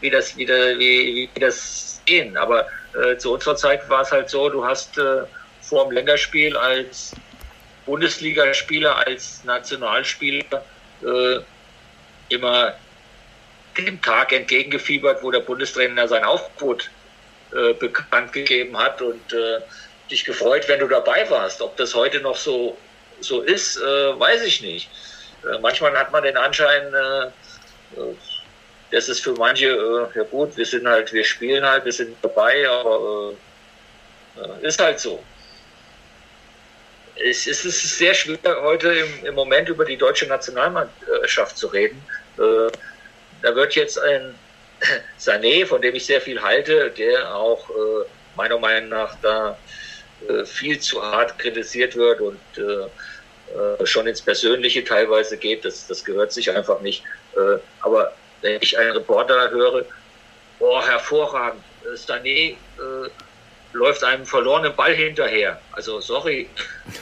wie 0.00 0.10
das 0.10 0.36
wieder, 0.36 0.78
wie, 0.78 1.28
wie 1.34 1.40
das 1.40 2.00
sehen. 2.06 2.36
Aber 2.36 2.66
äh, 2.94 3.16
zu 3.18 3.34
unserer 3.34 3.56
Zeit 3.56 3.88
war 3.88 4.02
es 4.02 4.12
halt 4.12 4.30
so, 4.30 4.48
du 4.48 4.64
hast 4.64 4.96
äh, 4.98 5.24
vor 5.60 5.84
dem 5.84 5.92
Länderspiel 5.92 6.56
als 6.56 7.14
Bundesligaspieler, 7.86 9.06
als 9.06 9.44
Nationalspieler 9.44 10.64
äh, 11.02 11.40
immer 12.30 12.74
dem 13.76 14.00
Tag 14.00 14.32
entgegengefiebert, 14.32 15.22
wo 15.22 15.30
der 15.30 15.40
Bundestrainer 15.40 16.08
sein 16.08 16.24
Aufgebot 16.24 16.90
äh, 17.54 17.72
bekannt 17.74 18.32
gegeben 18.32 18.76
hat 18.78 19.00
und 19.00 19.32
äh, 19.32 19.60
dich 20.10 20.24
gefreut, 20.24 20.68
wenn 20.68 20.80
du 20.80 20.88
dabei 20.88 21.28
warst. 21.30 21.62
Ob 21.62 21.76
das 21.76 21.94
heute 21.94 22.20
noch 22.20 22.36
so, 22.36 22.76
so 23.20 23.42
ist, 23.42 23.76
äh, 23.76 24.18
weiß 24.18 24.42
ich 24.42 24.60
nicht. 24.60 24.90
Äh, 25.44 25.58
manchmal 25.60 25.96
hat 25.96 26.12
man 26.12 26.22
den 26.22 26.36
Anschein, 26.36 26.92
äh, 26.92 27.30
das 28.90 29.08
ist 29.08 29.20
für 29.20 29.32
manche, 29.32 30.10
ja 30.14 30.22
gut, 30.24 30.56
wir 30.56 30.66
sind 30.66 30.86
halt, 30.86 31.12
wir 31.12 31.24
spielen 31.24 31.64
halt, 31.64 31.84
wir 31.84 31.92
sind 31.92 32.16
dabei, 32.22 32.68
aber 32.68 33.32
ist 34.62 34.80
halt 34.80 35.00
so. 35.00 35.22
Es, 37.16 37.46
es 37.46 37.64
ist 37.64 37.98
sehr 37.98 38.14
schwer, 38.14 38.38
heute 38.62 38.92
im, 38.92 39.26
im 39.26 39.34
Moment 39.34 39.68
über 39.68 39.84
die 39.84 39.96
deutsche 39.96 40.26
Nationalmannschaft 40.26 41.56
zu 41.56 41.68
reden 41.68 42.00
da 43.44 43.54
wird 43.54 43.74
jetzt 43.74 43.98
ein 43.98 44.34
Sané, 45.18 45.66
von 45.66 45.80
dem 45.80 45.94
ich 45.94 46.06
sehr 46.06 46.20
viel 46.20 46.40
halte, 46.40 46.90
der 46.90 47.34
auch 47.34 47.68
äh, 47.70 48.04
meiner 48.36 48.58
Meinung 48.58 48.90
nach 48.90 49.16
da 49.22 49.58
äh, 50.28 50.44
viel 50.44 50.78
zu 50.80 51.02
hart 51.02 51.38
kritisiert 51.38 51.96
wird 51.96 52.20
und 52.20 52.40
äh, 52.56 53.82
äh 53.82 53.86
schon 53.86 54.06
ins 54.06 54.22
Persönliche 54.22 54.84
teilweise 54.84 55.36
geht, 55.36 55.64
das, 55.64 55.86
das 55.86 56.04
gehört 56.04 56.32
sich 56.32 56.50
einfach 56.50 56.80
nicht. 56.80 57.04
Äh, 57.36 57.58
aber 57.80 58.12
wenn 58.40 58.60
ich 58.60 58.76
einen 58.78 58.92
Reporter 58.92 59.50
höre, 59.50 59.84
oh, 60.60 60.82
hervorragend, 60.82 61.62
äh, 61.84 61.96
Sané 61.96 62.56
läuft 63.72 64.04
einem 64.04 64.24
verlorenen 64.24 64.74
Ball 64.74 64.94
hinterher. 64.94 65.60
Also 65.72 66.00
sorry, 66.00 66.48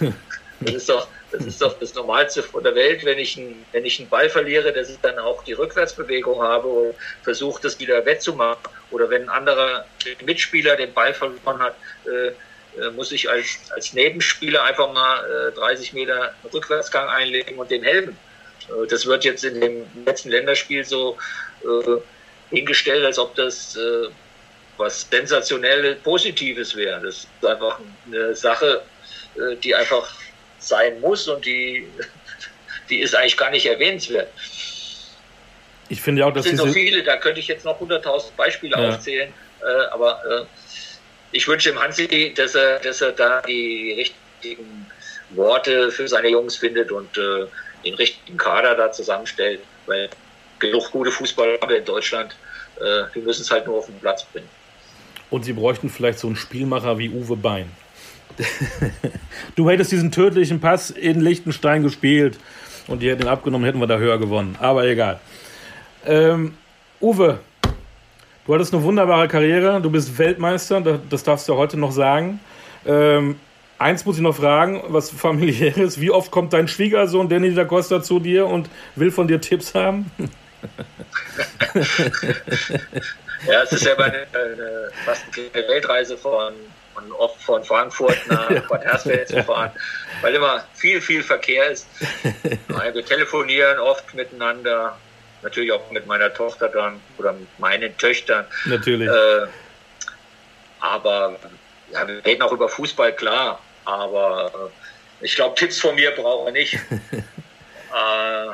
das 0.60 0.74
ist 0.74 0.88
doch 0.88 1.06
das 1.32 1.46
ist 1.46 1.62
doch 1.62 1.78
das 1.78 1.94
Normalste 1.94 2.42
von 2.42 2.62
der 2.62 2.74
Welt, 2.74 3.04
wenn 3.04 3.18
ich, 3.18 3.38
einen, 3.38 3.64
wenn 3.72 3.84
ich 3.84 3.98
einen 3.98 4.08
Ball 4.08 4.28
verliere, 4.28 4.72
dass 4.72 4.90
ich 4.90 4.98
dann 5.00 5.18
auch 5.18 5.42
die 5.44 5.54
Rückwärtsbewegung 5.54 6.42
habe 6.42 6.68
und 6.68 6.94
versuche, 7.22 7.62
das 7.62 7.78
wieder 7.80 8.04
wettzumachen. 8.04 8.62
Oder 8.90 9.08
wenn 9.08 9.22
ein 9.22 9.28
anderer 9.30 9.86
Mitspieler 10.24 10.76
den 10.76 10.92
Ball 10.92 11.14
verloren 11.14 11.58
hat, 11.58 11.76
äh, 12.06 12.28
äh 12.80 12.90
muss 12.90 13.12
ich 13.12 13.28
als, 13.28 13.58
als 13.74 13.94
Nebenspieler 13.94 14.62
einfach 14.64 14.92
mal 14.92 15.48
äh, 15.48 15.52
30 15.52 15.94
Meter 15.94 16.34
Rückwärtsgang 16.52 17.08
einlegen 17.08 17.58
und 17.58 17.70
dem 17.70 17.82
helfen. 17.82 18.16
Äh, 18.68 18.86
das 18.88 19.06
wird 19.06 19.24
jetzt 19.24 19.44
in 19.44 19.60
dem 19.60 19.86
letzten 20.04 20.30
Länderspiel 20.30 20.84
so 20.84 21.16
äh, 21.62 22.54
hingestellt, 22.54 23.04
als 23.04 23.18
ob 23.18 23.34
das 23.36 23.76
äh, 23.76 24.08
was 24.76 25.06
sensationell 25.10 25.94
Positives 25.96 26.76
wäre. 26.76 27.00
Das 27.00 27.26
ist 27.40 27.46
einfach 27.46 27.78
eine 28.06 28.34
Sache, 28.34 28.82
die 29.62 29.74
einfach 29.74 30.10
sein 30.68 31.00
muss 31.00 31.28
und 31.28 31.44
die, 31.44 31.86
die 32.88 33.00
ist 33.00 33.14
eigentlich 33.14 33.36
gar 33.36 33.50
nicht 33.50 33.66
erwähnenswert. 33.66 34.28
Ich 35.88 36.00
finde 36.00 36.24
auch, 36.24 36.32
dass 36.32 36.46
es 36.46 36.56
sind 36.56 36.58
so 36.58 36.72
viele, 36.72 37.02
da 37.02 37.16
könnte 37.16 37.40
ich 37.40 37.48
jetzt 37.48 37.64
noch 37.64 37.80
100.000 37.80 38.32
Beispiele 38.36 38.76
ja. 38.80 38.88
aufzählen, 38.88 39.32
äh, 39.60 39.84
aber 39.90 40.20
äh, 40.24 40.44
ich 41.32 41.46
wünsche 41.48 41.70
dem 41.70 41.82
Hansi, 41.82 42.32
dass 42.34 42.54
er, 42.54 42.78
dass 42.78 43.00
er 43.00 43.12
da 43.12 43.42
die 43.42 43.94
richtigen 43.98 44.86
Worte 45.30 45.90
für 45.90 46.08
seine 46.08 46.28
Jungs 46.28 46.56
findet 46.56 46.92
und 46.92 47.16
äh, 47.18 47.46
den 47.84 47.94
richtigen 47.94 48.36
Kader 48.36 48.74
da 48.74 48.92
zusammenstellt, 48.92 49.60
weil 49.86 50.08
genug 50.58 50.90
gute 50.90 51.10
Fußballer 51.10 51.58
haben 51.60 51.70
wir 51.70 51.78
in 51.78 51.84
Deutschland, 51.84 52.36
äh, 52.80 53.04
wir 53.12 53.22
müssen 53.22 53.42
es 53.42 53.50
halt 53.50 53.66
nur 53.66 53.78
auf 53.78 53.86
den 53.86 53.98
Platz 53.98 54.24
bringen. 54.24 54.48
Und 55.30 55.44
sie 55.44 55.54
bräuchten 55.54 55.88
vielleicht 55.88 56.18
so 56.18 56.26
einen 56.26 56.36
Spielmacher 56.36 56.98
wie 56.98 57.08
Uwe 57.08 57.36
Bein. 57.36 57.70
du 59.56 59.68
hättest 59.68 59.92
diesen 59.92 60.10
tödlichen 60.10 60.60
Pass 60.60 60.90
in 60.90 61.20
Liechtenstein 61.20 61.82
gespielt 61.82 62.38
und 62.88 63.02
die 63.02 63.10
hätten 63.10 63.22
ihn 63.22 63.28
abgenommen, 63.28 63.64
hätten 63.64 63.80
wir 63.80 63.86
da 63.86 63.98
höher 63.98 64.18
gewonnen. 64.18 64.56
Aber 64.60 64.84
egal. 64.84 65.20
Ähm, 66.06 66.54
Uwe, 67.00 67.40
du 68.46 68.54
hattest 68.54 68.74
eine 68.74 68.82
wunderbare 68.82 69.28
Karriere. 69.28 69.80
Du 69.80 69.90
bist 69.90 70.18
Weltmeister, 70.18 71.00
das 71.08 71.22
darfst 71.22 71.48
du 71.48 71.56
heute 71.56 71.76
noch 71.78 71.92
sagen. 71.92 72.40
Ähm, 72.86 73.36
eins 73.78 74.04
muss 74.04 74.16
ich 74.16 74.22
noch 74.22 74.36
fragen, 74.36 74.82
was 74.88 75.10
familiär 75.10 75.76
ist. 75.76 76.00
Wie 76.00 76.10
oft 76.10 76.30
kommt 76.30 76.52
dein 76.52 76.68
Schwiegersohn 76.68 77.28
Danny 77.28 77.54
da 77.54 77.64
Costa 77.64 78.02
zu 78.02 78.20
dir 78.20 78.46
und 78.46 78.68
will 78.96 79.10
von 79.10 79.28
dir 79.28 79.40
Tipps 79.40 79.74
haben? 79.74 80.10
ja, 81.74 83.62
es 83.64 83.72
ist 83.72 83.84
ja 83.84 83.96
eine, 83.96 84.26
eine, 84.32 84.90
fast 85.04 85.24
eine 85.34 85.68
Weltreise 85.68 86.16
von 86.16 86.52
und 86.94 87.12
oft 87.12 87.42
von 87.42 87.64
Frankfurt 87.64 88.18
nach 88.28 88.48
Bad 88.68 88.84
Hersfeld 88.84 89.28
zu 89.28 89.42
fahren, 89.44 89.70
weil 90.20 90.34
immer 90.34 90.64
viel, 90.74 91.00
viel 91.00 91.22
Verkehr 91.22 91.70
ist. 91.70 91.86
Wir 92.92 93.04
telefonieren 93.04 93.78
oft 93.78 94.14
miteinander, 94.14 94.96
natürlich 95.42 95.72
auch 95.72 95.90
mit 95.90 96.06
meiner 96.06 96.32
Tochter 96.32 96.68
dann 96.68 97.00
oder 97.18 97.32
mit 97.32 97.58
meinen 97.58 97.96
Töchtern. 97.98 98.46
Natürlich. 98.66 99.08
Äh, 99.08 99.46
aber 100.80 101.36
ja, 101.92 102.06
wir 102.08 102.24
reden 102.24 102.42
auch 102.42 102.52
über 102.52 102.68
Fußball, 102.68 103.14
klar, 103.14 103.60
aber 103.84 104.70
äh, 105.20 105.24
ich 105.24 105.36
glaube, 105.36 105.54
Tipps 105.54 105.80
von 105.80 105.94
mir 105.94 106.10
brauche 106.10 106.48
ich 106.48 106.54
nicht. 106.54 106.74
äh, 107.12 108.46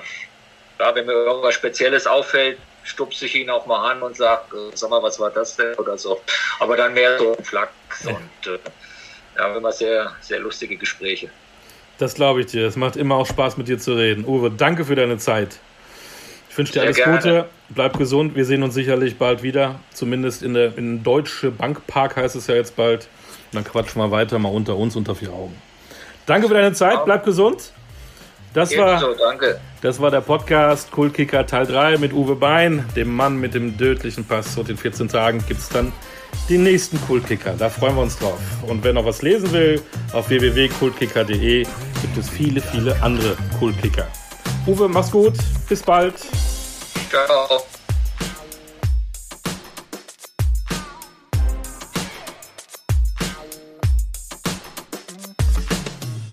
ja, 0.79 0.95
wenn 0.95 1.07
mir 1.07 1.13
irgendwas 1.13 1.55
Spezielles 1.55 2.07
auffällt, 2.07 2.59
stupse 2.89 3.27
ich 3.27 3.35
ihn 3.35 3.51
auch 3.51 3.67
mal 3.67 3.93
an 3.93 4.03
und 4.03 4.17
sage, 4.17 4.57
äh, 4.57 4.71
sag 4.75 4.91
mal, 4.91 5.03
was 5.03 5.21
war 5.21 5.31
das 5.31 5.57
denn 5.57 5.75
oder 5.75 5.99
so. 5.99 6.21
Aber 6.59 6.77
dann 6.77 6.95
mehr 6.95 7.19
so 7.19 7.37
ein 7.37 7.45
Flachs 7.45 8.07
und 8.07 8.53
äh, 8.53 8.59
ja, 9.37 9.57
immer 9.57 9.73
sehr, 9.73 10.13
sehr 10.21 10.41
lustige 10.41 10.77
Gespräche. 10.77 11.31
Das 11.99 12.15
glaube 12.15 12.41
ich 12.41 12.47
dir. 12.47 12.67
Es 12.67 12.77
macht 12.77 12.97
immer 12.97 13.17
auch 13.17 13.27
Spaß, 13.27 13.57
mit 13.57 13.69
dir 13.69 13.79
zu 13.79 13.95
reden. 13.95 14.25
Uwe, 14.25 14.51
danke 14.51 14.85
für 14.85 14.95
deine 14.95 15.19
Zeit. 15.19 15.59
Ich 16.49 16.57
wünsche 16.57 16.73
dir 16.73 16.83
alles 16.83 16.97
gerne. 16.97 17.17
Gute. 17.17 17.45
Bleib 17.69 17.99
gesund. 17.99 18.35
Wir 18.35 18.45
sehen 18.45 18.63
uns 18.63 18.75
sicherlich 18.75 19.19
bald 19.19 19.43
wieder. 19.43 19.81
Zumindest 19.93 20.43
in 20.43 20.55
der 20.55 20.77
in 20.79 21.03
Deutsche 21.03 21.51
Bankpark 21.51 22.17
heißt 22.17 22.37
es 22.37 22.47
ja 22.47 22.55
jetzt 22.55 22.77
bald. 22.77 23.09
Und 23.53 23.57
dann 23.57 23.65
quatschen 23.65 24.01
wir 24.01 24.11
weiter 24.11 24.39
mal 24.39 24.49
unter 24.49 24.77
uns 24.77 24.97
unter 24.97 25.15
vier 25.15 25.31
Augen. 25.31 25.61
Danke 26.27 26.49
für 26.49 26.55
deine 26.55 26.73
Zeit. 26.73 27.05
Bleib 27.05 27.25
gesund. 27.25 27.73
Das 28.55 28.77
war, 28.77 28.99
so, 28.99 29.15
das 29.83 30.01
war 30.01 30.11
der 30.11 30.21
Podcast 30.21 30.91
Kultkicker 30.91 31.47
Teil 31.47 31.67
3 31.67 31.99
mit 31.99 32.13
Uwe 32.13 32.35
Bein, 32.35 32.85
dem 32.97 33.15
Mann 33.15 33.37
mit 33.37 33.55
dem 33.55 33.77
tödlichen 33.77 34.25
Pass. 34.25 34.57
Und 34.57 34.69
in 34.71 34.77
14 34.77 35.09
Tagen 35.09 35.45
gibt 35.47 35.61
es 35.61 35.69
dann 35.69 35.93
den 36.49 36.63
nächsten 36.63 37.01
Kultkicker. 37.07 37.55
Da 37.59 37.69
freuen 37.69 37.97
wir 37.97 38.03
uns 38.03 38.19
drauf. 38.19 38.41
Und 38.67 38.83
wer 38.85 38.93
noch 38.93 39.05
was 39.05 39.23
lesen 39.23 39.53
will, 39.53 39.83
auf 40.13 40.31
www.kultkicker.de 40.31 41.63
gibt 41.63 42.19
es 42.19 42.29
viele, 42.29 42.61
viele 42.61 43.01
andere 43.03 43.37
Kultkicker. 43.59 44.07
Uwe, 44.67 44.89
mach's 44.89 45.11
gut. 45.11 45.35
Bis 45.69 45.83
bald. 45.83 46.15
Ciao. 47.11 47.63